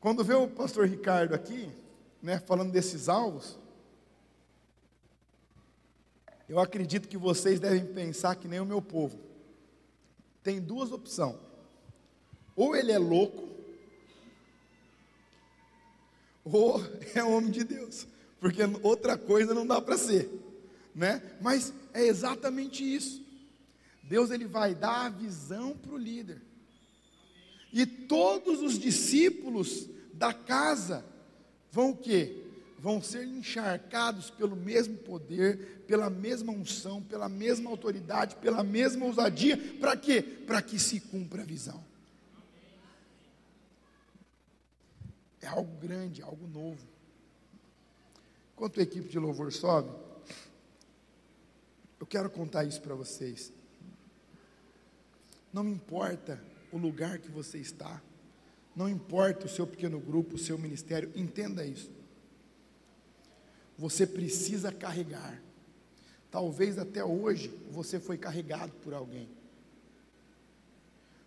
Quando 0.00 0.24
vê 0.24 0.34
o 0.34 0.48
pastor 0.48 0.86
Ricardo 0.86 1.34
aqui, 1.34 1.70
né, 2.20 2.38
falando 2.38 2.72
desses 2.72 3.08
alvos, 3.08 3.58
eu 6.48 6.58
acredito 6.60 7.08
que 7.08 7.16
vocês 7.16 7.58
devem 7.58 7.86
pensar 7.86 8.36
que 8.36 8.48
nem 8.48 8.60
o 8.60 8.66
meu 8.66 8.82
povo. 8.82 9.31
Tem 10.42 10.60
duas 10.60 10.92
opções. 10.92 11.36
Ou 12.54 12.76
ele 12.76 12.92
é 12.92 12.98
louco, 12.98 13.48
ou 16.44 16.80
é 17.14 17.22
homem 17.22 17.50
de 17.50 17.64
Deus 17.64 18.06
porque 18.42 18.60
outra 18.82 19.16
coisa 19.16 19.54
não 19.54 19.64
dá 19.64 19.80
para 19.80 19.96
ser, 19.96 20.28
né? 20.92 21.22
Mas 21.40 21.72
é 21.94 22.04
exatamente 22.04 22.82
isso. 22.82 23.24
Deus 24.02 24.32
ele 24.32 24.46
vai 24.46 24.74
dar 24.74 25.06
a 25.06 25.08
visão 25.10 25.76
para 25.76 25.92
o 25.92 25.96
líder. 25.96 26.42
E 27.72 27.86
todos 27.86 28.60
os 28.60 28.76
discípulos 28.80 29.88
da 30.12 30.34
casa 30.34 31.04
vão 31.70 31.90
o 31.90 31.96
quê? 31.96 32.41
Vão 32.82 33.00
ser 33.00 33.24
encharcados 33.28 34.28
pelo 34.28 34.56
mesmo 34.56 34.96
poder, 34.96 35.84
pela 35.86 36.10
mesma 36.10 36.52
unção, 36.52 37.00
pela 37.00 37.28
mesma 37.28 37.70
autoridade, 37.70 38.34
pela 38.34 38.64
mesma 38.64 39.06
ousadia. 39.06 39.56
Para 39.78 39.96
quê? 39.96 40.20
Para 40.20 40.60
que 40.60 40.80
se 40.80 40.98
cumpra 40.98 41.42
a 41.42 41.44
visão. 41.44 41.80
É 45.40 45.46
algo 45.46 45.72
grande, 45.78 46.22
algo 46.22 46.44
novo. 46.48 46.84
Enquanto 48.52 48.80
a 48.80 48.82
equipe 48.82 49.08
de 49.08 49.18
louvor 49.20 49.52
sobe, 49.52 49.88
eu 52.00 52.06
quero 52.06 52.28
contar 52.28 52.64
isso 52.64 52.82
para 52.82 52.96
vocês. 52.96 53.52
Não 55.52 55.68
importa 55.68 56.42
o 56.72 56.78
lugar 56.78 57.20
que 57.20 57.30
você 57.30 57.58
está, 57.58 58.02
não 58.74 58.88
importa 58.88 59.46
o 59.46 59.48
seu 59.48 59.68
pequeno 59.68 60.00
grupo, 60.00 60.34
o 60.34 60.38
seu 60.38 60.58
ministério, 60.58 61.12
entenda 61.14 61.64
isso. 61.64 62.01
Você 63.82 64.06
precisa 64.06 64.72
carregar. 64.72 65.42
Talvez 66.30 66.78
até 66.78 67.04
hoje 67.04 67.48
você 67.70 68.00
foi 68.00 68.16
carregado 68.16 68.72
por 68.82 68.94
alguém. 68.94 69.28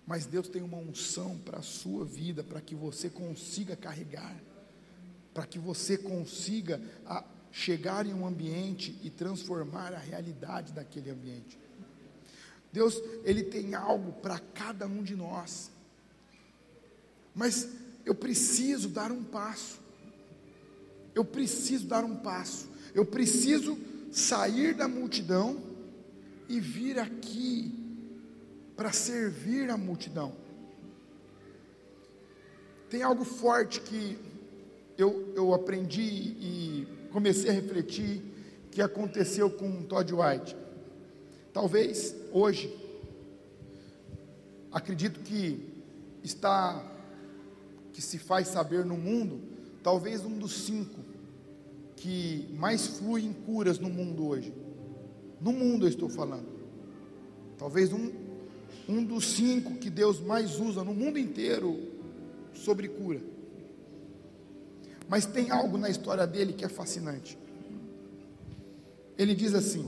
Mas 0.07 0.25
Deus 0.25 0.47
tem 0.47 0.63
uma 0.63 0.77
unção 0.77 1.37
para 1.37 1.59
a 1.59 1.63
sua 1.63 2.03
vida, 2.05 2.43
para 2.43 2.61
que 2.61 2.73
você 2.73 3.09
consiga 3.09 3.75
carregar 3.75 4.35
para 5.35 5.45
que 5.45 5.59
você 5.59 5.97
consiga 5.97 6.81
a, 7.05 7.21
chegar 7.51 8.05
em 8.05 8.13
um 8.13 8.25
ambiente 8.25 8.97
e 9.03 9.09
transformar 9.09 9.93
a 9.93 9.97
realidade 9.97 10.71
daquele 10.71 11.11
ambiente. 11.11 11.59
Deus, 12.71 12.95
Ele 13.25 13.43
tem 13.43 13.75
algo 13.75 14.13
para 14.21 14.39
cada 14.39 14.87
um 14.87 15.03
de 15.03 15.13
nós, 15.13 15.69
mas 17.35 17.67
eu 18.05 18.15
preciso 18.15 18.87
dar 18.87 19.11
um 19.11 19.25
passo, 19.25 19.81
eu 21.15 21.23
preciso 21.23 21.87
dar 21.87 22.03
um 22.03 22.17
passo, 22.17 22.67
eu 22.93 23.05
preciso 23.05 23.77
sair 24.11 24.75
da 24.75 24.87
multidão 24.87 25.57
e 26.49 26.59
vir 26.59 26.99
aqui 26.99 27.73
para 28.75 28.91
servir 28.91 29.69
a 29.69 29.77
multidão. 29.77 30.33
Tem 32.89 33.01
algo 33.01 33.23
forte 33.23 33.79
que 33.79 34.17
eu, 34.97 35.33
eu 35.35 35.53
aprendi 35.53 36.01
e 36.01 36.87
comecei 37.11 37.49
a 37.49 37.53
refletir 37.53 38.21
que 38.71 38.81
aconteceu 38.81 39.49
com 39.49 39.83
Todd 39.83 40.13
White. 40.13 40.55
Talvez 41.53 42.13
hoje, 42.33 42.73
acredito 44.71 45.21
que 45.21 45.73
está, 46.21 46.83
que 47.93 48.01
se 48.01 48.17
faz 48.17 48.49
saber 48.49 48.83
no 48.83 48.97
mundo, 48.97 49.41
talvez 49.81 50.25
um 50.25 50.37
dos 50.37 50.65
cinco 50.65 51.04
que 51.95 52.47
mais 52.53 52.87
flui 52.87 53.25
em 53.25 53.33
curas 53.33 53.79
no 53.79 53.89
mundo 53.89 54.27
hoje. 54.27 54.53
No 55.39 55.51
mundo 55.51 55.85
eu 55.85 55.89
estou 55.89 56.09
falando. 56.09 56.47
Talvez 57.57 57.93
um, 57.93 58.11
um 58.87 59.03
dos 59.03 59.25
cinco 59.25 59.75
que 59.75 59.89
Deus 59.89 60.19
mais 60.19 60.59
usa 60.59 60.83
no 60.83 60.93
mundo 60.93 61.17
inteiro 61.17 61.79
sobre 62.53 62.87
cura. 62.87 63.21
Mas 65.07 65.25
tem 65.25 65.51
algo 65.51 65.77
na 65.77 65.89
história 65.89 66.25
dele 66.25 66.53
que 66.53 66.65
é 66.65 66.69
fascinante. 66.69 67.37
Ele 69.17 69.33
diz 69.33 69.53
assim: 69.53 69.85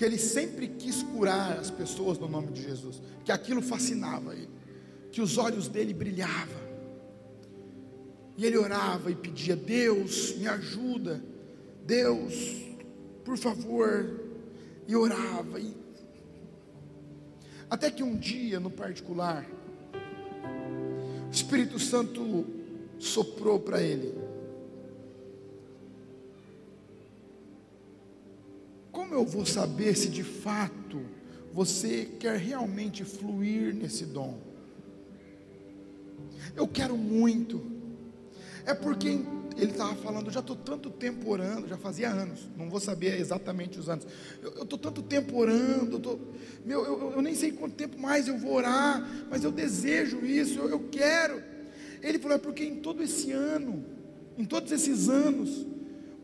que 0.00 0.04
ele 0.04 0.16
sempre 0.16 0.66
quis 0.66 1.02
curar 1.02 1.58
as 1.58 1.70
pessoas 1.70 2.18
no 2.18 2.26
nome 2.26 2.52
de 2.52 2.62
Jesus, 2.62 3.02
que 3.22 3.30
aquilo 3.30 3.60
fascinava 3.60 4.34
ele, 4.34 4.48
que 5.12 5.20
os 5.20 5.36
olhos 5.36 5.68
dele 5.68 5.92
brilhavam. 5.92 6.69
E 8.36 8.46
ele 8.46 8.56
orava 8.56 9.10
e 9.10 9.14
pedia: 9.14 9.56
Deus, 9.56 10.34
me 10.36 10.46
ajuda, 10.46 11.22
Deus, 11.84 12.34
por 13.24 13.36
favor. 13.36 14.18
E 14.86 14.96
orava. 14.96 15.60
E... 15.60 15.74
Até 17.68 17.90
que 17.90 18.02
um 18.02 18.16
dia, 18.16 18.58
no 18.58 18.70
particular, 18.70 19.46
o 21.28 21.30
Espírito 21.30 21.78
Santo 21.78 22.44
soprou 22.98 23.60
para 23.60 23.80
ele. 23.80 24.12
Como 28.90 29.14
eu 29.14 29.24
vou 29.24 29.46
saber 29.46 29.96
se 29.96 30.08
de 30.08 30.24
fato 30.24 31.00
você 31.52 32.04
quer 32.18 32.36
realmente 32.36 33.04
fluir 33.04 33.74
nesse 33.74 34.04
dom? 34.04 34.38
Eu 36.56 36.66
quero 36.66 36.96
muito. 36.96 37.79
É 38.70 38.74
porque 38.74 39.08
ele 39.08 39.72
estava 39.72 39.96
falando, 39.96 40.26
eu 40.26 40.32
já 40.32 40.38
estou 40.38 40.54
tanto 40.54 40.90
tempo 40.90 41.28
orando, 41.28 41.66
já 41.66 41.76
fazia 41.76 42.08
anos, 42.08 42.48
não 42.56 42.70
vou 42.70 42.78
saber 42.78 43.18
exatamente 43.18 43.80
os 43.80 43.88
anos. 43.88 44.06
Eu 44.40 44.62
estou 44.62 44.78
tanto 44.78 45.02
tempo 45.02 45.36
orando, 45.36 45.96
eu, 45.96 46.00
tô, 46.00 46.18
meu, 46.64 46.84
eu, 46.84 47.12
eu, 47.16 47.20
nem 47.20 47.34
sei 47.34 47.50
quanto 47.50 47.74
tempo 47.74 47.98
mais 48.00 48.28
eu 48.28 48.38
vou 48.38 48.52
orar, 48.52 49.04
mas 49.28 49.42
eu 49.42 49.50
desejo 49.50 50.24
isso, 50.24 50.60
eu, 50.60 50.68
eu 50.68 50.88
quero. 50.88 51.42
Ele 52.00 52.16
falou: 52.20 52.36
é 52.36 52.38
porque 52.38 52.62
em 52.62 52.76
todo 52.76 53.02
esse 53.02 53.32
ano, 53.32 53.84
em 54.38 54.44
todos 54.44 54.70
esses 54.70 55.08
anos, 55.08 55.66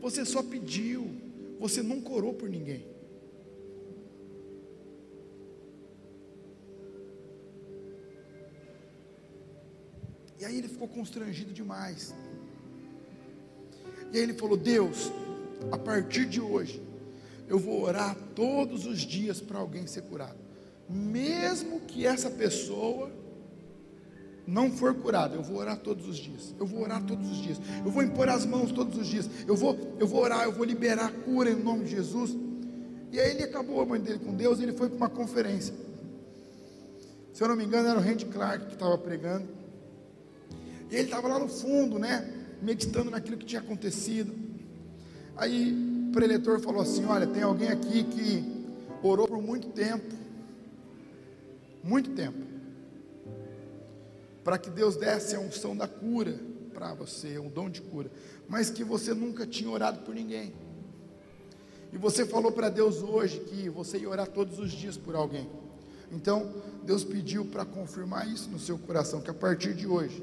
você 0.01 0.25
só 0.25 0.41
pediu, 0.41 1.11
você 1.59 1.83
não 1.83 2.01
corou 2.01 2.33
por 2.33 2.49
ninguém. 2.49 2.87
E 10.39 10.45
aí 10.45 10.59
ele 10.59 10.69
ficou 10.69 10.87
constrangido 10.87 11.53
demais. 11.53 12.15
E 14.13 14.19
aí 14.19 14.23
ele 14.23 14.35
falou: 14.35 14.57
Deus, 14.57 15.11
a 15.71 15.79
partir 15.79 16.27
de 16.27 16.41
hoje, 16.41 16.83
eu 17.49 17.59
vou 17.59 17.83
orar 17.83 18.17
todos 18.35 18.87
os 18.87 19.01
dias 19.01 19.41
para 19.41 19.59
alguém 19.59 19.87
ser 19.87 20.03
curado, 20.03 20.39
mesmo 20.89 21.81
que 21.81 22.07
essa 22.07 22.31
pessoa 22.31 23.11
não 24.47 24.71
for 24.71 24.95
curado, 24.95 25.35
eu 25.35 25.43
vou 25.43 25.59
orar 25.59 25.77
todos 25.77 26.07
os 26.07 26.17
dias. 26.17 26.55
Eu 26.59 26.67
vou 26.67 26.83
orar 26.83 27.03
todos 27.03 27.29
os 27.29 27.39
dias. 27.39 27.59
Eu 27.85 27.91
vou 27.91 28.03
impor 28.03 28.29
as 28.29 28.47
mãos 28.47 28.71
todos 28.71 28.97
os 28.97 29.07
dias. 29.09 29.29
Eu 29.47 29.57
vou, 29.57 29.77
eu 29.99 30.07
vou 30.07 30.23
orar, 30.23 30.45
eu 30.45 30.53
vou 30.53 30.65
liberar 30.65 31.11
cura 31.25 31.51
em 31.51 31.57
nome 31.57 31.85
de 31.85 31.91
Jesus. 31.91 32.37
E 33.11 33.19
aí 33.19 33.33
ele 33.33 33.43
acabou 33.43 33.81
a 33.81 33.87
mãe 33.87 34.01
dele 34.01 34.21
com 34.21 34.35
Deus, 34.35 34.61
ele 34.61 34.73
foi 34.73 34.89
para 34.89 34.97
uma 34.97 35.11
conferência. 35.11 35.75
Se 37.33 37.43
eu 37.43 37.49
não 37.49 37.57
me 37.57 37.65
engano, 37.65 37.89
era 37.89 37.99
o 37.99 38.03
Randy 38.03 38.27
Clark 38.27 38.67
que 38.67 38.75
estava 38.75 38.97
pregando. 38.97 39.49
E 40.91 40.95
ele 40.95 41.05
estava 41.05 41.27
lá 41.27 41.39
no 41.41 41.49
fundo, 41.49 41.99
né? 41.99 42.33
Meditando 42.63 43.11
naquilo 43.11 43.37
que 43.37 43.47
tinha 43.47 43.61
acontecido. 43.61 44.33
Aí 45.37 46.09
o 46.09 46.13
preletor 46.13 46.61
falou 46.61 46.83
assim: 46.83 47.05
Olha, 47.05 47.27
tem 47.27 47.43
alguém 47.43 47.69
aqui 47.69 48.05
que 48.05 48.67
orou 49.03 49.29
por 49.29 49.43
muito 49.43 49.69
tempo. 49.69 50.15
Muito 51.83 52.11
tempo. 52.11 52.39
Para 54.43 54.59
que 54.59 54.71
Deus 54.71 54.97
desse 54.97 55.35
a 55.37 55.41
unção 55.41 55.77
da 55.77 55.89
cura 55.89 56.39
para 56.73 56.95
você, 56.95 57.39
um 57.39 57.49
dom 57.49 57.69
de 57.71 57.83
cura. 57.83 58.11
Mas 58.49 58.71
que 58.71 58.85
você 58.85 59.13
nunca 59.15 59.47
tinha 59.47 59.71
orado 59.71 60.01
por 60.01 60.15
ninguém. 60.15 60.53
E 61.93 61.99
você 61.99 62.27
falou 62.27 62.53
para 62.53 62.69
Deus 62.69 63.03
hoje 63.03 63.41
que 63.41 63.69
você 63.69 63.99
ia 63.99 64.09
orar 64.09 64.29
todos 64.29 64.59
os 64.59 64.71
dias 64.73 64.97
por 64.97 65.15
alguém. 65.15 65.49
Então, 66.13 66.53
Deus 66.85 67.03
pediu 67.03 67.45
para 67.45 67.65
confirmar 67.65 68.29
isso 68.29 68.49
no 68.51 68.59
seu 68.59 68.79
coração, 68.79 69.21
que 69.21 69.31
a 69.31 69.35
partir 69.35 69.75
de 69.75 69.87
hoje, 69.87 70.23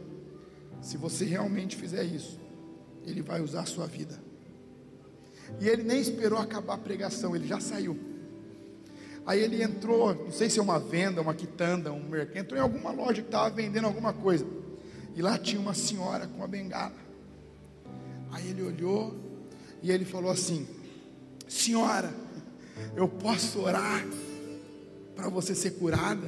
se 0.84 0.97
você 0.97 1.25
realmente 1.25 1.75
fizer 1.75 2.03
isso, 2.03 2.39
Ele 3.03 3.21
vai 3.21 3.41
usar 3.41 3.61
a 3.61 3.65
sua 3.65 3.88
vida. 3.88 4.21
E 5.59 5.67
ele 5.67 5.84
nem 5.84 5.99
esperou 5.99 6.39
acabar 6.39 6.75
a 6.75 6.77
pregação, 6.77 7.36
ele 7.36 7.47
já 7.47 7.59
saiu. 7.59 7.97
Aí 9.25 9.39
ele 9.39 9.61
entrou, 9.61 10.13
não 10.13 10.31
sei 10.31 10.49
se 10.49 10.59
é 10.59 10.61
uma 10.61 10.79
venda, 10.79 11.21
uma 11.21 11.34
quitanda, 11.34 11.91
um 11.91 12.09
mercado, 12.09 12.38
entrou 12.38 12.59
em 12.59 12.61
alguma 12.61 12.91
loja 12.91 13.21
que 13.21 13.27
estava 13.27 13.49
vendendo 13.49 13.86
alguma 13.86 14.11
coisa. 14.13 14.45
E 15.15 15.21
lá 15.21 15.38
tinha 15.38 15.61
uma 15.61 15.73
senhora 15.73 16.27
com 16.27 16.38
uma 16.38 16.47
bengala. 16.47 16.95
Aí 18.31 18.49
ele 18.49 18.63
olhou 18.63 19.15
e 19.81 19.91
ele 19.91 20.03
falou 20.03 20.31
assim: 20.31 20.67
Senhora, 21.47 22.13
eu 22.95 23.07
posso 23.07 23.61
orar 23.61 24.05
para 25.15 25.29
você 25.29 25.55
ser 25.55 25.71
curada? 25.71 26.27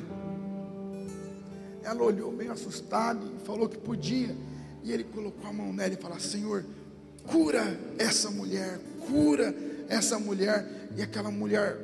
Ela 1.85 2.01
olhou 2.01 2.31
bem 2.31 2.49
assustada 2.49 3.19
e 3.23 3.45
falou 3.45 3.69
que 3.69 3.77
podia. 3.77 4.35
E 4.83 4.91
ele 4.91 5.03
colocou 5.03 5.47
a 5.47 5.53
mão 5.53 5.71
nela 5.71 5.93
e 5.93 5.97
falou: 5.97 6.19
Senhor, 6.19 6.65
cura 7.27 7.79
essa 7.99 8.31
mulher, 8.31 8.79
cura 9.07 9.55
essa 9.87 10.17
mulher. 10.17 10.89
E 10.97 11.03
aquela 11.03 11.29
mulher 11.29 11.77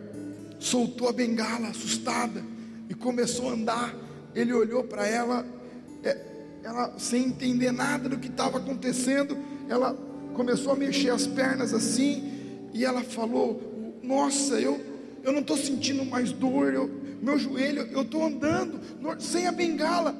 soltou 0.60 1.08
a 1.08 1.14
bengala, 1.14 1.68
assustada, 1.68 2.44
e 2.90 2.96
começou 2.96 3.50
a 3.50 3.54
andar. 3.54 3.96
Ele 4.34 4.54
olhou 4.54 4.84
para 4.84 5.08
ela, 5.08 5.46
é, 6.04 6.18
ela 6.64 6.98
sem 6.98 7.26
entender 7.26 7.72
nada 7.72 8.10
do 8.10 8.18
que 8.18 8.28
estava 8.28 8.58
acontecendo, 8.58 9.38
ela 9.70 9.94
começou 10.34 10.74
a 10.74 10.76
mexer 10.76 11.12
as 11.12 11.28
pernas 11.28 11.74
assim, 11.74 12.70
e 12.74 12.84
ela 12.84 13.04
falou: 13.04 14.00
Nossa, 14.02 14.60
eu, 14.60 14.80
eu 15.24 15.32
não 15.32 15.42
estou 15.42 15.58
sentindo 15.58 16.04
mais 16.06 16.32
dor, 16.32 16.74
eu, 16.74 16.88
meu 17.22 17.38
joelho, 17.38 17.82
eu 17.92 18.02
estou 18.02 18.26
andando 18.26 18.80
sem 19.20 19.48
a 19.48 19.52
bengala. 19.52 20.16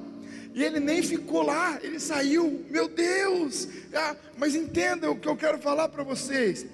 E 0.54 0.62
ele 0.62 0.80
nem 0.80 1.02
ficou 1.02 1.44
lá, 1.44 1.80
ele 1.82 2.00
saiu, 2.00 2.66
meu 2.70 2.90
Deus! 2.90 3.68
Ah, 3.94 4.16
mas 4.38 4.54
entenda 4.54 5.10
o 5.10 5.18
que 5.18 5.28
eu 5.28 5.38
quero 5.38 5.58
falar 5.60 5.88
para 5.90 6.04
vocês: 6.04 6.66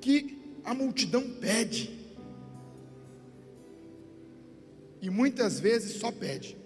que 0.00 0.38
a 0.64 0.74
multidão 0.74 1.22
pede, 1.40 1.98
e 5.00 5.08
muitas 5.08 5.58
vezes 5.58 5.98
só 5.98 6.12
pede. 6.12 6.56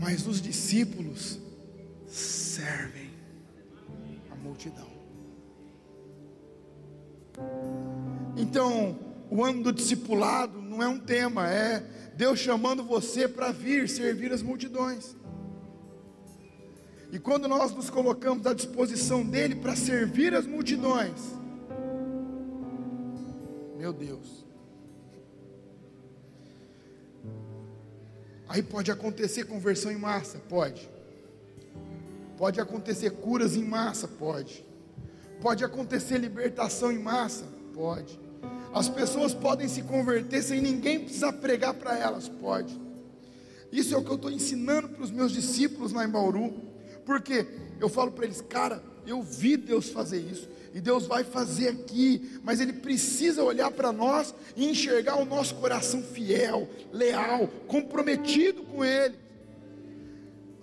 Mas 0.00 0.26
os 0.26 0.42
discípulos 0.42 1.38
servem 2.08 3.10
a 4.30 4.34
multidão. 4.34 4.93
Então, 8.36 8.98
o 9.30 9.42
ano 9.42 9.62
do 9.62 9.72
discipulado 9.72 10.60
não 10.60 10.82
é 10.82 10.88
um 10.88 10.98
tema, 10.98 11.48
é 11.48 11.84
Deus 12.16 12.38
chamando 12.38 12.84
você 12.84 13.26
para 13.26 13.50
vir 13.50 13.88
servir 13.88 14.32
as 14.32 14.42
multidões. 14.42 15.16
E 17.10 17.18
quando 17.18 17.46
nós 17.46 17.72
nos 17.72 17.90
colocamos 17.90 18.46
à 18.46 18.52
disposição 18.52 19.24
dele 19.24 19.54
para 19.54 19.76
servir 19.76 20.34
as 20.34 20.46
multidões, 20.46 21.20
meu 23.76 23.92
Deus, 23.92 24.44
aí 28.48 28.62
pode 28.62 28.90
acontecer 28.90 29.44
conversão 29.44 29.92
em 29.92 29.96
massa, 29.96 30.38
pode. 30.48 30.90
Pode 32.36 32.60
acontecer 32.60 33.10
curas 33.10 33.54
em 33.54 33.64
massa, 33.64 34.08
pode. 34.08 34.64
Pode 35.40 35.64
acontecer 35.64 36.18
libertação 36.18 36.90
em 36.90 36.98
massa, 36.98 37.44
pode. 37.72 38.18
As 38.72 38.88
pessoas 38.88 39.32
podem 39.32 39.68
se 39.68 39.82
converter 39.82 40.42
sem 40.42 40.60
ninguém 40.60 41.00
precisar 41.00 41.32
pregar 41.34 41.74
para 41.74 41.96
elas, 41.98 42.28
pode. 42.28 42.80
Isso 43.70 43.94
é 43.94 43.98
o 43.98 44.02
que 44.02 44.10
eu 44.10 44.16
estou 44.16 44.30
ensinando 44.30 44.88
para 44.88 45.02
os 45.02 45.10
meus 45.10 45.32
discípulos 45.32 45.92
lá 45.92 46.04
em 46.04 46.08
Bauru, 46.08 46.54
porque 47.04 47.46
eu 47.80 47.88
falo 47.88 48.10
para 48.12 48.24
eles, 48.24 48.40
cara, 48.40 48.82
eu 49.06 49.22
vi 49.22 49.56
Deus 49.56 49.88
fazer 49.88 50.18
isso, 50.18 50.48
e 50.72 50.80
Deus 50.80 51.06
vai 51.06 51.22
fazer 51.22 51.68
aqui, 51.68 52.40
mas 52.42 52.60
Ele 52.60 52.72
precisa 52.72 53.44
olhar 53.44 53.70
para 53.70 53.92
nós 53.92 54.34
e 54.56 54.68
enxergar 54.68 55.16
o 55.16 55.24
nosso 55.24 55.54
coração 55.56 56.02
fiel, 56.02 56.68
leal, 56.92 57.48
comprometido 57.68 58.62
com 58.62 58.84
Ele. 58.84 59.14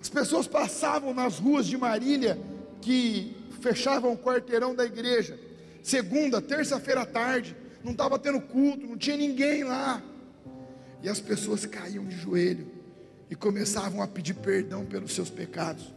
As 0.00 0.08
pessoas 0.10 0.46
passavam 0.46 1.14
nas 1.14 1.38
ruas 1.38 1.66
de 1.66 1.78
Marília, 1.78 2.38
que 2.82 3.34
fechavam 3.62 4.12
o 4.12 4.18
quarteirão 4.18 4.74
da 4.74 4.84
igreja, 4.84 5.38
segunda, 5.82 6.42
terça-feira 6.42 7.02
à 7.02 7.06
tarde, 7.06 7.56
não 7.82 7.92
estava 7.92 8.18
tendo 8.18 8.40
culto, 8.40 8.86
não 8.86 8.96
tinha 8.96 9.16
ninguém 9.16 9.64
lá. 9.64 10.02
E 11.02 11.08
as 11.08 11.20
pessoas 11.20 11.64
caíam 11.64 12.04
de 12.04 12.16
joelho 12.16 12.66
e 13.30 13.34
começavam 13.34 14.02
a 14.02 14.06
pedir 14.06 14.34
perdão 14.34 14.84
pelos 14.84 15.14
seus 15.14 15.30
pecados. 15.30 15.92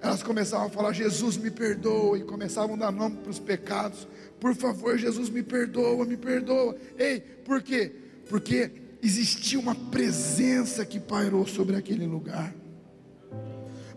Elas 0.00 0.22
começavam 0.22 0.66
a 0.66 0.70
falar: 0.70 0.92
Jesus 0.92 1.36
me 1.36 1.50
perdoa, 1.50 2.18
e 2.18 2.22
começavam 2.22 2.76
a 2.76 2.78
dar 2.78 2.92
nome 2.92 3.16
para 3.16 3.30
os 3.30 3.38
pecados. 3.38 4.06
Por 4.38 4.54
favor, 4.54 4.98
Jesus 4.98 5.30
me 5.30 5.42
perdoa, 5.42 6.04
me 6.04 6.16
perdoa. 6.16 6.76
Ei, 6.98 7.20
por 7.20 7.62
quê? 7.62 7.90
Porque 8.28 8.70
existia 9.02 9.58
uma 9.58 9.74
presença 9.74 10.84
que 10.84 11.00
pairou 11.00 11.46
sobre 11.46 11.76
aquele 11.76 12.06
lugar. 12.06 12.54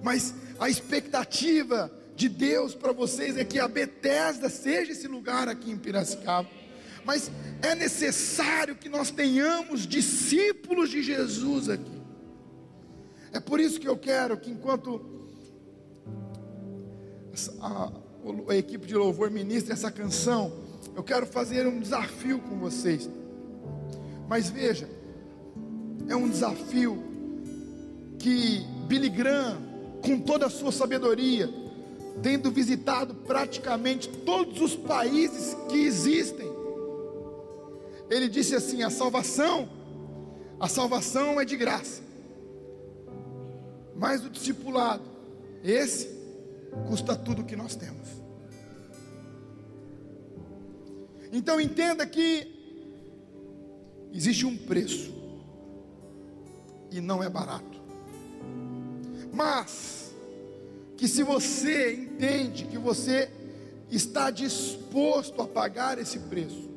Mas 0.02 0.34
a 0.60 0.70
expectativa 0.70 1.92
de 2.18 2.28
Deus 2.28 2.76
para 2.76 2.92
vocês 2.92 3.38
é 3.38 3.46
que 3.46 3.60
a 3.60 3.68
Betesda 3.70 4.50
seja 4.50 4.92
esse 4.92 5.08
lugar 5.08 5.48
aqui 5.48 5.72
em 5.72 5.78
Piracicaba 5.78 6.50
mas 7.08 7.32
é 7.62 7.74
necessário 7.74 8.76
que 8.76 8.90
nós 8.90 9.10
tenhamos 9.10 9.88
discípulos 9.88 10.90
de 10.90 11.02
Jesus 11.02 11.70
aqui. 11.70 12.02
É 13.32 13.40
por 13.40 13.62
isso 13.62 13.80
que 13.80 13.88
eu 13.88 13.98
quero 13.98 14.38
que 14.38 14.52
enquanto 14.52 15.00
a, 17.62 17.90
a 18.50 18.56
equipe 18.58 18.86
de 18.86 18.94
louvor 18.94 19.32
ministra 19.32 19.74
essa 19.74 19.90
canção, 19.90 20.52
eu 20.98 21.02
quero 21.02 21.26
fazer 21.26 21.66
um 21.66 21.80
desafio 21.80 22.40
com 22.40 22.60
vocês. 22.60 23.10
Mas 24.28 24.50
veja, 24.50 24.90
é 26.10 26.16
um 26.16 26.28
desafio 26.28 27.02
que 28.20 28.66
Billy 28.90 29.10
Graham, 29.10 29.62
com 30.04 30.20
toda 30.20 30.48
a 30.48 30.50
sua 30.50 30.74
sabedoria, 30.74 31.50
tendo 32.22 32.52
visitado 32.52 33.14
praticamente 33.14 34.10
todos 34.10 34.62
os 34.62 34.76
países 34.76 35.56
que 35.70 35.78
existem, 35.78 36.48
ele 38.10 38.28
disse 38.28 38.56
assim: 38.56 38.84
a 38.84 38.90
salvação, 38.90 39.70
a 40.60 40.68
salvação 40.68 41.40
é 41.40 41.46
de 41.46 41.56
graça, 41.56 42.02
mas 43.96 44.26
o 44.26 44.30
discipulado, 44.30 45.04
esse 45.64 46.16
custa 46.88 47.16
tudo 47.16 47.44
que 47.44 47.56
nós 47.56 47.76
temos. 47.76 48.08
Então 51.32 51.60
entenda 51.60 52.06
que 52.06 52.56
existe 54.14 54.46
um 54.46 54.58
preço 54.58 55.14
e 56.92 57.02
não 57.02 57.22
é 57.22 57.30
barato. 57.30 57.78
Mas 59.34 60.16
que 60.96 61.08
se 61.08 61.22
você 61.22 62.07
entende 62.18 62.66
que 62.66 62.80
você 62.80 63.30
está 63.92 64.32
disposto 64.32 65.40
a 65.40 65.48
pagar 65.48 66.00
esse 66.00 66.18
preço, 66.20 66.68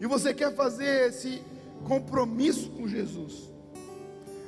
e 0.00 0.06
você 0.06 0.32
quer 0.32 0.54
fazer 0.54 1.08
esse 1.08 1.42
compromisso 1.84 2.70
com 2.70 2.86
Jesus, 2.86 3.50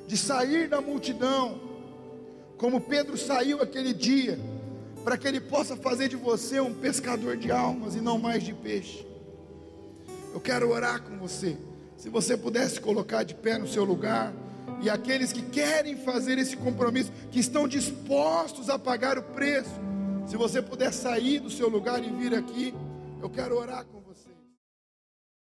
de 0.07 0.16
sair 0.16 0.68
da 0.68 0.80
multidão, 0.80 1.61
como 2.57 2.80
Pedro 2.80 3.18
saiu 3.18 3.61
aquele 3.61 3.92
dia, 3.92 4.38
para 5.03 5.18
que 5.18 5.26
ele 5.26 5.40
possa 5.40 5.76
fazer 5.76 6.09
de 6.09 6.16
você 6.16 6.61
um 6.61 6.74
pescador 6.74 7.36
de 7.36 7.51
almas 7.51 7.96
e 7.96 8.01
não 8.01 8.18
mais 8.18 8.44
de 8.44 8.53
peixe. 8.53 9.05
Eu 10.32 10.40
quero 10.40 10.70
orar 10.70 11.03
com 11.03 11.16
você. 11.18 11.57
Se 11.96 12.09
você 12.09 12.36
pudesse 12.36 12.80
colocar 12.80 13.24
de 13.24 13.34
pé 13.34 13.59
no 13.59 13.66
seu 13.66 13.82
lugar, 13.82 14.32
e 14.81 14.89
aqueles 14.89 15.33
que 15.33 15.43
querem 15.43 15.97
fazer 15.97 16.39
esse 16.39 16.57
compromisso, 16.57 17.12
que 17.31 17.39
estão 17.39 17.68
dispostos 17.68 18.71
a 18.71 18.79
pagar 18.79 19.18
o 19.18 19.23
preço, 19.23 19.71
se 20.27 20.37
você 20.37 20.62
puder 20.62 20.93
sair 20.93 21.41
do 21.41 21.51
seu 21.51 21.68
lugar 21.68 22.03
e 22.03 22.11
vir 22.11 22.35
aqui, 22.35 22.75
eu 23.21 23.29
quero 23.29 23.57
orar 23.57 23.85
com 23.85 23.99